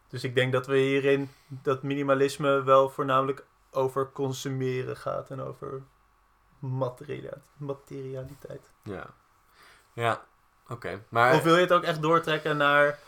Dus 0.08 0.24
ik 0.24 0.34
denk 0.34 0.52
dat 0.52 0.66
we 0.66 0.76
hierin 0.76 1.30
dat 1.48 1.82
minimalisme 1.82 2.62
wel 2.62 2.88
voornamelijk 2.88 3.44
over 3.70 4.12
consumeren 4.12 4.96
gaat 4.96 5.30
en 5.30 5.40
over 5.40 5.82
materialiteit. 6.58 8.70
Ja. 8.82 9.06
Ja, 9.92 10.24
oké. 10.68 11.02
Maar 11.08 11.34
Of 11.34 11.42
wil 11.42 11.54
je 11.54 11.60
het 11.60 11.72
ook 11.72 11.82
echt 11.82 12.02
doortrekken 12.02 12.56
naar 12.56 12.98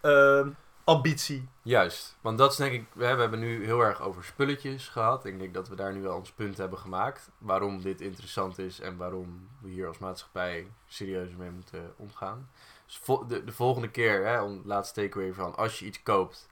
ehm, 0.00 0.48
ambitie? 0.84 1.48
juist, 1.62 2.16
want 2.20 2.38
dat 2.38 2.50
is 2.50 2.56
denk 2.56 2.72
ik... 2.72 2.86
We 2.92 3.04
hebben 3.04 3.38
nu 3.38 3.64
heel 3.64 3.80
erg 3.80 4.00
over 4.00 4.24
spulletjes 4.24 4.88
gehad. 4.88 5.24
Ik 5.24 5.38
denk 5.38 5.54
dat 5.54 5.68
we 5.68 5.76
daar 5.76 5.92
nu 5.92 6.02
wel 6.02 6.16
ons 6.16 6.32
punt 6.32 6.56
hebben 6.56 6.78
gemaakt. 6.78 7.30
Waarom 7.38 7.82
dit 7.82 8.00
interessant 8.00 8.58
is 8.58 8.80
en 8.80 8.96
waarom 8.96 9.48
we 9.60 9.68
hier 9.68 9.86
als 9.86 9.98
maatschappij 9.98 10.66
serieus 10.86 11.30
mee 11.36 11.50
moeten 11.50 11.94
omgaan. 11.96 12.50
Dus 12.86 13.00
de 13.28 13.52
volgende 13.52 13.90
keer, 13.90 14.26
hè, 14.26 14.42
om 14.42 14.62
laatste 14.64 15.00
takeaway 15.00 15.32
van... 15.32 15.56
Als 15.56 15.78
je 15.78 15.86
iets 15.86 16.02
koopt, 16.02 16.48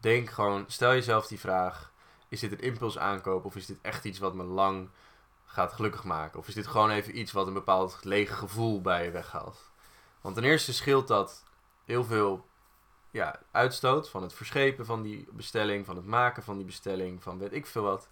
denk 0.00 0.30
gewoon... 0.30 0.64
Stel 0.66 0.92
jezelf 0.92 1.26
die 1.26 1.40
vraag... 1.40 1.92
Is 2.28 2.40
dit 2.40 2.52
een 2.52 2.60
impuls 2.60 2.98
aankoop 2.98 3.44
of 3.44 3.56
is 3.56 3.66
dit 3.66 3.78
echt 3.82 4.04
iets 4.04 4.18
wat 4.18 4.34
me 4.34 4.42
lang 4.42 4.88
gaat 5.56 5.72
gelukkig 5.72 6.04
maken? 6.04 6.38
Of 6.38 6.48
is 6.48 6.54
dit 6.54 6.66
gewoon 6.66 6.90
even 6.90 7.18
iets 7.18 7.32
wat 7.32 7.46
een 7.46 7.52
bepaald 7.52 7.98
lege 8.02 8.32
gevoel 8.32 8.80
bij 8.80 9.04
je 9.04 9.10
weghaalt? 9.10 9.70
Want 10.20 10.34
ten 10.34 10.44
eerste 10.44 10.72
scheelt 10.72 11.08
dat 11.08 11.44
heel 11.84 12.04
veel 12.04 12.46
ja, 13.10 13.40
uitstoot 13.50 14.08
van 14.08 14.22
het 14.22 14.32
verschepen 14.32 14.86
van 14.86 15.02
die 15.02 15.28
bestelling, 15.32 15.86
van 15.86 15.96
het 15.96 16.06
maken 16.06 16.42
van 16.42 16.56
die 16.56 16.66
bestelling, 16.66 17.22
van 17.22 17.38
weet 17.38 17.52
ik 17.52 17.66
veel 17.66 17.82
wat. 17.82 18.08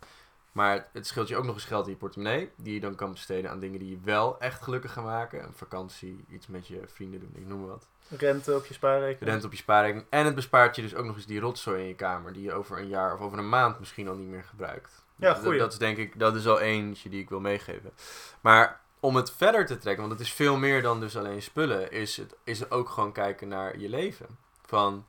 Maar 0.52 0.88
het 0.92 1.07
scheelt 1.07 1.28
je 1.28 1.37
ook 1.37 1.44
nog 1.44 1.54
eens 1.54 1.64
geld 1.64 1.85
in 1.87 1.92
je 1.92 1.98
portemonnee, 1.98 2.50
die 2.57 2.74
je 2.74 2.80
dan 2.80 2.94
kan 2.94 3.12
besteden 3.12 3.50
aan 3.50 3.61
dingen 3.61 3.78
die 3.78 3.90
je 3.90 3.98
wel 4.02 4.40
echt 4.40 4.62
gelukkig 4.62 4.92
gaan 4.92 5.04
maken. 5.04 5.44
Een 5.44 5.54
vakantie, 5.54 6.24
iets 6.28 6.46
met 6.46 6.66
je 6.66 6.80
vrienden 6.87 7.20
doen, 7.20 7.33
ik 7.35 7.46
noem 7.46 7.61
maar 7.61 7.68
wat. 7.68 7.88
Rente 8.09 8.57
op 8.57 8.66
je 8.66 8.74
spaarrekening? 8.74 9.30
Rente 9.30 9.46
op 9.46 9.52
je 9.52 9.59
spaarrekening. 9.59 10.07
En 10.11 10.24
het 10.24 10.35
bespaart 10.35 10.76
je 10.76 10.83
dus 10.83 10.94
ook 10.94 11.04
nog 11.04 11.16
eens 11.16 11.26
die 11.26 11.40
rotzooi 11.40 11.80
in 11.80 11.88
je 11.88 11.94
kamer, 11.94 12.33
die 12.33 12.42
je 12.42 12.52
over 12.52 12.78
een 12.78 12.88
jaar 12.88 13.14
of 13.14 13.20
over 13.20 13.38
een 13.38 13.48
maand 13.48 13.78
misschien 13.78 14.09
al 14.09 14.14
niet 14.14 14.28
meer 14.28 14.44
gebruikt. 14.44 15.03
Ja, 15.16 15.33
Dat- 15.33 15.42
goeie. 15.42 15.59
Dat 15.59 15.72
is 15.72 15.79
denk 15.79 15.96
ik, 15.96 16.18
dat 16.18 16.35
is 16.35 16.46
al 16.46 16.61
eentje 16.61 17.09
die 17.09 17.20
ik 17.22 17.29
wil 17.29 17.40
meegeven. 17.40 17.92
Maar 18.40 18.81
om 19.00 19.16
het 19.16 19.31
verder 19.33 19.66
te 19.66 19.79
trekken, 19.79 20.07
want 20.07 20.18
het 20.18 20.27
is 20.29 20.35
veel 20.35 20.57
meer 20.57 20.83
dan 20.83 21.00
dus 21.00 21.16
alleen 21.16 21.42
spullen, 21.42 21.90
is 21.90 22.16
het 22.16 22.37
is 22.44 22.70
ook 22.70 22.88
gewoon 22.88 23.12
kijken 23.12 23.48
naar 23.48 23.79
je 23.79 23.88
leven. 23.88 24.38
Van 24.66 25.07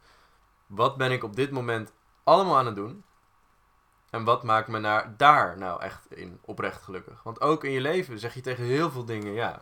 wat 0.67 0.97
ben 0.97 1.11
ik 1.11 1.23
op 1.23 1.35
dit 1.35 1.51
moment 1.51 1.91
allemaal 2.23 2.57
aan 2.57 2.65
het 2.65 2.75
doen? 2.75 3.03
En 4.09 4.23
wat 4.23 4.43
maakt 4.43 4.67
me 4.67 4.79
naar, 4.79 5.17
daar 5.17 5.57
nou 5.57 5.81
echt 5.81 6.11
in 6.15 6.39
oprecht 6.41 6.81
gelukkig? 6.81 7.23
Want 7.23 7.41
ook 7.41 7.63
in 7.63 7.71
je 7.71 7.81
leven 7.81 8.19
zeg 8.19 8.33
je 8.33 8.41
tegen 8.41 8.63
heel 8.63 8.91
veel 8.91 9.05
dingen 9.05 9.33
ja. 9.33 9.61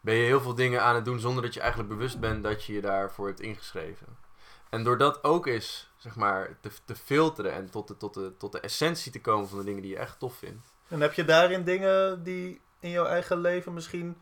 Ben 0.00 0.14
je 0.14 0.24
heel 0.24 0.40
veel 0.40 0.54
dingen 0.54 0.82
aan 0.82 0.94
het 0.94 1.04
doen 1.04 1.20
zonder 1.20 1.42
dat 1.42 1.54
je 1.54 1.60
eigenlijk 1.60 1.90
bewust 1.90 2.20
bent 2.20 2.42
dat 2.42 2.64
je 2.64 2.72
je 2.72 2.80
daarvoor 2.80 3.26
hebt 3.26 3.40
ingeschreven. 3.40 4.18
En 4.70 4.84
door 4.84 4.98
dat 4.98 5.24
ook 5.24 5.46
eens, 5.46 5.87
zeg 5.98 6.16
maar, 6.16 6.56
te, 6.60 6.70
te 6.84 6.94
filteren 6.96 7.52
en 7.52 7.70
tot 7.70 7.88
de, 7.88 7.96
tot, 7.96 8.14
de, 8.14 8.32
tot 8.38 8.52
de 8.52 8.60
essentie 8.60 9.12
te 9.12 9.20
komen 9.20 9.48
van 9.48 9.58
de 9.58 9.64
dingen 9.64 9.82
die 9.82 9.90
je 9.90 9.98
echt 9.98 10.18
tof 10.18 10.34
vindt. 10.36 10.66
En 10.88 11.00
heb 11.00 11.12
je 11.12 11.24
daarin 11.24 11.64
dingen 11.64 12.22
die 12.22 12.60
in 12.80 12.90
jouw 12.90 13.04
eigen 13.06 13.40
leven 13.40 13.74
misschien 13.74 14.16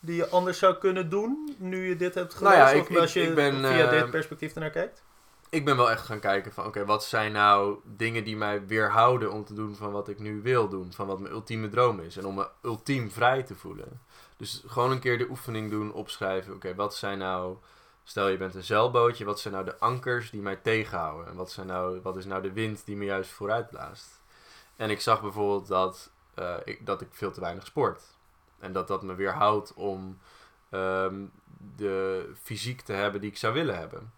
die 0.00 0.16
je 0.16 0.28
anders 0.28 0.58
zou 0.58 0.74
kunnen 0.74 1.10
doen 1.10 1.54
nu 1.58 1.88
je 1.88 1.96
dit 1.96 2.14
hebt 2.14 2.40
Nou 2.40 2.54
gelezen? 2.54 2.76
ja, 2.76 2.82
of 2.82 2.96
als 2.96 3.12
je 3.12 3.22
ik- 3.22 3.28
ik 3.28 3.34
ben, 3.34 3.54
via 3.58 3.84
eh, 3.84 3.90
dit 3.90 4.10
perspectief 4.10 4.54
ernaar 4.54 4.70
kijkt? 4.70 5.02
ik 5.50 5.64
ben 5.64 5.76
wel 5.76 5.90
echt 5.90 6.04
gaan 6.06 6.20
kijken 6.20 6.52
van, 6.52 6.66
oké, 6.66 6.84
wat 6.84 7.04
zijn 7.04 7.32
nou 7.32 7.78
dingen 7.84 8.24
die 8.24 8.36
mij 8.36 8.66
weerhouden 8.66 9.32
om 9.32 9.44
te 9.44 9.54
doen 9.54 9.76
van 9.76 9.92
wat 9.92 10.08
ik 10.08 10.18
nu 10.18 10.42
wil 10.42 10.68
doen, 10.68 10.92
van 10.92 11.06
wat 11.06 11.18
mijn 11.20 11.32
ultieme 11.32 11.68
droom 11.68 12.00
is 12.00 12.16
en 12.16 12.26
om 12.26 12.34
me 12.34 12.48
ultiem 12.62 13.10
vrij 13.10 13.42
te 13.42 13.54
voelen. 13.54 14.00
Dus 14.36 14.62
gewoon 14.66 14.90
een 14.90 14.98
keer 15.00 15.18
de 15.18 15.28
oefening 15.30 15.70
doen, 15.70 15.92
opschrijven, 15.92 16.54
oké, 16.54 16.74
wat 16.74 16.94
zijn 16.94 17.18
nou, 17.18 17.56
stel 18.04 18.28
je 18.28 18.36
bent 18.36 18.54
een 18.54 18.62
zeilbootje, 18.62 19.24
wat 19.24 19.40
zijn 19.40 19.54
nou 19.54 19.66
de 19.66 19.78
ankers 19.78 20.30
die 20.30 20.40
mij 20.40 20.56
tegenhouden 20.56 21.26
en 21.26 21.36
wat, 21.36 21.50
zijn 21.50 21.66
nou, 21.66 22.00
wat 22.02 22.16
is 22.16 22.24
nou 22.24 22.42
de 22.42 22.52
wind 22.52 22.84
die 22.84 22.96
me 22.96 23.04
juist 23.04 23.30
vooruit 23.30 23.68
blaast. 23.70 24.20
En 24.76 24.90
ik 24.90 25.00
zag 25.00 25.20
bijvoorbeeld 25.22 25.66
dat, 25.66 26.10
eh, 26.34 26.54
ik, 26.64 26.86
dat 26.86 27.00
ik 27.00 27.08
veel 27.10 27.30
te 27.30 27.40
weinig 27.40 27.66
sport 27.66 28.02
en 28.58 28.72
dat 28.72 28.88
dat 28.88 29.02
me 29.02 29.14
weerhoudt 29.14 29.74
om 29.74 30.18
ehm, 30.70 31.24
de 31.76 32.30
fysiek 32.42 32.80
te 32.80 32.92
hebben 32.92 33.20
die 33.20 33.30
ik 33.30 33.36
zou 33.36 33.54
willen 33.54 33.78
hebben. 33.78 34.12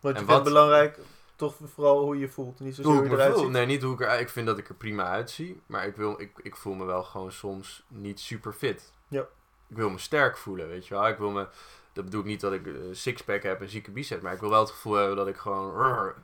Want 0.00 0.14
je 0.14 0.20
en 0.20 0.26
wat- 0.28 0.44
belangrijk 0.44 0.98
toch 1.36 1.54
vooral 1.74 2.00
hoe 2.02 2.18
je 2.18 2.28
voelt. 2.28 2.60
Niet 2.60 2.74
zozeer 2.74 2.92
Hoe 2.92 3.04
je 3.04 3.10
eruit 3.10 3.38
ziet. 3.38 3.48
Nee, 3.48 3.66
niet 3.66 3.82
hoe 3.82 3.94
ik 3.94 4.00
eruit... 4.00 4.20
Ik 4.20 4.28
vind 4.28 4.46
dat 4.46 4.58
ik 4.58 4.68
er 4.68 4.74
prima 4.74 5.04
uitzie. 5.04 5.60
Maar 5.66 5.86
ik, 5.86 5.96
wil, 5.96 6.20
ik, 6.20 6.38
ik 6.42 6.56
voel 6.56 6.74
me 6.74 6.84
wel 6.84 7.02
gewoon 7.02 7.32
soms 7.32 7.84
niet 7.88 8.20
super 8.20 8.52
fit. 8.52 8.92
Ja. 9.08 9.20
Ik 9.68 9.76
wil 9.76 9.90
me 9.90 9.98
sterk 9.98 10.36
voelen, 10.36 10.68
weet 10.68 10.86
je 10.86 10.94
wel. 10.94 11.08
Ik 11.08 11.18
wil 11.18 11.30
me... 11.30 11.46
Dat 11.96 12.04
bedoel 12.04 12.20
ik 12.20 12.26
niet 12.26 12.40
dat 12.40 12.52
ik 12.52 12.66
een 12.66 12.96
sixpack 12.96 13.42
heb 13.42 13.60
en 13.60 13.68
zieke 13.68 13.90
bicep. 13.90 14.22
Maar 14.22 14.32
ik 14.32 14.40
wil 14.40 14.50
wel 14.50 14.60
het 14.60 14.70
gevoel 14.70 14.94
hebben 14.94 15.16
dat 15.16 15.26
ik 15.26 15.36
gewoon 15.36 15.82
rrr, 15.82 16.14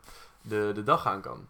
de, 0.42 0.70
de 0.74 0.82
dag 0.82 1.06
aan 1.06 1.20
kan. 1.20 1.48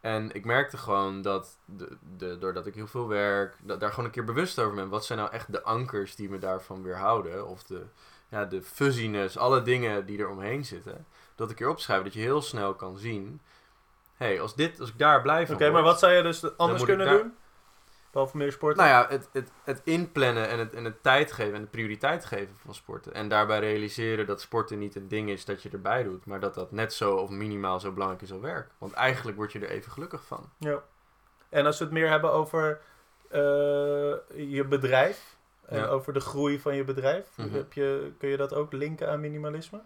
En 0.00 0.32
ik 0.32 0.44
merkte 0.44 0.76
gewoon 0.76 1.22
dat, 1.22 1.58
de, 1.64 1.96
de, 2.16 2.38
doordat 2.38 2.66
ik 2.66 2.74
heel 2.74 2.86
veel 2.86 3.08
werk, 3.08 3.56
dat 3.62 3.80
daar 3.80 3.90
gewoon 3.90 4.04
een 4.04 4.10
keer 4.10 4.24
bewust 4.24 4.58
over 4.58 4.74
ben. 4.74 4.88
Wat 4.88 5.04
zijn 5.04 5.18
nou 5.18 5.30
echt 5.30 5.52
de 5.52 5.62
ankers 5.62 6.14
die 6.14 6.30
me 6.30 6.38
daarvan 6.38 6.82
weerhouden? 6.82 7.46
Of 7.46 7.62
de, 7.62 7.82
ja, 8.28 8.44
de 8.44 8.62
fuzziness, 8.62 9.38
alle 9.38 9.62
dingen 9.62 10.06
die 10.06 10.18
er 10.18 10.28
omheen 10.28 10.64
zitten. 10.64 11.06
Dat 11.34 11.50
ik 11.50 11.58
hier 11.58 11.68
opschrijf, 11.68 12.02
dat 12.02 12.12
je 12.12 12.20
heel 12.20 12.42
snel 12.42 12.74
kan 12.74 12.98
zien. 12.98 13.40
Hé, 14.14 14.26
hey, 14.26 14.40
als, 14.40 14.54
dit, 14.54 14.80
als 14.80 14.88
ik 14.88 14.98
daar 14.98 15.22
blij 15.22 15.46
van 15.46 15.54
Oké, 15.54 15.70
maar 15.70 15.82
wat 15.82 15.98
zou 15.98 16.12
je 16.12 16.22
dus 16.22 16.56
anders 16.56 16.84
kunnen 16.84 17.06
daar- 17.06 17.18
doen? 17.18 17.34
Behalve 18.16 18.36
meer 18.36 18.52
sporten? 18.52 18.84
Nou 18.84 18.88
ja, 18.96 19.08
het, 19.08 19.28
het, 19.32 19.50
het 19.64 19.80
inplannen 19.84 20.48
en 20.48 20.58
het, 20.58 20.74
en 20.74 20.84
het 20.84 21.02
tijd 21.02 21.32
geven 21.32 21.54
en 21.54 21.60
de 21.60 21.66
prioriteit 21.68 22.24
geven 22.24 22.56
van 22.56 22.74
sporten. 22.74 23.14
En 23.14 23.28
daarbij 23.28 23.58
realiseren 23.58 24.26
dat 24.26 24.40
sporten 24.40 24.78
niet 24.78 24.96
een 24.96 25.08
ding 25.08 25.30
is 25.30 25.44
dat 25.44 25.62
je 25.62 25.68
erbij 25.70 26.02
doet. 26.02 26.26
Maar 26.26 26.40
dat 26.40 26.54
dat 26.54 26.72
net 26.72 26.92
zo 26.92 27.14
of 27.16 27.30
minimaal 27.30 27.80
zo 27.80 27.92
belangrijk 27.92 28.22
is 28.22 28.32
als 28.32 28.40
werk. 28.40 28.70
Want 28.78 28.92
eigenlijk 28.92 29.36
word 29.36 29.52
je 29.52 29.58
er 29.58 29.70
even 29.70 29.92
gelukkig 29.92 30.24
van. 30.24 30.50
Ja. 30.58 30.82
En 31.48 31.66
als 31.66 31.78
we 31.78 31.84
het 31.84 31.92
meer 31.92 32.08
hebben 32.08 32.32
over 32.32 32.80
eh, 33.30 33.40
je 34.50 34.64
bedrijf 34.68 35.36
en 35.66 35.78
Ja. 35.78 35.86
over 35.86 36.12
de 36.12 36.20
groei 36.20 36.60
van 36.60 36.76
je 36.76 36.84
bedrijf, 36.84 37.26
Mhm. 37.36 37.54
heb 37.54 37.72
je, 37.72 38.12
kun 38.18 38.28
je 38.28 38.36
dat 38.36 38.54
ook 38.54 38.72
linken 38.72 39.08
aan 39.10 39.20
minimalisme? 39.20 39.80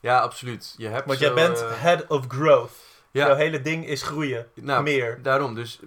Ja, 0.00 0.18
absoluut. 0.20 0.74
Je 0.76 0.88
hebt 0.88 1.06
Want 1.06 1.18
zo, 1.18 1.24
jij 1.24 1.34
bent 1.34 1.60
eh, 1.60 1.82
head 1.82 2.06
of 2.06 2.24
growth. 2.28 2.72
ja, 3.10 3.26
Jouw 3.26 3.36
hele 3.36 3.60
ding 3.60 3.86
is 3.86 4.02
groeien. 4.02 4.46
nou, 4.54 4.82
meer. 4.82 5.22
Daarom, 5.22 5.54
dus 5.54 5.80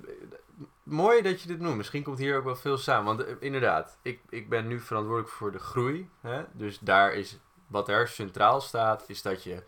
mooi 0.89 1.21
dat 1.21 1.41
je 1.41 1.47
dit 1.47 1.59
noemt. 1.59 1.77
Misschien 1.77 2.03
komt 2.03 2.17
hier 2.17 2.37
ook 2.37 2.43
wel 2.43 2.55
veel 2.55 2.77
samen. 2.77 3.05
Want 3.05 3.29
eh, 3.29 3.35
inderdaad, 3.39 3.97
ik, 4.01 4.21
ik 4.29 4.49
ben 4.49 4.67
nu 4.67 4.79
verantwoordelijk 4.79 5.33
voor 5.33 5.51
de 5.51 5.59
groei. 5.59 6.09
Hè? 6.21 6.43
Dus 6.51 6.79
daar 6.79 7.13
is, 7.13 7.37
wat 7.67 7.89
er 7.89 8.07
centraal 8.07 8.61
staat, 8.61 9.03
is 9.07 9.21
dat 9.21 9.43
je 9.43 9.63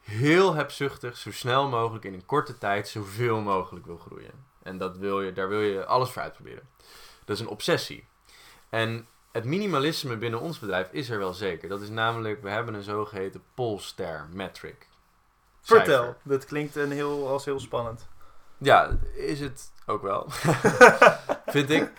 heel 0.00 0.54
hebzuchtig, 0.54 1.16
zo 1.16 1.30
snel 1.32 1.68
mogelijk 1.68 2.04
in 2.04 2.14
een 2.14 2.26
korte 2.26 2.58
tijd, 2.58 2.88
zoveel 2.88 3.40
mogelijk 3.40 3.86
wil 3.86 3.96
groeien. 3.96 4.44
En 4.62 4.78
dat 4.78 4.96
wil 4.96 5.22
je, 5.22 5.32
daar 5.32 5.48
wil 5.48 5.60
je 5.60 5.84
alles 5.84 6.10
voor 6.10 6.22
uitproberen. 6.22 6.68
Dat 7.24 7.36
is 7.36 7.42
een 7.42 7.48
obsessie. 7.48 8.06
En 8.68 9.06
het 9.32 9.44
minimalisme 9.44 10.16
binnen 10.16 10.40
ons 10.40 10.58
bedrijf 10.58 10.88
is 10.92 11.10
er 11.10 11.18
wel 11.18 11.32
zeker. 11.32 11.68
Dat 11.68 11.80
is 11.80 11.88
namelijk, 11.88 12.42
we 12.42 12.50
hebben 12.50 12.74
een 12.74 12.82
zogeheten 12.82 13.42
Polster 13.54 14.28
metric. 14.32 14.88
Vertel. 15.60 16.16
Dat 16.22 16.44
klinkt 16.44 16.76
een 16.76 16.90
heel, 16.90 17.28
als 17.28 17.44
heel 17.44 17.60
spannend. 17.60 18.08
Ja, 18.58 18.98
is 19.14 19.40
het 19.40 19.72
ook 19.90 20.02
wel. 20.02 20.26
Vind 21.46 21.70
ik. 21.70 21.92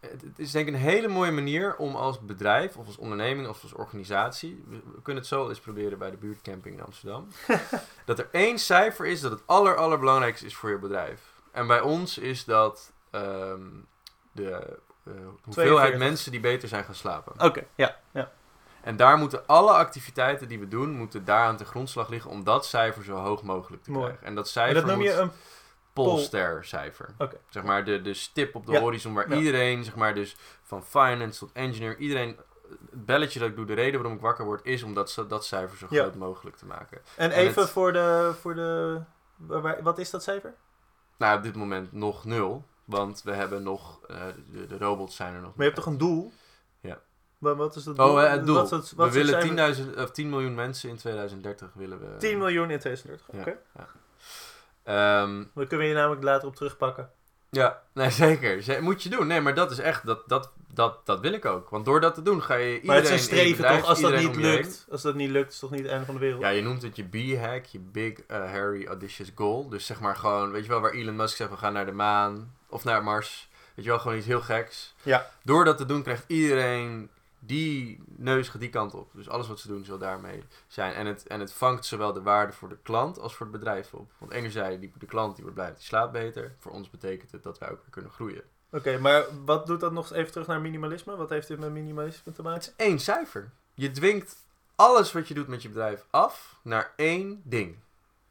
Het 0.00 0.38
is 0.38 0.50
denk 0.50 0.68
ik 0.68 0.74
een 0.74 0.80
hele 0.80 1.08
mooie 1.08 1.30
manier 1.30 1.76
om 1.76 1.94
als 1.94 2.20
bedrijf 2.20 2.76
of 2.76 2.86
als 2.86 2.96
onderneming 2.96 3.48
of 3.48 3.62
als 3.62 3.72
organisatie. 3.72 4.64
We, 4.68 4.76
we 4.76 5.02
kunnen 5.02 5.22
het 5.22 5.32
zo 5.32 5.48
eens 5.48 5.60
proberen 5.60 5.98
bij 5.98 6.10
de 6.10 6.16
buurtcamping 6.16 6.76
in 6.76 6.84
Amsterdam. 6.84 7.28
dat 8.06 8.18
er 8.18 8.28
één 8.32 8.58
cijfer 8.58 9.06
is 9.06 9.20
dat 9.20 9.30
het 9.30 9.42
aller, 9.46 9.76
allerbelangrijkste 9.76 10.46
is 10.46 10.54
voor 10.54 10.70
je 10.70 10.78
bedrijf. 10.78 11.20
En 11.52 11.66
bij 11.66 11.80
ons 11.80 12.18
is 12.18 12.44
dat 12.44 12.92
ehm, 13.10 13.60
de 14.32 14.78
eh, 15.04 15.12
hoeveelheid 15.42 15.94
42. 15.94 15.98
mensen 15.98 16.30
die 16.30 16.40
beter 16.40 16.68
zijn 16.68 16.84
gaan 16.84 16.94
slapen. 16.94 17.32
Oké, 17.46 17.64
ja. 17.74 17.96
ja. 18.12 18.32
En 18.84 18.96
daar 18.96 19.18
moeten 19.18 19.46
alle 19.46 19.70
activiteiten 19.70 20.48
die 20.48 20.58
we 20.58 20.68
doen, 20.68 20.96
moeten 20.96 21.24
daar 21.24 21.46
aan 21.46 21.56
de 21.56 21.64
grondslag 21.64 22.08
liggen 22.08 22.30
om 22.30 22.44
dat 22.44 22.66
cijfer 22.66 23.04
zo 23.04 23.16
hoog 23.16 23.42
mogelijk 23.42 23.82
te 23.82 23.90
Mooi. 23.90 24.04
krijgen. 24.04 24.26
En 24.26 24.34
dat 24.34 24.44
En 24.44 24.50
cijfer 24.50 24.74
dat 24.74 24.84
noem 24.84 24.96
moet 24.96 25.04
je 25.04 25.12
een... 25.12 25.30
polstercijfer. 25.94 27.14
Zeg 27.48 27.62
maar 27.62 27.84
de, 27.84 28.02
de 28.02 28.14
stip 28.14 28.54
op 28.54 28.66
de 28.66 28.72
Ja. 28.72 28.80
horizon 28.80 29.14
waar 29.14 29.30
Ja. 29.30 29.36
iedereen, 29.36 29.84
zeg 29.84 29.94
maar 29.94 30.14
dus 30.14 30.36
van 30.62 30.84
finance 30.84 31.38
tot 31.38 31.50
engineer, 31.52 31.96
iedereen, 31.98 32.36
het 32.90 33.06
belletje 33.06 33.38
dat 33.38 33.48
ik 33.48 33.56
doe, 33.56 33.66
de 33.66 33.74
reden 33.74 34.00
waarom 34.00 34.16
ik 34.16 34.22
wakker 34.22 34.44
word, 34.44 34.64
is 34.66 34.82
om 34.82 34.94
dat, 34.94 35.24
dat 35.28 35.44
cijfer 35.44 35.78
zo 35.78 35.86
groot 35.86 36.14
mogelijk 36.14 36.56
te 36.56 36.66
maken. 36.66 37.00
En 37.16 37.30
En 37.30 37.38
even 37.38 37.62
het- 37.62 37.70
voor 37.70 37.92
de... 37.92 38.32
Voor 38.40 38.54
de 38.54 39.00
wat 39.82 39.98
is 39.98 40.10
dat 40.10 40.22
cijfer? 40.22 40.54
Nou, 41.18 41.36
op 41.36 41.42
dit 41.42 41.54
moment 41.56 41.92
nog 41.92 42.24
nul. 42.24 42.64
Want 42.84 43.22
we 43.22 43.32
hebben 43.32 43.62
nog, 43.62 44.00
eh, 44.06 44.22
de, 44.52 44.66
de 44.66 44.78
robots 44.78 45.16
zijn 45.16 45.34
er 45.34 45.40
nog. 45.40 45.48
Maar 45.56 45.66
je 45.66 45.72
hebt 45.72 45.76
toch 45.76 45.86
een 45.86 45.98
doel? 45.98 46.32
Ja. 46.80 47.00
Maar 47.38 47.56
wat 47.56 47.76
is 47.76 47.84
dat 47.84 47.98
Oh, 47.98 48.30
het 48.30 48.46
doel. 48.46 48.54
Wat 48.54 48.64
is 48.64 48.70
het- 48.70 48.92
wat 48.92 49.06
we 49.08 49.12
willen 49.14 49.40
cijfer? 49.40 49.48
10.000 49.48 49.96
of 50.02 50.10
10 50.10 50.28
miljoen 50.30 50.54
mensen 50.54 50.88
in 50.90 50.96
2030 50.96 51.70
willen 51.74 51.98
we. 52.00 52.16
10 52.16 52.38
miljoen 52.38 52.70
in 52.70 52.78
2030. 52.78 53.26
Ja. 53.32 53.40
Oké. 53.40 53.58
Ja. 53.76 53.86
Dan 54.84 55.48
kunnen 55.54 55.78
we 55.78 55.84
je 55.84 55.94
namelijk 55.94 56.22
later 56.22 56.48
op 56.48 56.56
terugpakken. 56.56 57.10
ja, 57.50 57.82
nee, 57.92 58.10
zeker. 58.26 58.62
Ze- 58.62 58.78
Moet 58.80 59.02
je 59.02 59.08
doen. 59.08 59.26
Nee, 59.26 59.40
maar 59.40 59.54
dat 59.54 59.70
is 59.70 59.78
echt, 59.78 60.06
dat, 60.06 60.28
dat, 60.28 60.50
dat, 60.74 61.06
dat 61.06 61.20
wil 61.20 61.32
ik 61.32 61.44
ook. 61.44 61.68
Want 61.68 61.84
door 61.84 62.00
dat 62.00 62.14
te 62.14 62.22
doen 62.22 62.42
ga 62.42 62.54
je 62.54 62.64
iedereen 62.66 62.86
Maar 62.86 62.96
het 62.96 63.08
je 63.08 63.18
streven 63.18 63.56
bedrijf, 63.56 63.80
toch? 63.80 63.88
Als 63.88 64.00
dat 64.00 64.16
niet 64.16 64.36
lukt. 64.36 64.86
Als 64.90 65.02
dat 65.02 65.14
niet 65.14 65.30
lukt, 65.30 65.46
is 65.46 65.52
het 65.52 65.60
toch 65.60 65.70
niet 65.70 65.80
het 65.82 65.90
einde 65.90 66.04
van 66.06 66.14
de 66.14 66.20
wereld? 66.20 66.40
Ja, 66.42 66.48
je 66.48 66.62
noemt 66.62 66.82
het 66.82 66.96
je 66.96 67.04
B-hack, 67.04 67.64
je 67.64 67.78
Big 67.78 68.12
eh, 68.20 68.50
Harry 68.50 68.86
Audacious 68.86 69.30
Goal. 69.34 69.68
Dus 69.68 69.86
zeg 69.86 70.00
maar 70.00 70.16
gewoon, 70.16 70.50
weet 70.50 70.62
je 70.62 70.68
wel, 70.68 70.80
waar 70.80 70.92
Elon 70.92 71.16
Musk 71.16 71.36
zegt, 71.36 71.50
we 71.50 71.56
gaan 71.56 71.72
naar 71.72 71.86
de 71.86 71.92
maan 71.92 72.54
of 72.68 72.84
naar 72.84 73.04
Mars. 73.04 73.48
Weet 73.74 73.84
je 73.84 73.90
wel, 73.90 74.00
gewoon 74.00 74.16
iets 74.16 74.26
heel 74.26 74.40
geks. 74.40 74.94
Ja. 75.02 75.30
Door 75.42 75.64
dat 75.64 75.76
te 75.78 75.86
doen 75.86 76.02
krijgt 76.02 76.24
iedereen 76.26 77.10
die 77.46 78.02
neus 78.06 78.48
gaat 78.48 78.60
die 78.60 78.70
kant 78.70 78.94
op. 78.94 79.10
Dus 79.12 79.28
alles 79.28 79.48
wat 79.48 79.60
ze 79.60 79.68
doen 79.68 79.84
zal 79.84 79.98
daarmee 79.98 80.44
zijn. 80.66 80.94
En 80.94 81.06
het, 81.06 81.26
en 81.26 81.40
het 81.40 81.52
vangt 81.52 81.84
zowel 81.84 82.12
de 82.12 82.22
waarde 82.22 82.52
voor 82.52 82.68
de 82.68 82.78
klant 82.82 83.18
als 83.18 83.34
voor 83.34 83.46
het 83.46 83.54
bedrijf 83.54 83.94
op. 83.94 84.12
Want 84.18 84.32
enerzijds, 84.32 84.80
die, 84.80 84.92
de 84.98 85.06
klant 85.06 85.34
die 85.34 85.44
wordt 85.44 85.58
blij, 85.58 85.74
die 85.74 85.82
slaapt 85.82 86.12
beter. 86.12 86.54
Voor 86.58 86.72
ons 86.72 86.90
betekent 86.90 87.32
het 87.32 87.42
dat 87.42 87.58
wij 87.58 87.70
ook 87.70 87.80
weer 87.80 87.90
kunnen 87.90 88.10
groeien. 88.10 88.42
Oké, 88.70 88.98
maar 88.98 89.24
wat 89.44 89.66
doet 89.66 89.80
dat 89.80 89.92
nog 89.92 90.12
even 90.12 90.32
terug 90.32 90.46
naar 90.46 90.60
minimalisme? 90.60 91.16
Wat 91.16 91.30
heeft 91.30 91.48
dit 91.48 91.58
met 91.58 91.70
minimalisme 91.70 92.32
te 92.32 92.42
maken? 92.42 92.72
Eén 92.76 93.00
cijfer. 93.00 93.50
Je 93.74 93.90
dwingt 93.90 94.36
alles 94.74 95.12
wat 95.12 95.28
je 95.28 95.34
doet 95.34 95.48
met 95.48 95.62
je 95.62 95.68
bedrijf 95.68 96.06
af 96.10 96.58
naar 96.62 96.92
één 96.96 97.42
ding. 97.44 97.78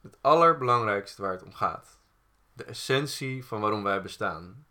Het 0.02 0.18
allerbelangrijkste 0.22 1.22
waar 1.22 1.32
het 1.32 1.44
om 1.44 1.54
gaat. 1.54 1.98
De 2.54 2.64
essentie 2.64 3.46
van 3.46 3.62
waarom 3.62 3.84
wij 3.84 4.02
bestaan. 4.02 4.66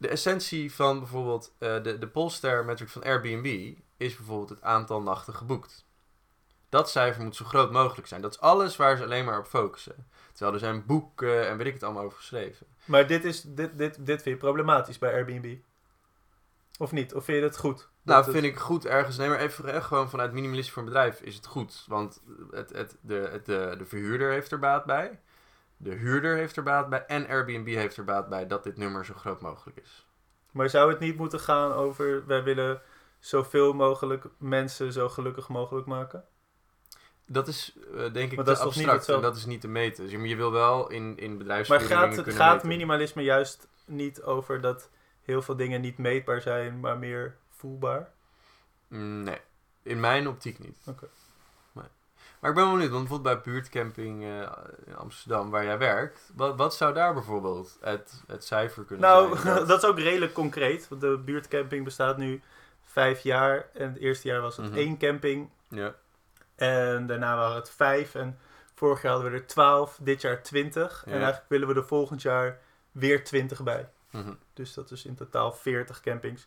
De 0.00 0.08
essentie 0.08 0.74
van 0.74 0.98
bijvoorbeeld 0.98 1.52
eh, 1.58 1.82
de, 1.82 1.98
de 1.98 2.08
Polestar 2.08 2.64
metric 2.64 2.88
van 2.88 3.02
Airbnb 3.02 3.74
is 3.96 4.16
bijvoorbeeld 4.16 4.48
het 4.48 4.62
aantal 4.62 5.02
nachten 5.02 5.34
geboekt. 5.34 5.84
Dat 6.68 6.90
cijfer 6.90 7.22
moet 7.22 7.36
zo 7.36 7.44
groot 7.44 7.72
mogelijk 7.72 8.08
zijn. 8.08 8.20
Dat 8.20 8.30
is 8.30 8.40
alles 8.40 8.76
waar 8.76 8.96
ze 8.96 9.04
alleen 9.04 9.24
maar 9.24 9.38
op 9.38 9.46
focussen. 9.46 10.06
Terwijl 10.32 10.52
er 10.52 10.58
zijn 10.58 10.86
boeken 10.86 11.48
en 11.48 11.56
weet 11.56 11.66
ik 11.66 11.72
het 11.72 11.82
allemaal 11.82 12.02
over 12.04 12.18
geschreven. 12.18 12.66
Maar 12.84 13.06
dit, 13.06 13.24
is, 13.24 13.42
dit, 13.42 13.78
dit, 13.78 14.06
dit 14.06 14.22
vind 14.22 14.24
je 14.24 14.36
problematisch 14.36 14.98
bij 14.98 15.12
Airbnb? 15.12 15.56
Of 16.78 16.92
niet? 16.92 17.14
Of 17.14 17.24
vind 17.24 17.38
je 17.38 17.44
het 17.44 17.58
goed? 17.58 17.88
Nou, 18.02 18.24
Dat 18.24 18.34
vind 18.34 18.44
ik 18.44 18.58
goed 18.58 18.86
ergens. 18.86 19.16
Nee, 19.16 19.28
maar 19.28 19.38
even 19.38 19.72
echt 19.72 19.86
gewoon 19.86 20.10
vanuit 20.10 20.32
minimalisme 20.32 20.72
voor 20.72 20.82
een 20.82 20.88
bedrijf 20.88 21.20
is 21.20 21.34
het 21.34 21.46
goed. 21.46 21.84
Want 21.86 22.22
het, 22.50 22.70
het, 22.70 22.96
de, 23.00 23.14
het, 23.14 23.46
de, 23.46 23.74
de 23.78 23.84
verhuurder 23.84 24.30
heeft 24.30 24.52
er 24.52 24.58
baat 24.58 24.84
bij. 24.84 25.20
De 25.82 25.94
huurder 25.94 26.36
heeft 26.36 26.56
er 26.56 26.62
baat 26.62 26.88
bij. 26.88 27.04
En 27.06 27.26
Airbnb 27.28 27.66
heeft 27.66 27.96
er 27.96 28.04
baat 28.04 28.28
bij 28.28 28.46
dat 28.46 28.64
dit 28.64 28.76
nummer 28.76 29.04
zo 29.04 29.14
groot 29.14 29.40
mogelijk 29.40 29.78
is. 29.78 30.06
Maar 30.50 30.70
zou 30.70 30.90
het 30.90 30.98
niet 30.98 31.16
moeten 31.16 31.40
gaan 31.40 31.72
over... 31.72 32.26
Wij 32.26 32.42
willen 32.42 32.82
zoveel 33.18 33.72
mogelijk 33.72 34.24
mensen 34.38 34.92
zo 34.92 35.08
gelukkig 35.08 35.48
mogelijk 35.48 35.86
maken? 35.86 36.24
Dat 37.26 37.48
is 37.48 37.76
eh, 37.76 38.12
denk 38.12 38.30
ik 38.30 38.36
Maar 38.36 38.44
te 38.44 38.50
dat 38.50 38.58
is 38.58 38.64
abstract 38.64 39.08
en 39.08 39.20
dat 39.20 39.36
is 39.36 39.44
niet 39.46 39.60
te 39.60 39.68
meten. 39.68 40.02
Dus 40.02 40.12
je, 40.12 40.28
je 40.28 40.36
wil 40.36 40.52
wel 40.52 40.90
in, 40.90 41.16
in 41.16 41.28
Maar 41.28 41.38
bedrijfsvoering 41.38 41.90
gaat, 41.90 42.10
dingen 42.10 42.24
het, 42.24 42.34
gaat 42.34 42.52
meten. 42.52 42.68
minimalisme 42.68 43.22
juist 43.22 43.68
niet 43.86 44.22
over 44.22 44.60
dat 44.60 44.90
heel 45.22 45.42
veel 45.42 45.56
dingen 45.56 45.80
niet 45.80 45.98
meetbaar 45.98 46.40
zijn, 46.40 46.80
maar 46.80 46.98
meer 46.98 47.36
voelbaar? 47.50 48.12
Mm, 48.88 49.22
Nee, 49.22 49.38
in 49.82 50.00
mijn 50.00 50.28
optiek 50.28 50.58
niet. 50.58 50.78
Oké. 50.86 51.08
Maar 52.40 52.50
ik 52.50 52.56
ben 52.56 52.64
wel 52.64 52.72
benieuwd, 52.74 52.90
want 52.92 53.08
bijvoorbeeld 53.08 53.42
bij 53.44 53.52
buurtcamping 53.52 54.22
eh, 54.24 54.50
in 54.86 54.96
Amsterdam, 54.96 55.50
waar 55.50 55.64
jij 55.64 55.78
werkt, 55.78 56.30
wat, 56.34 56.56
wat 56.56 56.74
zou 56.74 56.94
daar 56.94 57.14
bijvoorbeeld 57.14 57.78
het, 57.80 58.22
het 58.26 58.44
cijfer 58.44 58.84
kunnen 58.84 59.08
Nou, 59.08 59.38
zijn? 59.38 59.66
dat 59.66 59.82
is 59.82 59.88
ook 59.88 59.98
redelijk 59.98 60.32
concreet. 60.32 60.88
Want 60.88 61.00
de 61.00 61.18
buurtcamping 61.24 61.84
bestaat 61.84 62.16
nu 62.16 62.42
vijf 62.84 63.20
jaar. 63.20 63.68
En 63.74 63.88
het 63.88 63.98
eerste 63.98 64.28
jaar 64.28 64.40
was 64.40 64.56
het 64.56 64.66
Mhm. 64.66 64.76
één 64.76 64.98
camping. 64.98 65.50
Ja, 65.68 65.94
En 66.56 67.06
daarna 67.06 67.36
waren 67.36 67.56
het 67.56 67.70
vijf. 67.70 68.14
En 68.14 68.38
vorig 68.74 69.02
jaar 69.02 69.12
hadden 69.12 69.30
we 69.32 69.38
er 69.38 69.46
twaalf. 69.46 69.98
Dit 70.02 70.20
jaar 70.20 70.42
twintig. 70.42 71.02
Ja. 71.06 71.12
En 71.12 71.18
eigenlijk 71.18 71.48
willen 71.48 71.68
we 71.68 71.74
er 71.74 71.86
volgend 71.86 72.22
jaar 72.22 72.58
weer 72.92 73.24
twintig 73.24 73.62
bij. 73.62 73.88
mhm. 74.10 74.32
Dus 74.54 74.74
dat 74.74 74.90
is 74.90 75.04
in 75.04 75.14
totaal 75.14 75.52
40 75.52 76.00
campings. 76.00 76.46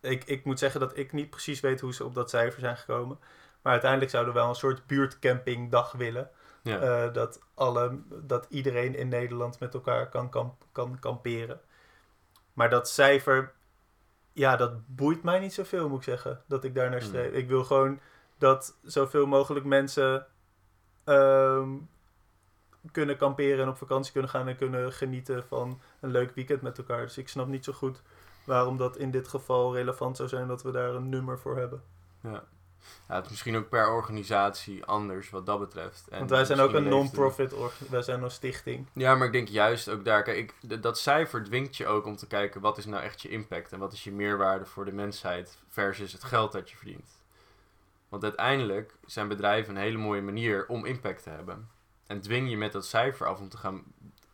Ik, 0.00 0.24
ik 0.24 0.44
moet 0.44 0.58
zeggen 0.58 0.80
dat 0.80 0.96
ik 0.96 1.12
niet 1.12 1.30
precies 1.30 1.60
weet 1.60 1.80
hoe 1.80 1.94
ze 1.94 2.04
op 2.04 2.14
dat 2.14 2.30
cijfer 2.30 2.60
zijn 2.60 2.76
gekomen. 2.76 3.18
Maar 3.64 3.72
uiteindelijk 3.72 4.10
zouden 4.10 4.34
we 4.34 4.40
wel 4.40 4.48
een 4.48 4.54
soort 4.54 4.86
buurtcampingdag 4.86 5.92
willen. 5.92 6.30
ja. 6.62 6.78
Eh, 6.78 7.12
dat, 7.12 7.40
alle, 7.54 7.98
dat 8.22 8.46
iedereen 8.48 8.94
in 8.94 9.08
Nederland 9.08 9.60
met 9.60 9.74
elkaar 9.74 10.08
kan, 10.08 10.30
kan, 10.30 10.56
kan 10.72 10.98
kamperen. 10.98 11.60
Maar 12.52 12.70
dat 12.70 12.88
cijfer, 12.88 13.52
ja, 14.32 14.56
dat 14.56 14.72
boeit 14.86 15.22
mij 15.22 15.38
niet 15.38 15.54
zoveel, 15.54 15.88
moet 15.88 15.98
ik 15.98 16.04
zeggen. 16.04 16.42
Dat 16.46 16.64
ik 16.64 16.74
daar 16.74 16.90
naar 16.90 16.98
Hmm. 16.98 17.08
streef. 17.08 17.32
Ik 17.32 17.48
wil 17.48 17.64
gewoon 17.64 18.00
dat 18.38 18.76
zoveel 18.82 19.26
mogelijk 19.26 19.64
mensen 19.66 20.26
ehm, 21.04 21.70
kunnen 22.92 23.16
kamperen 23.16 23.62
en 23.62 23.68
op 23.68 23.76
vakantie 23.76 24.12
kunnen 24.12 24.30
gaan 24.30 24.48
en 24.48 24.56
kunnen 24.56 24.92
genieten 24.92 25.44
van 25.46 25.80
een 26.00 26.10
leuk 26.10 26.34
weekend 26.34 26.62
met 26.62 26.78
elkaar. 26.78 27.02
Dus 27.02 27.18
ik 27.18 27.28
snap 27.28 27.46
niet 27.46 27.64
zo 27.64 27.72
goed 27.72 28.02
waarom 28.44 28.76
dat 28.76 28.96
in 28.96 29.10
dit 29.10 29.28
geval 29.28 29.74
relevant 29.74 30.16
zou 30.16 30.28
zijn 30.28 30.48
dat 30.48 30.62
we 30.62 30.70
daar 30.70 30.94
een 30.94 31.08
nummer 31.08 31.38
voor 31.38 31.56
hebben. 31.56 31.82
Ja. 32.20 32.44
Ja, 33.08 33.14
het 33.14 33.24
is 33.24 33.30
misschien 33.30 33.56
ook 33.56 33.68
per 33.68 33.90
organisatie 33.90 34.84
anders 34.84 35.30
wat 35.30 35.46
dat 35.46 35.58
betreft. 35.58 36.08
En 36.08 36.18
Want 36.18 36.30
wij 36.30 36.44
zijn 36.44 36.60
ook 36.60 36.72
een 36.72 36.88
non-profit, 36.88 37.54
wij 37.90 38.02
zijn 38.02 38.22
een 38.22 38.30
stichting. 38.30 38.86
Ja, 38.92 39.14
maar 39.14 39.26
ik 39.26 39.32
denk 39.32 39.48
juist 39.48 39.88
ook 39.88 40.04
daar, 40.04 40.22
kijk, 40.22 40.36
ik, 40.36 40.82
dat 40.82 40.98
cijfer 40.98 41.44
dwingt 41.44 41.76
je 41.76 41.86
ook 41.86 42.06
om 42.06 42.16
te 42.16 42.26
kijken 42.26 42.60
wat 42.60 42.78
is 42.78 42.84
nou 42.84 43.02
echt 43.02 43.22
je 43.22 43.28
impact 43.28 43.72
en 43.72 43.78
wat 43.78 43.92
is 43.92 44.04
je 44.04 44.12
meerwaarde 44.12 44.64
voor 44.64 44.84
de 44.84 44.92
mensheid 44.92 45.58
versus 45.68 46.12
het 46.12 46.24
geld 46.24 46.52
dat 46.52 46.70
je 46.70 46.76
verdient. 46.76 47.22
Want 48.08 48.22
uiteindelijk 48.22 48.94
zijn 49.06 49.28
bedrijven 49.28 49.74
een 49.74 49.82
hele 49.82 49.98
mooie 49.98 50.22
manier 50.22 50.66
om 50.66 50.84
impact 50.84 51.22
te 51.22 51.30
hebben. 51.30 51.68
En 52.06 52.20
dwing 52.20 52.50
je 52.50 52.56
met 52.56 52.72
dat 52.72 52.86
cijfer 52.86 53.26
af 53.26 53.40
om 53.40 53.48
te 53.48 53.56
gaan 53.56 53.82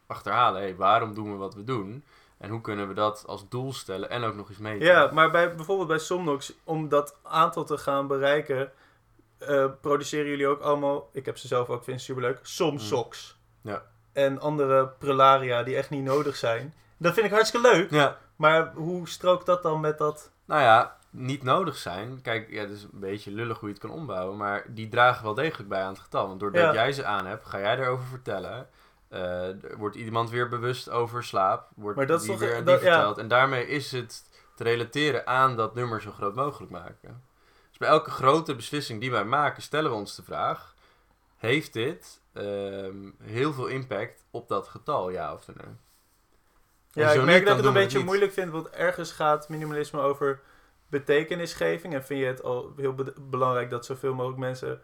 achterhalen, 0.06 0.62
hé, 0.62 0.74
waarom 0.74 1.14
doen 1.14 1.32
we 1.32 1.36
wat 1.36 1.54
we 1.54 1.64
doen? 1.64 2.04
En 2.40 2.50
hoe 2.50 2.60
kunnen 2.60 2.88
we 2.88 2.94
dat 2.94 3.24
als 3.26 3.48
doel 3.48 3.72
stellen 3.72 4.10
en 4.10 4.24
ook 4.24 4.34
nog 4.34 4.48
eens 4.48 4.58
meten? 4.58 4.86
Ja, 4.86 5.10
maar 5.12 5.30
bij, 5.30 5.54
bijvoorbeeld 5.54 5.88
bij 5.88 5.98
Somnox, 5.98 6.52
om 6.64 6.88
dat 6.88 7.16
aantal 7.22 7.64
te 7.64 7.78
gaan 7.78 8.06
bereiken, 8.06 8.72
eh, 9.38 9.66
produceren 9.80 10.26
jullie 10.30 10.46
ook 10.46 10.60
allemaal, 10.60 11.08
ik 11.12 11.26
heb 11.26 11.38
ze 11.38 11.46
zelf 11.46 11.68
ook, 11.68 11.84
vind 11.84 11.98
ze 12.00 12.04
superleuk, 12.04 12.38
Somsox. 12.42 13.38
Mm. 13.62 13.70
Ja. 13.70 13.82
En 14.12 14.40
andere 14.40 14.88
prelaria 14.88 15.62
die 15.62 15.76
echt 15.76 15.90
niet 15.90 16.04
nodig 16.04 16.36
zijn. 16.36 16.74
Dat 16.96 17.14
vind 17.14 17.26
ik 17.26 17.32
hartstikke 17.32 17.68
leuk, 17.72 17.90
Ja, 17.90 18.18
maar 18.36 18.72
hoe 18.74 19.08
strookt 19.08 19.46
dat 19.46 19.62
dan 19.62 19.80
met 19.80 19.98
dat? 19.98 20.30
Nou 20.44 20.60
ja, 20.62 20.96
niet 21.10 21.42
nodig 21.42 21.76
zijn. 21.76 22.20
Kijk, 22.22 22.50
ja, 22.50 22.60
het 22.60 22.70
is 22.70 22.82
een 22.82 22.90
beetje 23.00 23.30
lullig 23.30 23.58
hoe 23.58 23.68
je 23.68 23.74
het 23.74 23.84
kan 23.84 23.92
ombouwen. 23.92 24.36
Maar 24.36 24.64
die 24.68 24.88
dragen 24.88 25.24
wel 25.24 25.34
degelijk 25.34 25.68
bij 25.68 25.82
aan 25.82 25.92
het 25.92 25.98
getal. 26.02 26.26
Want 26.28 26.40
doordat 26.40 26.62
Ja. 26.62 26.72
jij 26.72 26.92
ze 26.92 27.04
aan 27.04 27.26
hebt, 27.26 27.46
ga 27.46 27.58
jij 27.58 27.78
erover 27.78 28.06
vertellen. 28.06 28.68
Eh, 29.10 29.48
wordt 29.76 29.96
iemand 29.96 30.30
weer 30.30 30.48
bewust 30.48 30.90
over 30.90 31.24
slaap. 31.24 31.68
Wordt 31.74 31.96
Maar 31.96 32.06
dat 32.06 32.20
is 32.20 32.26
die 32.26 32.36
toch- 32.36 32.40
weer 32.44 32.56
aan 32.56 32.64
die 32.64 32.74
dat- 32.74 32.82
ja. 32.82 32.92
verteld. 32.94 33.18
En 33.18 33.28
daarmee 33.28 33.66
is 33.66 33.92
het 33.92 34.24
te 34.56 34.64
relateren 34.64 35.26
aan 35.26 35.56
dat 35.56 35.74
nummer 35.74 36.00
zo 36.00 36.10
groot 36.10 36.34
mogelijk 36.34 36.72
maken. 36.72 37.22
Dus 37.68 37.78
bij 37.78 37.88
elke 37.88 38.10
grote 38.10 38.54
beslissing 38.56 39.00
die 39.00 39.10
wij 39.10 39.24
maken, 39.24 39.62
stellen 39.62 39.90
we 39.90 39.96
ons 39.96 40.16
de 40.16 40.22
vraag... 40.22 40.74
Heeft 41.36 41.72
dit 41.72 42.20
ehm, 42.32 43.10
heel 43.22 43.52
veel 43.52 43.66
impact 43.66 44.24
op 44.30 44.48
dat 44.48 44.68
getal, 44.68 45.10
ja 45.10 45.32
of 45.32 45.46
nee? 45.46 45.56
Ja, 46.92 47.10
ik 47.10 47.22
merk 47.24 47.38
niet, 47.38 47.46
dat 47.48 47.58
ik 47.58 47.64
het 47.64 47.64
een 47.64 47.82
beetje 47.82 48.04
moeilijk 48.04 48.32
vind, 48.32 48.50
want 48.52 48.70
ergens 48.70 49.12
gaat 49.12 49.48
minimalisme 49.48 50.00
over 50.00 50.40
betekenisgeving. 50.88 51.94
En 51.94 52.04
vind 52.04 52.20
je 52.20 52.26
het 52.26 52.42
al 52.42 52.72
heel 52.76 52.94
be- 52.94 53.14
belangrijk 53.20 53.70
dat 53.70 53.86
zoveel 53.86 54.14
mogelijk 54.14 54.38
mensen 54.40 54.80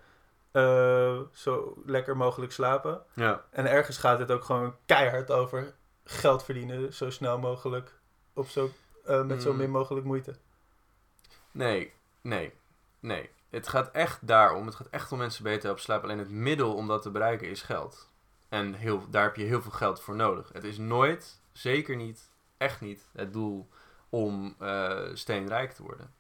eh, 0.57 1.19
zo 1.33 1.83
lekker 1.87 2.17
mogelijk 2.17 2.53
slapen. 2.53 3.03
Ja. 3.15 3.45
En 3.51 3.67
ergens 3.67 3.97
gaat 3.99 4.19
het 4.19 4.31
ook 4.31 4.45
gewoon 4.45 4.77
keihard 4.87 5.31
over 5.31 5.75
geld 6.05 6.45
verdienen 6.45 6.95
zo 6.95 7.11
snel 7.11 7.39
mogelijk 7.39 7.99
op 8.35 8.49
zo, 8.49 8.71
eh, 9.05 9.23
met 9.25 9.43
zo 9.43 9.51
Mm. 9.53 9.57
min 9.59 9.71
mogelijk 9.71 10.07
moeite. 10.07 10.35
Nee, 11.51 11.93
nee, 12.21 12.53
nee. 13.01 13.31
Het 13.51 13.69
gaat 13.69 13.91
echt 13.91 14.27
daarom. 14.27 14.67
Het 14.67 14.75
gaat 14.75 14.89
echt 14.91 15.13
om 15.13 15.19
mensen 15.19 15.43
beter 15.43 15.63
helpen 15.65 15.83
slapen. 15.83 16.05
Alleen 16.05 16.19
het 16.19 16.31
middel 16.31 16.75
om 16.75 16.87
dat 16.89 17.03
te 17.03 17.11
bereiken 17.11 17.49
is 17.49 17.63
geld. 17.63 18.11
En 18.49 18.75
heel, 18.75 19.11
daar 19.11 19.23
heb 19.23 19.37
je 19.37 19.45
heel 19.45 19.63
veel 19.63 19.71
geld 19.71 20.01
voor 20.01 20.15
nodig. 20.17 20.51
Het 20.53 20.65
is 20.65 20.79
nooit, 20.79 21.41
zeker 21.53 21.97
niet, 21.97 22.31
echt 22.57 22.81
niet 22.81 23.09
het 23.13 23.33
doel 23.33 23.69
om 24.09 24.55
eh, 24.59 24.99
steenrijk 25.13 25.73
te 25.73 25.83
worden. 25.83 26.15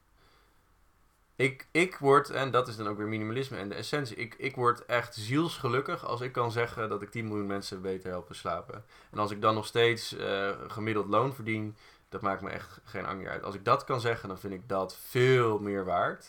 Ik, 1.37 1.66
ik 1.70 1.97
word, 1.97 2.30
en 2.30 2.51
dat 2.51 2.68
is 2.68 2.76
dan 2.76 2.89
ook 2.89 2.97
weer 2.97 3.07
minimalisme 3.07 3.57
en 3.57 3.68
de 3.68 3.74
essentie, 3.74 4.16
ik, 4.16 4.34
ik 4.39 4.55
word 4.55 4.84
echt 4.84 5.14
zielsgelukkig 5.14 6.07
als 6.07 6.20
ik 6.20 6.32
kan 6.32 6.53
zeggen 6.53 6.89
dat 6.89 7.03
ik 7.03 7.11
10 7.11 7.28
miljoen 7.28 7.47
mensen 7.47 7.82
beter 7.82 8.11
helpen 8.11 8.34
slapen. 8.34 8.84
En 9.11 9.18
als 9.18 9.30
ik 9.30 9.41
dan 9.41 9.55
nog 9.55 9.66
steeds 9.66 10.16
eh, 10.16 10.51
gemiddeld 10.68 11.09
loon 11.09 11.34
verdien, 11.34 11.76
dat 12.09 12.20
maakt 12.20 12.43
me 12.43 12.51
echt 12.51 12.80
geen 12.84 13.07
anger 13.07 13.30
uit. 13.30 13.43
Als 13.43 13.55
ik 13.55 13.64
dat 13.64 13.84
kan 13.84 14.01
zeggen, 14.01 14.28
dan 14.28 14.39
vind 14.39 14.53
ik 14.53 14.68
dat 14.68 14.97
veel 14.97 15.59
meer 15.59 15.84
waard. 15.84 16.26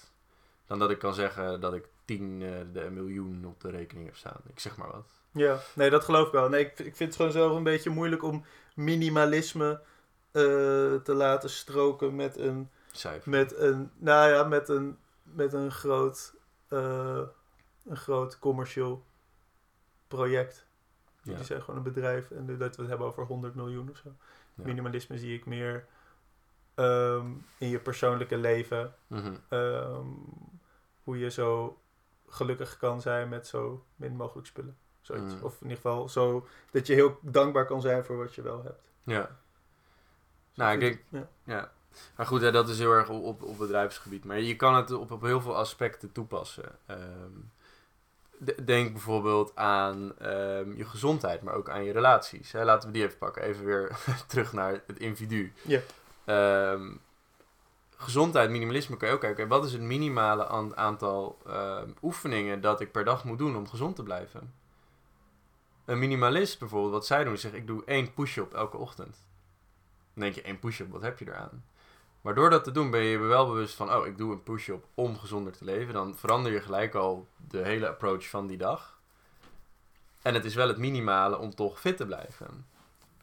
Dan 0.65 0.79
dat 0.79 0.91
ik 0.91 0.99
kan 0.99 1.13
zeggen 1.13 1.59
dat 1.61 1.73
ik 1.73 1.85
10 2.05 2.41
eh, 2.41 2.49
de 2.73 2.89
miljoen 2.89 3.45
op 3.45 3.61
de 3.61 3.69
rekening 3.69 4.05
heb 4.05 4.15
staan. 4.15 4.41
Ik 4.47 4.59
zeg 4.59 4.77
maar 4.77 4.91
wat. 4.91 5.09
Ja, 5.31 5.59
nee, 5.73 5.89
dat 5.89 6.03
geloof 6.03 6.25
ik 6.27 6.33
wel. 6.33 6.49
Nee, 6.49 6.65
ik, 6.65 6.79
ik 6.79 6.95
vind 6.95 6.99
het 6.99 7.15
gewoon 7.15 7.31
zelf 7.31 7.55
een 7.55 7.63
beetje 7.63 7.89
moeilijk 7.89 8.23
om 8.23 8.45
minimalisme 8.75 9.81
eh, 10.31 10.43
te 11.03 11.13
laten 11.13 11.49
stroken 11.49 12.15
met 12.15 12.37
een, 12.37 12.69
Cijfer. 12.97 13.29
met 13.29 13.57
een, 13.57 13.91
nou 13.95 14.29
ja, 14.33 14.43
met 14.43 14.69
een, 14.69 14.97
met 15.23 15.53
een 15.53 15.71
groot, 15.71 16.35
eh, 16.67 17.21
een 17.85 17.97
groot 17.97 18.39
commercieel 18.39 19.05
project. 20.07 20.65
Ja. 21.21 21.35
Die 21.35 21.45
zijn 21.45 21.61
gewoon 21.61 21.77
een 21.77 21.93
bedrijf 21.93 22.31
en 22.31 22.45
dat 22.57 22.75
we 22.75 22.81
het 22.81 22.89
hebben 22.89 23.07
over 23.07 23.25
100 23.25 23.55
miljoen 23.55 23.89
of 23.89 23.97
zo. 23.97 24.15
Ja. 24.55 24.63
Minimalisme 24.63 25.17
zie 25.17 25.35
ik 25.37 25.45
meer 25.45 25.85
ehm, 26.75 27.27
in 27.57 27.69
je 27.69 27.79
persoonlijke 27.79 28.37
leven. 28.37 28.95
Mhm. 29.07 29.35
ehm, 29.49 30.07
hoe 31.03 31.19
je 31.19 31.29
zo 31.31 31.81
gelukkig 32.27 32.77
kan 32.77 33.01
zijn 33.01 33.29
met 33.29 33.47
zo 33.47 33.85
min 33.95 34.15
mogelijk 34.15 34.47
spullen. 34.47 34.77
Zoiets. 35.01 35.33
Mm. 35.33 35.43
Of 35.43 35.53
in 35.53 35.61
ieder 35.61 35.75
geval 35.75 36.09
zo 36.09 36.47
dat 36.71 36.87
je 36.87 36.93
heel 36.93 37.19
dankbaar 37.21 37.65
kan 37.65 37.81
zijn 37.81 38.05
voor 38.05 38.17
wat 38.17 38.35
je 38.35 38.41
wel 38.41 38.63
hebt. 38.63 38.89
Ja. 39.03 39.39
Nou, 40.53 40.73
ik 40.73 40.79
denk, 40.79 41.03
Ja. 41.09 41.29
ja. 41.43 41.71
Maar 42.15 42.25
goed, 42.25 42.41
hè, 42.41 42.51
dat 42.51 42.69
is 42.69 42.79
heel 42.79 42.91
erg 42.91 43.09
op, 43.09 43.43
op, 43.43 43.57
bedrijfsgebied. 43.57 44.25
Maar 44.25 44.39
je 44.39 44.55
kan 44.55 44.75
het 44.75 44.91
op, 44.91 45.11
op 45.11 45.21
heel 45.21 45.41
veel 45.41 45.55
aspecten 45.55 46.11
toepassen. 46.11 46.71
Ehm, 46.85 47.31
de- 48.37 48.63
denk 48.63 48.91
bijvoorbeeld 48.91 49.55
aan 49.55 50.17
ehm, 50.19 50.73
je 50.75 50.85
gezondheid, 50.85 51.41
maar 51.41 51.53
ook 51.53 51.69
aan 51.69 51.83
je 51.83 51.91
relaties. 51.91 52.51
Hè. 52.51 52.63
Laten 52.63 52.87
we 52.87 52.93
die 52.93 53.03
even 53.05 53.17
pakken. 53.17 53.41
Even 53.43 53.65
weer 53.65 53.97
terug 54.27 54.53
naar 54.53 54.81
het 54.87 54.99
individu. 54.99 55.53
Ja. 55.61 55.79
Ehm, 56.25 56.91
gezondheid, 57.97 58.49
minimalisme, 58.49 58.97
kan 58.97 59.07
je 59.07 59.13
ook 59.13 59.19
kijken. 59.21 59.47
Wat 59.47 59.65
is 59.65 59.71
het 59.73 59.81
minimale 59.81 60.47
aan- 60.47 60.77
aantal 60.77 61.37
oefeningen 62.01 62.61
dat 62.61 62.81
ik 62.81 62.91
per 62.91 63.03
dag 63.05 63.23
moet 63.23 63.37
doen 63.37 63.55
om 63.55 63.67
gezond 63.67 63.95
te 63.95 64.03
blijven? 64.03 64.53
Een 65.85 65.99
minimalist 65.99 66.59
bijvoorbeeld, 66.59 66.93
wat 66.93 67.05
zij 67.05 67.23
doen, 67.23 67.33
is 67.33 67.41
zeggen: 67.41 67.59
ik 67.59 67.67
doe 67.67 67.83
één 67.85 68.13
push-up 68.13 68.53
elke 68.53 68.77
ochtend. 68.77 69.17
Dan 70.13 70.23
denk 70.23 70.35
je, 70.35 70.41
één 70.41 70.59
push-up, 70.59 70.91
wat 70.91 71.01
heb 71.01 71.19
je 71.19 71.25
eraan? 71.27 71.63
Maar 72.21 72.35
door 72.35 72.49
dat 72.49 72.63
te 72.63 72.71
doen 72.71 72.91
ben 72.91 73.01
je 73.01 73.09
je 73.09 73.17
wel 73.17 73.47
bewust 73.47 73.75
van, 73.75 73.93
oh, 73.93 74.07
ik 74.07 74.17
doe 74.17 74.31
een 74.31 74.43
push-up 74.43 74.85
om 74.93 75.17
gezonder 75.17 75.57
te 75.57 75.65
leven. 75.65 75.93
Dan 75.93 76.15
verander 76.15 76.51
je 76.51 76.61
gelijk 76.61 76.95
al 76.95 77.27
de 77.49 77.57
hele 77.57 77.87
approach 77.87 78.29
van 78.29 78.47
die 78.47 78.57
dag. 78.57 78.99
En 80.21 80.33
het 80.33 80.45
is 80.45 80.55
wel 80.55 80.67
het 80.67 80.77
minimale 80.77 81.37
om 81.37 81.55
toch 81.55 81.79
fit 81.79 81.97
te 81.97 82.05
blijven. 82.05 82.65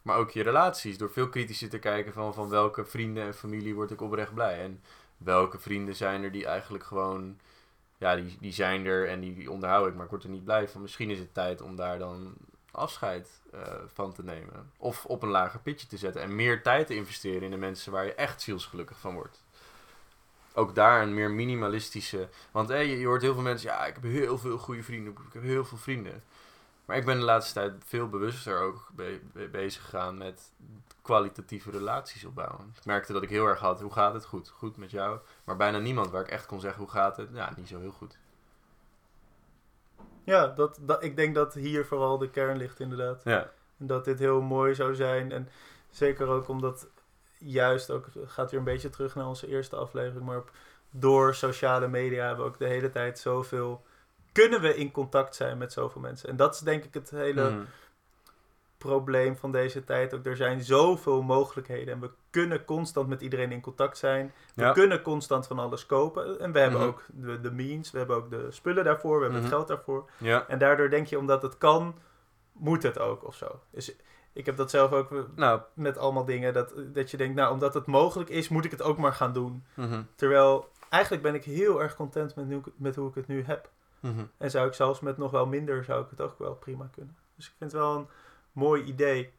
Maar 0.01 0.17
ook 0.17 0.31
je 0.31 0.43
relaties, 0.43 0.97
door 0.97 1.11
veel 1.11 1.29
kritischer 1.29 1.69
te 1.69 1.79
kijken 1.79 2.13
van, 2.13 2.33
van 2.33 2.49
welke 2.49 2.85
vrienden 2.85 3.23
en 3.23 3.33
familie 3.33 3.75
word 3.75 3.91
ik 3.91 4.01
oprecht 4.01 4.33
blij. 4.33 4.61
En 4.61 4.81
welke 5.17 5.59
vrienden 5.59 5.95
zijn 5.95 6.23
er 6.23 6.31
die 6.31 6.45
eigenlijk 6.45 6.83
gewoon, 6.83 7.39
ja, 7.97 8.15
die, 8.15 8.37
die 8.39 8.53
zijn 8.53 8.85
er 8.85 9.09
en 9.09 9.19
die, 9.19 9.35
die 9.35 9.51
onderhoud 9.51 9.87
ik, 9.87 9.95
maar 9.95 10.03
ik 10.03 10.09
word 10.09 10.23
er 10.23 10.29
niet 10.29 10.43
blij 10.43 10.67
van. 10.67 10.81
Misschien 10.81 11.09
is 11.09 11.19
het 11.19 11.33
tijd 11.33 11.61
om 11.61 11.75
daar 11.75 11.99
dan 11.99 12.33
afscheid 12.75 13.41
eh, 13.53 13.61
van 13.93 14.13
te 14.13 14.23
nemen. 14.23 14.71
Of 14.77 15.05
op 15.05 15.23
een 15.23 15.29
lager 15.29 15.59
pitje 15.59 15.87
te 15.87 15.97
zetten 15.97 16.21
en 16.21 16.35
meer 16.35 16.63
tijd 16.63 16.87
te 16.87 16.95
investeren 16.95 17.41
in 17.41 17.51
de 17.51 17.57
mensen 17.57 17.91
waar 17.91 18.05
je 18.05 18.13
echt 18.13 18.41
zielsgelukkig 18.41 18.99
van 18.99 19.13
wordt. 19.13 19.43
Ook 20.53 20.75
daar 20.75 21.01
een 21.01 21.13
meer 21.13 21.31
minimalistische. 21.31 22.29
Want 22.51 22.69
hé, 22.69 22.75
je, 22.77 23.05
hoort 23.05 23.21
heel 23.21 23.33
veel 23.33 23.43
mensen, 23.43 23.69
ja, 23.69 23.85
ik 23.85 23.93
heb 23.93 24.03
heel 24.03 24.37
veel 24.37 24.57
goede 24.57 24.83
vrienden, 24.83 25.13
ik 25.13 25.33
heb 25.33 25.43
heel 25.43 25.65
veel 25.65 25.77
vrienden. 25.77 26.23
Maar 26.85 26.97
ik 26.97 27.05
ben 27.05 27.17
de 27.17 27.23
laatste 27.25 27.53
tijd 27.53 27.73
veel 27.85 28.09
bewuster 28.09 28.59
ook 28.59 28.89
be- 28.95 29.21
be- 29.33 29.47
bezig 29.47 29.83
gegaan 29.83 30.17
met 30.17 30.51
kwalitatieve 31.01 31.71
relaties 31.71 32.25
opbouwen. 32.25 32.73
Ik 32.77 32.85
merkte 32.85 33.13
dat 33.13 33.23
ik 33.23 33.29
heel 33.29 33.45
erg 33.47 33.59
had, 33.59 33.81
hoe 33.81 33.93
gaat 33.93 34.13
het? 34.13 34.25
Goed, 34.25 34.49
goed 34.49 34.77
met 34.77 34.91
jou. 34.91 35.19
Maar 35.43 35.55
bijna 35.55 35.77
niemand 35.77 36.09
waar 36.11 36.21
ik 36.21 36.29
echt 36.29 36.45
kon 36.45 36.59
zeggen, 36.59 36.81
hoe 36.81 36.91
gaat 36.91 37.17
het? 37.17 37.29
Ja, 37.33 37.53
niet 37.57 37.67
zo 37.67 37.79
heel 37.79 37.91
goed. 37.91 38.17
Ja, 40.25 40.47
dat, 40.47 40.79
dat, 40.81 41.03
ik 41.03 41.15
denk 41.15 41.35
dat 41.35 41.53
hier 41.53 41.85
vooral 41.85 42.17
de 42.17 42.29
kern 42.29 42.57
ligt 42.57 42.79
inderdaad. 42.79 43.21
Ja, 43.23 43.51
En 43.79 43.87
dat 43.87 44.05
dit 44.05 44.19
heel 44.19 44.41
mooi 44.41 44.75
zou 44.75 44.95
zijn. 44.95 45.31
En 45.31 45.49
zeker 45.89 46.27
ook 46.27 46.47
omdat 46.47 46.87
juist 47.37 47.91
ook, 47.91 48.05
het 48.05 48.31
gaat 48.31 48.51
weer 48.51 48.59
een 48.59 48.65
beetje 48.65 48.89
terug 48.89 49.15
naar 49.15 49.27
onze 49.27 49.47
eerste 49.47 49.75
aflevering, 49.75 50.25
maar 50.25 50.37
op, 50.37 50.51
door 50.89 51.35
sociale 51.35 51.87
media 51.87 52.25
hebben 52.27 52.45
we 52.45 52.51
ook 52.51 52.59
de 52.59 52.67
hele 52.67 52.89
tijd 52.89 53.19
zoveel, 53.19 53.83
kunnen 54.31 54.61
we 54.61 54.75
in 54.75 54.91
contact 54.91 55.35
zijn 55.35 55.57
met 55.57 55.73
zoveel 55.73 56.01
mensen. 56.01 56.29
En 56.29 56.35
dat 56.35 56.53
is 56.53 56.59
denk 56.59 56.83
ik 56.83 56.93
het 56.93 57.09
hele 57.09 57.49
Mhm. 57.49 57.63
Probleem 58.85 59.37
van 59.37 59.51
deze 59.51 59.83
tijd 59.83 60.13
ook. 60.13 60.25
Er 60.25 60.35
zijn 60.35 60.63
zoveel 60.63 61.21
mogelijkheden 61.21 61.93
en 61.93 61.99
we 61.99 62.09
kunnen 62.29 62.65
constant 62.65 63.07
met 63.07 63.21
iedereen 63.21 63.51
in 63.51 63.61
contact 63.61 63.97
zijn. 63.97 64.33
We 64.55 64.61
Ja. 64.63 64.71
kunnen 64.71 65.01
constant 65.01 65.47
van 65.47 65.59
alles 65.59 65.85
kopen. 65.85 66.39
En 66.39 66.51
we 66.51 66.59
hebben 66.59 66.79
Mhm. 66.79 66.89
ook 66.89 67.03
de, 67.07 67.41
de 67.41 67.51
means, 67.51 67.91
we 67.91 67.97
hebben 67.97 68.15
ook 68.15 68.29
de 68.29 68.47
spullen 68.49 68.83
daarvoor, 68.83 69.15
we 69.17 69.23
hebben 69.23 69.41
Mhm. 69.41 69.49
het 69.49 69.55
geld 69.57 69.67
daarvoor. 69.67 70.09
ja. 70.17 70.47
En 70.47 70.59
daardoor 70.59 70.89
denk 70.89 71.07
je, 71.07 71.17
omdat 71.17 71.41
het 71.41 71.57
kan, 71.57 71.95
moet 72.51 72.83
het 72.83 72.99
ook 72.99 73.27
of 73.27 73.35
zo. 73.35 73.59
Dus 73.71 73.95
ik 74.33 74.45
heb 74.45 74.57
dat 74.57 74.69
zelf 74.69 74.91
ook 74.91 75.09
Nou, 75.35 75.61
met 75.73 75.97
allemaal 75.97 76.25
dingen. 76.25 76.53
Dat, 76.53 76.73
dat 76.93 77.11
je 77.11 77.17
denkt, 77.17 77.35
nou, 77.35 77.53
omdat 77.53 77.73
het 77.73 77.85
mogelijk 77.85 78.29
is, 78.29 78.49
moet 78.49 78.65
ik 78.65 78.71
het 78.71 78.81
ook 78.81 78.97
maar 78.97 79.13
gaan 79.13 79.33
doen. 79.33 79.63
mhm, 79.73 80.01
Terwijl, 80.15 80.69
eigenlijk 80.89 81.23
ben 81.23 81.35
ik 81.35 81.43
heel 81.43 81.81
erg 81.81 81.95
content 81.95 82.35
met, 82.35 82.47
nu, 82.47 82.61
met 82.75 82.95
hoe 82.95 83.09
ik 83.09 83.15
het 83.15 83.27
nu 83.27 83.43
heb. 83.43 83.69
mhm. 83.99 84.23
En 84.37 84.51
zou 84.51 84.67
ik 84.67 84.73
zelfs 84.73 84.99
met 84.99 85.17
nog 85.17 85.31
wel 85.31 85.45
minder, 85.45 85.83
zou 85.83 86.03
ik 86.03 86.09
het 86.09 86.21
ook 86.21 86.39
wel 86.39 86.53
prima 86.55 86.89
kunnen. 86.95 87.15
Dus 87.35 87.45
ik 87.47 87.53
vind 87.57 87.71
het 87.71 87.81
wel 87.81 87.95
een 87.95 88.07
mooi 88.55 88.83
idee. 88.83 89.33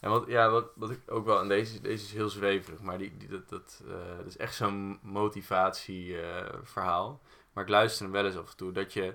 En 0.00 0.10
wat, 0.10 0.24
ja, 0.26 0.50
wat, 0.50 0.70
wat 0.74 0.90
ik 0.90 1.00
ook 1.06 1.24
wel, 1.24 1.40
en 1.40 1.48
deze, 1.48 1.80
deze 1.80 2.04
is 2.04 2.12
heel 2.12 2.28
zweverig, 2.28 2.80
maar 2.80 2.98
die, 2.98 3.16
die, 3.16 3.28
dat, 3.28 3.48
dat, 3.48 3.82
eh, 3.86 4.16
dat 4.16 4.26
is 4.26 4.36
echt 4.36 4.54
zo'n 4.54 4.98
motivatieverhaal. 5.02 7.20
maar 7.52 7.64
ik 7.64 7.70
luister 7.70 8.02
hem 8.02 8.12
wel 8.12 8.26
eens 8.26 8.36
af 8.36 8.50
en 8.50 8.56
toe, 8.56 8.72
dat 8.72 8.92
je 8.92 9.14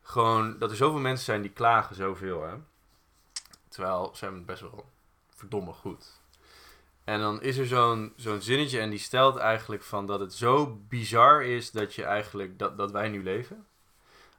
gewoon, 0.00 0.58
dat 0.58 0.70
er 0.70 0.76
zoveel 0.76 1.00
mensen 1.00 1.24
zijn 1.24 1.42
die 1.42 1.50
klagen 1.50 1.96
zoveel, 1.96 2.42
hè. 2.42 2.54
Terwijl 3.68 4.10
ze 4.14 4.24
hebben 4.24 4.38
het 4.38 4.50
best 4.50 4.60
wel 4.60 4.90
verdomme 5.28 5.72
goed. 5.72 6.22
En 7.04 7.20
dan 7.20 7.42
is 7.42 7.56
er 7.56 7.66
zo'n 7.66 8.12
zo'n 8.16 8.40
zinnetje 8.40 8.80
en 8.80 8.90
die 8.90 8.98
stelt 8.98 9.36
eigenlijk 9.36 9.82
van 9.82 10.06
dat 10.06 10.20
het 10.20 10.34
zo 10.34 10.80
bizar 10.88 11.44
is 11.44 11.70
dat 11.70 11.94
je 11.94 12.04
eigenlijk, 12.04 12.58
dat, 12.58 12.78
dat 12.78 12.90
wij 12.90 13.08
nu 13.08 13.22
leven. 13.22 13.66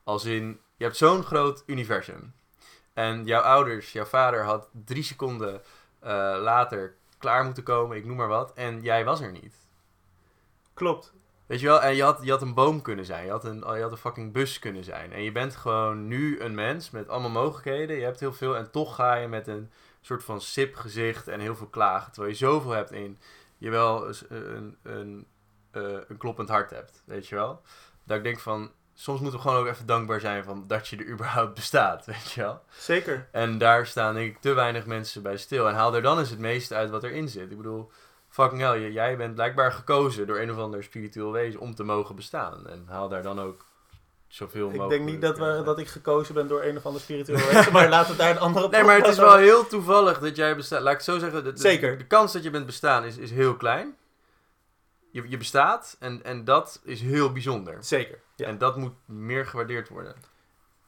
Als 0.04 0.26
in, 0.26 0.60
je 0.78 0.84
hebt 0.84 0.98
zo'n 0.98 1.24
groot 1.24 1.64
universum. 1.66 2.34
En 2.94 3.26
jouw 3.26 3.42
ouders, 3.42 3.92
jouw 3.92 4.06
vader 4.06 4.44
had 4.44 4.70
drie 4.86 5.04
seconden 5.04 5.62
eh, 6.00 6.10
later 6.40 6.96
klaar 7.18 7.44
moeten 7.44 7.64
komen, 7.64 7.98
ik 7.98 8.06
noem 8.06 8.18
maar 8.18 8.28
wat. 8.28 8.54
En 8.54 8.82
jij 8.82 9.06
was 9.06 9.22
er 9.22 9.32
niet. 9.32 9.56
Klopt. 10.74 11.14
Weet 11.46 11.60
je 11.60 11.66
wel, 11.66 11.82
en 11.82 11.96
je 11.96 12.04
had, 12.04 12.20
je 12.24 12.32
had 12.32 12.42
een 12.42 12.54
boom 12.54 12.82
kunnen 12.82 13.06
zijn. 13.06 13.26
Je 13.26 13.32
had 13.32 13.44
een, 13.44 13.58
je 13.58 13.82
had 13.82 13.92
een 13.92 13.98
fucking 13.98 14.34
bus 14.34 14.60
kunnen 14.60 14.84
zijn. 14.84 15.14
En 15.14 15.24
je 15.24 15.32
bent 15.32 15.56
gewoon 15.56 16.08
nu 16.08 16.40
een 16.40 16.56
mens 16.56 16.92
met 16.92 17.10
allemaal 17.10 17.30
mogelijkheden. 17.30 17.96
Je 17.96 18.04
hebt 18.04 18.20
heel 18.20 18.34
veel 18.34 18.58
en 18.58 18.72
toch 18.72 18.96
ga 18.96 19.16
je 19.16 19.28
met 19.28 19.48
een 19.48 19.72
soort 20.02 20.24
van 20.24 20.42
sip 20.42 20.76
gezicht 20.76 21.28
en 21.28 21.40
heel 21.40 21.56
veel 21.56 21.68
klagen. 21.68 22.12
Terwijl 22.12 22.34
je 22.34 22.40
zoveel 22.40 22.72
hebt 22.72 22.92
in 22.92 23.20
je 23.58 23.70
wel 23.70 24.08
eens 24.08 24.24
een, 24.30 24.78
een, 24.84 25.28
eh, 25.72 25.98
een 26.08 26.18
kloppend 26.18 26.50
hart 26.50 26.70
hebt. 26.70 27.04
Weet 27.06 27.28
je 27.28 27.36
wel? 27.36 27.62
Dat 28.04 28.18
ik 28.18 28.24
denk 28.24 28.40
van, 28.40 28.72
soms 28.96 29.20
moeten 29.20 29.40
we 29.40 29.48
gewoon 29.48 29.62
ook 29.62 29.68
even 29.68 29.86
dankbaar 29.86 30.20
zijn 30.20 30.44
van 30.44 30.64
dat 30.68 30.88
je 30.88 30.98
er 30.98 31.08
überhaupt 31.14 31.54
bestaat. 31.54 32.06
Weet 32.06 32.32
je 32.32 32.42
wel? 32.42 32.62
Zeker. 32.78 33.28
En 33.32 33.58
daar 33.58 33.88
staan 33.88 34.14
denk 34.14 34.36
ik 34.36 34.42
te 34.42 34.54
weinig 34.54 34.86
mensen 34.86 35.22
bij 35.22 35.38
stil. 35.38 35.68
En 35.68 35.76
haal 35.76 35.96
er 35.96 36.02
dan 36.02 36.20
eens 36.20 36.30
het 36.30 36.40
meeste 36.40 36.76
uit 36.76 36.90
wat 36.90 37.04
erin 37.04 37.30
zit. 37.30 37.52
Ik 37.52 37.58
bedoel, 37.58 37.92
fucking 38.30 38.62
hell, 38.62 38.92
jij 38.92 39.18
bent 39.18 39.36
blijkbaar 39.36 39.72
gekozen 39.72 40.28
door 40.28 40.40
een 40.40 40.52
of 40.52 40.58
ander 40.58 40.84
spiritueel 40.84 41.32
wezen 41.32 41.60
om 41.60 41.76
te 41.76 41.84
mogen 41.84 42.16
bestaan. 42.16 42.68
En 42.68 42.86
haal 42.90 43.10
daar 43.10 43.24
dan 43.24 43.40
ook 43.42 43.66
zoveel 44.28 44.70
Ik 44.70 44.76
mogelijk... 44.76 45.04
denk 45.04 45.12
niet 45.12 45.22
dat, 45.22 45.38
we, 45.38 45.58
eh, 45.58 45.66
dat 45.66 45.80
ik 45.80 45.88
gekozen 45.88 46.34
ben 46.34 46.48
door 46.48 46.64
een 46.64 46.78
of 46.78 46.86
ander 46.86 47.02
spiritueel 47.02 47.48
wezen, 47.52 47.72
maar 47.74 47.90
laten 47.90 48.12
we 48.12 48.18
daar 48.18 48.30
een 48.32 48.40
andere 48.40 48.70
Nee, 48.70 48.84
maar 48.84 48.98
het 48.98 49.08
is 49.08 49.18
wel 49.18 49.36
heel 49.38 49.68
toevallig 49.68 50.20
dat 50.20 50.36
jij 50.36 50.56
bestaat. 50.56 50.82
Laat 50.82 50.92
ik 50.92 50.98
het 50.98 51.06
zo 51.06 51.20
zeggen. 51.20 51.44
De, 51.44 51.54
de- 51.54 51.60
Zeker. 51.60 51.98
De, 51.98 52.06
kans 52.08 52.34
dat 52.34 52.44
je 52.44 52.50
bent 52.50 52.66
bestaan 52.66 53.04
is, 53.04 53.18
is 53.18 53.32
heel 53.32 53.56
klein. 53.56 53.96
Je, 55.16 55.30
je 55.30 55.38
bestaat 55.38 55.96
en, 56.00 56.24
en 56.24 56.44
dat 56.44 56.82
is 56.84 57.02
heel 57.02 57.32
bijzonder. 57.32 57.84
Zeker. 57.84 58.20
Ja. 58.36 58.48
En 58.48 58.58
dat 58.58 58.78
moet 58.78 58.94
meer 59.06 59.46
gewaardeerd 59.46 59.90
worden. 59.90 60.16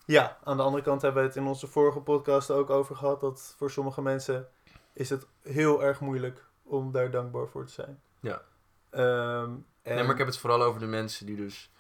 ja, 0.06 0.38
aan 0.44 0.58
de 0.58 0.64
andere 0.64 0.84
kant 0.84 1.02
hebben 1.02 1.22
we 1.22 1.28
het 1.28 1.38
in 1.38 1.46
onze 1.46 1.68
vorige 1.68 2.00
podcast 2.00 2.52
ook 2.52 2.70
over 2.70 2.96
gehad 2.96 3.22
dat 3.22 3.54
voor 3.58 3.72
sommige 3.72 4.02
mensen 4.02 4.48
is 4.94 5.10
het 5.10 5.28
heel 5.42 5.84
erg 5.84 6.00
moeilijk 6.00 6.46
om 6.64 6.92
daar 6.92 7.12
dankbaar 7.12 7.48
voor 7.48 7.66
te 7.66 7.74
zijn. 7.74 8.02
Ja. 8.20 8.42
Ehm, 8.90 9.52
en 9.82 9.96
Nee, 9.96 10.04
maar 10.04 10.12
ik 10.12 10.18
heb 10.18 10.28
het 10.28 10.38
vooral 10.38 10.64
over 10.64 10.80
de 10.80 10.86
mensen 10.86 11.26
die 11.26 11.36
dus, 11.36 11.72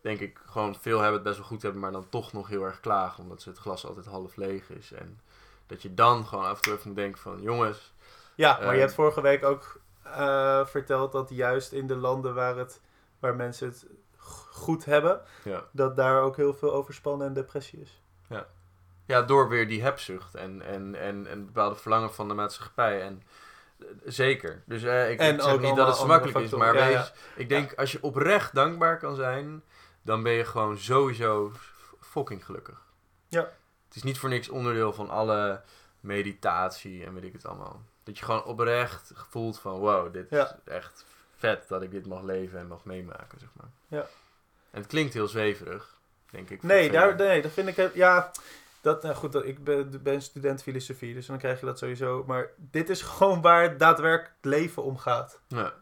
denk 0.00 0.20
ik, 0.20 0.40
gewoon 0.46 0.74
veel 0.74 0.98
hebben, 0.98 1.14
het 1.14 1.22
best 1.22 1.38
wel 1.38 1.46
goed 1.46 1.62
hebben, 1.62 1.80
maar 1.80 1.92
dan 1.92 2.08
toch 2.08 2.32
nog 2.32 2.48
heel 2.48 2.64
erg 2.64 2.80
klagen, 2.80 3.22
omdat 3.22 3.42
ze 3.42 3.48
het 3.48 3.58
glas 3.58 3.86
altijd 3.86 4.06
half 4.06 4.36
leeg 4.36 4.70
is. 4.70 4.92
En 4.92 5.20
dat 5.66 5.82
je 5.82 5.94
dan 5.94 6.26
gewoon 6.26 6.44
af 6.44 6.56
en 6.56 6.62
toe 6.62 6.72
even 6.74 6.88
moet 6.88 6.96
denken 6.96 7.20
van, 7.20 7.42
jongens, 7.42 7.92
Ja, 8.34 8.52
maar 8.52 8.62
Ehm, 8.66 8.74
je 8.74 8.80
hebt 8.80 8.94
vorige 8.94 9.20
week 9.20 9.44
ook 9.44 9.80
eh, 10.10 10.66
verteld 10.66 11.12
dat 11.12 11.30
juist 11.30 11.72
in 11.72 11.86
de 11.86 11.96
landen 11.96 12.34
waar, 12.34 12.56
het, 12.56 12.80
waar 13.18 13.34
mensen 13.34 13.68
het 13.68 13.86
goed 14.16 14.84
hebben, 14.84 15.20
ja. 15.44 15.64
dat 15.72 15.96
daar 15.96 16.22
ook 16.22 16.36
heel 16.36 16.54
veel 16.54 16.72
overspannen 16.72 17.26
en 17.26 17.32
depressie 17.32 17.80
is. 17.80 18.02
ja, 19.10 19.22
door 19.22 19.48
weer 19.48 19.68
die 19.68 19.82
hebzucht 19.82 20.34
en, 20.34 20.62
en, 20.62 20.94
en, 20.94 21.26
en 21.26 21.46
bepaalde 21.46 21.76
verlangen 21.76 22.14
van 22.14 22.28
de 22.28 22.34
maatschappij. 22.34 23.02
En 23.02 23.22
eh, 23.78 23.86
zeker. 24.04 24.62
Dus 24.66 24.82
eh, 24.82 25.10
ik, 25.10 25.20
zeg 25.20 25.60
niet 25.60 25.76
dat 25.76 25.98
het 25.98 26.06
makkelijk 26.06 26.38
is, 26.38 26.50
maar 26.50 26.72
wees, 26.72 27.12
ik 27.36 27.48
denk 27.48 27.74
als 27.74 27.92
je 27.92 28.02
oprecht 28.02 28.54
dankbaar 28.54 28.98
kan 28.98 29.14
zijn, 29.14 29.62
dan 30.02 30.22
ben 30.22 30.32
je 30.32 30.44
gewoon 30.44 30.78
sowieso 30.78 31.52
fucking 32.00 32.44
gelukkig. 32.44 32.82
Ja. 33.28 33.40
Het 33.86 33.96
is 33.96 34.02
niet 34.02 34.18
voor 34.18 34.28
niks 34.28 34.48
onderdeel 34.48 34.92
van 34.92 35.10
alle 35.10 35.62
meditatie 36.00 37.04
en 37.04 37.14
weet 37.14 37.24
ik 37.24 37.32
het 37.32 37.46
allemaal. 37.46 37.82
Dat 38.10 38.18
je 38.18 38.24
gewoon 38.24 38.44
oprecht 38.44 39.12
voelt 39.14 39.58
van 39.58 39.78
wow, 39.78 40.12
dit 40.12 40.26
Ja. 40.30 40.44
is 40.64 40.72
echt 40.72 41.04
vet 41.36 41.68
dat 41.68 41.82
ik 41.82 41.90
dit 41.90 42.06
mag 42.06 42.22
leven 42.22 42.58
en 42.58 42.66
mag 42.66 42.84
meemaken, 42.84 43.38
zeg 43.40 43.48
maar. 43.52 43.68
Ja. 43.88 44.06
En 44.70 44.80
het 44.80 44.86
klinkt 44.86 45.14
heel 45.14 45.28
zweverig, 45.28 45.98
denk 46.30 46.50
ik. 46.50 46.62
Nee, 46.62 46.90
daar, 46.90 47.16
nee, 47.16 47.42
dat 47.42 47.50
vind 47.52 47.78
ik... 47.78 47.94
Ja, 47.94 48.30
dat, 48.80 49.02
nou 49.02 49.14
goed, 49.14 49.32
dat- 49.32 49.44
ik 49.44 49.64
ben, 49.64 50.02
ben 50.02 50.22
student 50.22 50.62
filosofie, 50.62 51.14
dus 51.14 51.26
dan 51.26 51.38
krijg 51.38 51.60
je 51.60 51.66
dat 51.66 51.78
sowieso. 51.78 52.24
Maar 52.26 52.50
dit 52.56 52.88
is 52.88 53.02
gewoon 53.16 53.40
waar 53.40 53.62
het 53.62 53.78
daadwerkelijk 53.78 54.34
leven 54.40 54.82
om 54.82 54.98
gaat. 54.98 55.40
Ja. 55.48 55.72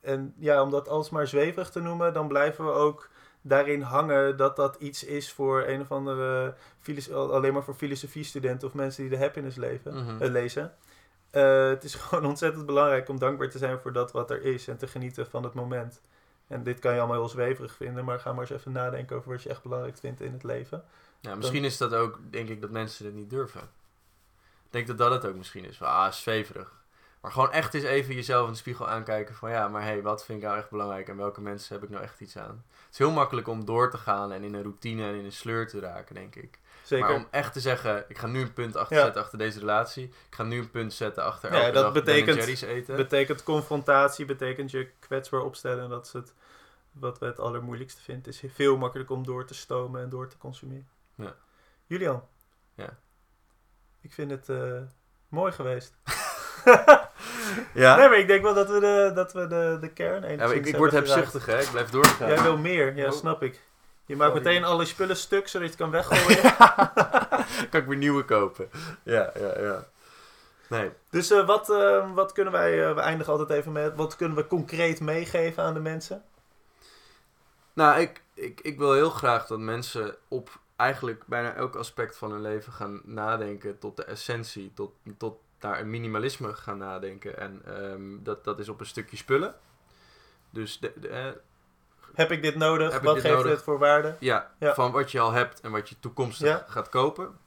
En 0.00 0.34
ja, 0.38 0.62
om 0.62 0.70
dat 0.70 0.88
alsmaar 0.88 1.26
zweverig 1.26 1.70
te 1.70 1.80
noemen, 1.80 2.12
dan 2.12 2.28
blijven 2.28 2.64
we 2.64 2.70
ook 2.70 3.08
daarin 3.40 3.80
hangen 3.82 4.36
dat 4.36 4.56
dat 4.56 4.76
iets 4.78 5.04
is 5.04 5.32
voor 5.32 5.62
een 5.66 5.80
of 5.80 5.90
andere... 5.92 6.54
alleen 7.12 7.52
maar 7.52 7.64
voor 7.64 7.74
filosofiestudenten 7.74 8.68
of 8.68 8.74
mensen 8.74 9.02
die 9.08 9.10
de 9.18 9.24
happiness 9.24 9.56
leven, 9.56 9.94
Mhm. 9.94 10.22
eh, 10.22 10.30
lezen. 10.30 10.74
Eh, 11.36 11.68
het 11.68 11.84
is 11.84 11.94
gewoon 12.04 12.26
ontzettend 12.26 12.66
belangrijk 12.66 13.08
om 13.08 13.18
dankbaar 13.18 13.48
te 13.50 13.58
zijn 13.58 13.78
voor 13.78 13.92
dat 13.92 14.12
wat 14.12 14.30
er 14.30 14.42
is 14.42 14.68
en 14.68 14.76
te 14.76 14.86
genieten 14.86 15.26
van 15.26 15.42
het 15.42 15.54
moment. 15.54 16.00
En 16.46 16.62
dit 16.62 16.78
kan 16.78 16.92
je 16.92 16.98
allemaal 16.98 17.18
heel 17.18 17.28
zweverig 17.28 17.74
vinden, 17.74 18.04
maar 18.04 18.20
ga 18.20 18.32
maar 18.32 18.40
eens 18.40 18.50
even 18.50 18.72
nadenken 18.72 19.16
over 19.16 19.30
wat 19.30 19.42
je 19.42 19.48
echt 19.48 19.62
belangrijk 19.62 19.96
vindt 19.96 20.20
in 20.20 20.32
het 20.32 20.42
leven. 20.42 20.84
Ja, 21.20 21.34
misschien 21.34 21.64
is 21.64 21.76
dat 21.76 21.94
ook, 21.94 22.18
denk 22.30 22.48
ik, 22.48 22.60
dat 22.60 22.70
mensen 22.70 23.04
het 23.04 23.14
niet 23.14 23.30
durven. 23.30 23.60
Ik 23.60 24.70
denk 24.70 24.86
dat 24.86 24.98
dat 24.98 25.10
het 25.10 25.26
ook 25.26 25.36
misschien 25.36 25.64
is. 25.64 25.76
Van, 25.76 25.86
ah, 25.86 26.12
zweverig. 26.12 26.84
Maar 27.20 27.32
gewoon 27.32 27.52
echt 27.52 27.74
eens 27.74 27.84
even 27.84 28.14
jezelf 28.14 28.46
in 28.46 28.52
de 28.52 28.58
spiegel 28.58 28.88
aankijken 28.88 29.34
van 29.34 29.50
ja, 29.50 29.68
maar 29.68 29.82
hé, 29.82 29.88
hey, 29.88 30.02
wat 30.02 30.24
vind 30.24 30.38
ik 30.38 30.44
nou 30.44 30.58
echt 30.58 30.70
belangrijk 30.70 31.08
en 31.08 31.16
welke 31.16 31.40
mensen 31.40 31.74
heb 31.74 31.84
ik 31.84 31.90
nou 31.90 32.02
echt 32.02 32.20
iets 32.20 32.36
aan? 32.38 32.64
Het 32.68 32.92
is 32.92 32.98
heel 32.98 33.10
makkelijk 33.10 33.48
om 33.48 33.64
door 33.64 33.90
te 33.90 33.98
gaan 33.98 34.32
en 34.32 34.42
in 34.42 34.54
een 34.54 34.62
routine 34.62 35.04
en 35.04 35.14
in 35.14 35.24
een 35.24 35.32
sleur 35.32 35.68
te 35.68 35.80
raken, 35.80 36.14
denk 36.14 36.34
ik. 36.34 36.58
Zeker. 36.86 37.06
Maar 37.06 37.14
om 37.16 37.26
echt 37.30 37.52
te 37.52 37.60
zeggen, 37.60 38.04
ik 38.08 38.18
ga 38.18 38.26
nu 38.26 38.40
een 38.40 38.52
punt 38.52 38.76
achter 38.76 38.96
Ja. 38.96 39.02
zetten 39.04 39.22
achter 39.22 39.38
deze 39.38 39.58
relatie. 39.58 40.04
Ik 40.04 40.34
ga 40.34 40.42
nu 40.42 40.58
een 40.58 40.70
punt 40.70 40.92
zetten 40.92 41.22
achter 41.24 41.52
Ja, 41.52 41.60
elke 41.60 41.72
dat 41.72 41.92
betekent- 41.92 42.62
eten. 42.62 42.96
betekent 42.96 43.42
confrontatie, 43.42 44.24
betekent 44.24 44.70
je 44.70 44.90
kwetsbaar 44.98 45.40
opstellen. 45.40 45.84
En 45.84 45.90
dat 45.90 46.06
is 46.06 46.12
het, 46.12 46.32
wat 46.92 47.18
we 47.18 47.26
het 47.26 47.40
allermoeilijkste 47.40 48.02
vinden. 48.02 48.24
Het 48.32 48.42
is 48.44 48.50
veel 48.54 48.76
makkelijker 48.76 49.16
om 49.16 49.24
door 49.26 49.44
te 49.46 49.54
stomen 49.54 50.02
en 50.02 50.08
door 50.08 50.28
te 50.28 50.38
consumeren. 50.38 50.88
Ja. 51.14 51.34
Julian. 51.86 52.22
Ja. 52.74 52.98
Ik 54.00 54.12
vind 54.12 54.30
het 54.30 54.48
eh, 54.48 54.80
mooi 55.28 55.52
geweest. 55.52 55.94
ja? 57.74 57.96
Nee, 57.96 58.08
maar 58.08 58.18
ik 58.18 58.26
denk 58.26 58.42
wel 58.42 58.54
dat 58.54 58.68
we 58.68 58.80
de, 58.80 59.10
dat 59.14 59.32
we 59.32 59.46
de, 59.46 59.78
de 59.80 59.92
kern 59.92 60.30
Ja, 60.30 60.36
maar 60.46 60.54
ik, 60.54 60.66
ik 60.66 60.76
word 60.76 60.92
hebzuchtig, 60.92 61.46
hè? 61.46 61.60
Ik 61.60 61.70
blijf 61.70 61.90
doorgaan. 61.90 62.28
Jij 62.28 62.42
wil 62.42 62.58
meer, 62.58 62.96
ja, 62.96 63.10
snap 63.10 63.42
ik. 63.42 63.60
Je 64.06 64.16
maakt 64.16 64.34
meteen 64.34 64.64
alle 64.64 64.84
spullen 64.84 65.16
stuk, 65.16 65.48
zodat 65.48 65.68
je 65.68 65.74
het 65.74 65.82
kan 65.82 65.90
weggooien. 65.90 66.42
kan 67.70 67.80
ik 67.80 67.86
weer 67.86 67.96
nieuwe 67.96 68.24
kopen. 68.24 68.70
Ja, 69.02 69.32
ja, 69.38 69.60
ja. 69.60 69.86
Nee. 70.68 70.90
dus 71.10 71.30
eh, 71.30 71.46
wat, 71.46 71.70
eh, 71.70 72.14
wat 72.14 72.32
kunnen 72.32 72.52
wij, 72.52 72.88
eh, 72.88 72.94
we 72.94 73.00
eindigen 73.00 73.32
altijd 73.32 73.50
even 73.50 73.72
met, 73.72 73.96
wat 73.96 74.16
kunnen 74.16 74.36
we 74.36 74.46
concreet 74.46 75.00
meegeven 75.00 75.62
aan 75.62 75.74
de 75.74 75.80
mensen? 75.80 76.24
Nou, 77.72 78.00
ik, 78.00 78.22
ik, 78.34 78.60
ik 78.60 78.78
wil 78.78 78.92
heel 78.92 79.10
graag 79.10 79.46
dat 79.46 79.58
mensen 79.58 80.16
op 80.28 80.60
eigenlijk 80.76 81.26
bijna 81.26 81.54
elk 81.54 81.74
aspect 81.74 82.16
van 82.16 82.30
hun 82.30 82.40
leven 82.40 82.72
gaan 82.72 83.00
nadenken 83.04 83.78
tot 83.78 83.96
de 83.96 84.04
essentie, 84.04 84.72
tot, 84.74 84.92
tot 85.18 85.38
naar 85.60 85.80
een 85.80 85.90
minimalisme 85.90 86.54
gaan 86.54 86.78
nadenken. 86.78 87.38
En 87.38 87.62
ehm, 87.64 88.22
dat, 88.22 88.44
dat 88.44 88.58
is 88.58 88.68
op 88.68 88.80
een 88.80 88.86
stukje 88.86 89.16
spullen. 89.16 89.54
Dus 90.50 90.78
de, 90.78 90.92
de, 90.96 91.40
Heb 92.16 92.30
ik 92.30 92.42
dit 92.42 92.54
nodig? 92.56 92.92
Heb 92.92 93.02
wat 93.02 93.14
dit 93.14 93.22
geeft 93.22 93.34
nodig? 93.36 93.50
het 93.52 93.62
voor 93.62 93.78
waarde? 93.78 94.16
ja, 94.20 94.50
Ja. 94.58 94.74
van 94.74 94.92
wat 94.92 95.10
je 95.12 95.20
al 95.20 95.32
hebt 95.32 95.60
en 95.60 95.70
wat 95.70 95.88
je 95.88 95.98
toekomstig 96.00 96.48
Ja. 96.48 96.64
gaat 96.68 96.88
kopen. 96.88 97.38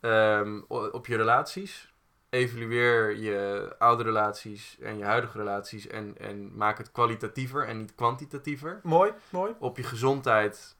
Ehm, 0.00 0.60
op 0.68 1.06
je 1.06 1.16
relaties. 1.16 1.92
Evalueer 2.30 3.16
je 3.16 3.74
oude 3.78 4.02
relaties 4.02 4.78
en 4.80 4.98
je 4.98 5.04
huidige 5.04 5.38
relaties 5.38 5.86
en, 5.86 6.14
en 6.18 6.56
maak 6.56 6.78
het 6.78 6.92
kwalitatiever 6.92 7.66
en 7.66 7.78
niet 7.78 7.94
kwantitatiever. 7.94 8.80
Mooi, 8.82 9.12
mooi. 9.30 9.52
op 9.58 9.76
je 9.76 9.82
gezondheid. 9.82 10.76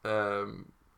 ehm, 0.00 0.50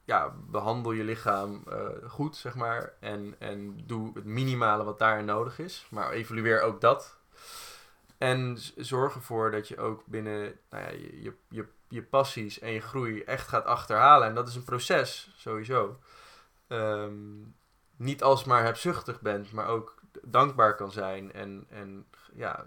ja, 0.04 0.32
behandel 0.50 0.92
je 0.92 1.04
lichaam 1.04 1.62
eh, 1.68 1.78
goed, 2.10 2.36
zeg 2.36 2.54
maar. 2.54 2.92
En, 3.00 3.34
en 3.38 3.80
doe 3.86 4.10
het 4.14 4.24
minimale 4.24 4.84
wat 4.84 4.98
daarin 4.98 5.24
nodig 5.24 5.58
is. 5.58 5.86
Maar 5.90 6.10
evalueer 6.10 6.60
ook 6.60 6.80
dat. 6.80 7.18
En 8.18 8.58
zorg 8.76 9.14
ervoor 9.14 9.50
dat 9.50 9.68
je 9.68 9.78
ook 9.78 10.06
binnen 10.06 10.58
nou 10.70 10.84
ja, 10.84 10.90
je, 10.90 11.32
je, 11.48 11.66
je, 11.88 12.02
passies 12.02 12.58
en 12.58 12.70
je 12.70 12.80
groei 12.80 13.22
echt 13.22 13.48
gaat 13.48 13.64
achterhalen. 13.64 14.28
En 14.28 14.34
dat 14.34 14.48
is 14.48 14.54
een 14.54 14.64
proces, 14.64 15.34
sowieso. 15.36 15.98
Ehm, 16.66 17.42
niet 17.96 18.22
alsmaar 18.22 18.64
hebzuchtig 18.64 19.20
bent, 19.20 19.52
maar 19.52 19.66
ook 19.66 20.02
dankbaar 20.22 20.76
kan 20.76 20.92
zijn. 20.92 21.32
En, 21.32 21.66
en 21.68 22.06
ja, 22.32 22.66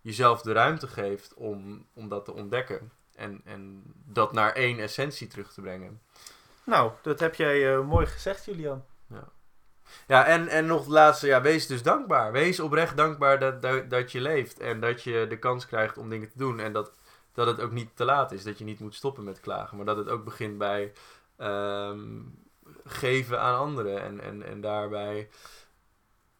jezelf 0.00 0.42
de 0.42 0.52
ruimte 0.52 0.86
geeft 0.86 1.34
om, 1.34 1.86
om 1.92 2.08
dat 2.08 2.24
te 2.24 2.32
ontdekken. 2.32 2.90
En, 3.14 3.40
en 3.44 3.82
dat 4.04 4.32
naar 4.32 4.52
één 4.52 4.78
essentie 4.78 5.26
terug 5.26 5.52
te 5.52 5.60
brengen. 5.60 6.00
Nou, 6.64 6.92
dat 7.02 7.20
heb 7.20 7.34
jij 7.34 7.74
eh, 7.74 7.86
mooi 7.86 8.06
gezegd, 8.06 8.44
Julian. 8.44 8.84
Ja, 9.06 9.28
en, 10.06 10.48
en 10.48 10.66
nog 10.66 10.80
het 10.80 10.88
laatste, 10.88 11.26
ja, 11.26 11.40
wees 11.40 11.66
dus 11.66 11.82
dankbaar. 11.82 12.32
Wees 12.32 12.60
oprecht 12.60 12.96
dankbaar 12.96 13.38
dat, 13.38 13.62
dat, 13.62 13.90
dat 13.90 14.12
je 14.12 14.20
leeft. 14.20 14.60
En 14.60 14.80
dat 14.80 15.02
je 15.02 15.26
de 15.28 15.38
kans 15.38 15.66
krijgt 15.66 15.98
om 15.98 16.08
dingen 16.08 16.28
te 16.28 16.38
doen. 16.38 16.60
En 16.60 16.72
dat, 16.72 16.92
dat 17.32 17.46
het 17.46 17.60
ook 17.60 17.72
niet 17.72 17.96
te 17.96 18.04
laat 18.04 18.32
is. 18.32 18.44
Dat 18.44 18.58
je 18.58 18.64
niet 18.64 18.80
moet 18.80 18.94
stoppen 18.94 19.24
met 19.24 19.40
klagen. 19.40 19.76
Maar 19.76 19.86
dat 19.86 19.96
het 19.96 20.08
ook 20.08 20.24
begint 20.24 20.58
bij 20.58 20.92
ehm, 21.36 22.20
geven 22.84 23.40
aan 23.40 23.58
anderen. 23.58 24.02
En, 24.02 24.20
en, 24.20 24.42
en 24.42 24.60
daarbij 24.60 25.28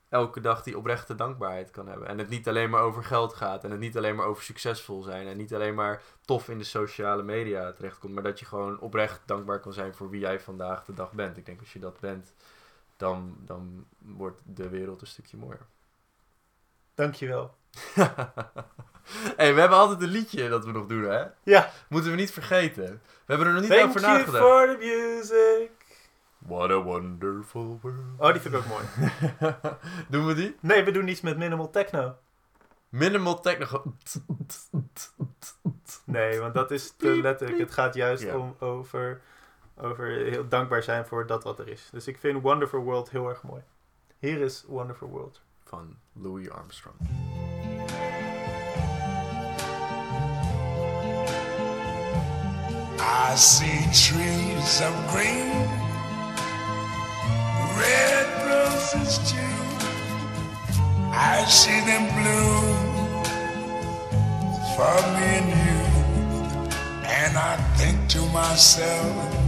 elke 0.08 0.40
dag 0.40 0.62
die 0.62 0.78
oprechte 0.78 1.14
dankbaarheid 1.14 1.70
kan 1.70 1.88
hebben. 1.88 2.08
En 2.08 2.18
het 2.18 2.28
niet 2.28 2.48
alleen 2.48 2.70
maar 2.70 2.82
over 2.82 3.04
geld 3.04 3.34
gaat. 3.34 3.64
En 3.64 3.70
het 3.70 3.80
niet 3.80 3.96
alleen 3.96 4.16
maar 4.16 4.26
over 4.26 4.42
succesvol 4.42 5.02
zijn. 5.02 5.26
En 5.26 5.36
niet 5.36 5.54
alleen 5.54 5.74
maar 5.74 6.02
tof 6.24 6.48
in 6.48 6.58
de 6.58 6.64
sociale 6.64 7.22
media 7.22 7.72
terechtkomt. 7.72 8.14
Maar 8.14 8.22
dat 8.22 8.38
je 8.38 8.46
gewoon 8.46 8.80
oprecht 8.80 9.20
dankbaar 9.26 9.60
kan 9.60 9.72
zijn 9.72 9.94
voor 9.94 10.10
wie 10.10 10.20
jij 10.20 10.40
vandaag 10.40 10.84
de 10.84 10.94
dag 10.94 11.12
bent. 11.12 11.36
Ik 11.36 11.46
denk 11.46 11.60
als 11.60 11.72
je 11.72 11.78
dat 11.78 12.00
bent, 12.00 12.32
dan, 12.98 13.36
dan 13.40 13.86
wordt 13.98 14.40
de 14.44 14.68
wereld 14.68 15.00
een 15.00 15.06
stukje 15.06 15.36
mooier. 15.36 15.66
Dankjewel. 16.94 17.54
hey, 19.36 19.54
we 19.54 19.60
hebben 19.60 19.78
altijd 19.78 20.02
een 20.02 20.08
liedje 20.08 20.48
dat 20.48 20.64
we 20.64 20.72
nog 20.72 20.86
doen, 20.86 21.02
hè? 21.02 21.24
Ja, 21.42 21.70
Moeten 21.88 22.10
we 22.10 22.16
niet 22.16 22.30
vergeten. 22.30 22.84
We 22.84 23.24
hebben 23.26 23.46
er 23.46 23.52
nog 23.52 23.62
niet 23.62 23.70
thank 23.70 23.88
over 23.88 24.00
you 24.00 24.12
nagedacht. 24.12 24.44
for 24.44 24.66
the 24.66 24.76
music. 24.78 25.70
What 26.38 26.70
a 26.70 26.82
wonderful 26.82 27.78
world. 27.82 28.18
Oh, 28.18 28.32
die 28.32 28.40
vind 28.40 28.54
ik 28.54 28.60
ook 28.60 28.66
mooi. 28.66 28.84
doen 30.08 30.26
we 30.26 30.34
die? 30.34 30.56
Nee, 30.60 30.84
we 30.84 30.90
doen 30.90 31.08
iets 31.08 31.20
met 31.20 31.36
minimal 31.36 31.70
techno. 31.70 32.16
Minimal 32.88 33.40
techno. 33.40 33.94
Nee, 36.04 36.40
want 36.40 36.54
dat 36.54 36.70
is 36.70 36.94
te 36.96 37.20
letterlijk. 37.20 37.58
Het 37.58 37.72
gaat 37.72 37.94
juist 37.94 38.34
om 38.34 38.56
over, 38.58 39.20
over 39.80 40.06
heel 40.06 40.48
dankbaar 40.48 40.82
zijn 40.82 41.06
voor 41.06 41.26
dat 41.26 41.44
wat 41.44 41.58
er 41.58 41.68
is. 41.68 41.88
Dus 41.92 42.06
ik 42.06 42.18
vind 42.18 42.42
Wonderful 42.42 42.80
World 42.80 43.10
heel 43.10 43.28
erg 43.28 43.42
mooi. 43.42 43.62
Hier 44.18 44.40
is 44.40 44.64
Wonderful 44.66 45.08
World. 45.08 45.40
Van 45.64 45.96
Louis 46.12 46.50
Armstrong. 46.50 46.96
I 53.30 53.34
see 53.36 53.80
trees 53.92 54.80
of 54.80 54.94
green, 55.10 55.52
red 57.76 58.26
roses 58.48 59.18
too. 59.30 59.58
I 61.12 61.44
see 61.46 61.80
them 61.84 62.06
bloom 62.16 63.24
for 64.74 64.96
me 65.14 65.26
and 65.38 65.48
you. 65.66 65.80
And 67.04 67.36
I 67.36 67.56
think 67.76 68.08
to 68.10 68.20
myself, 68.32 69.47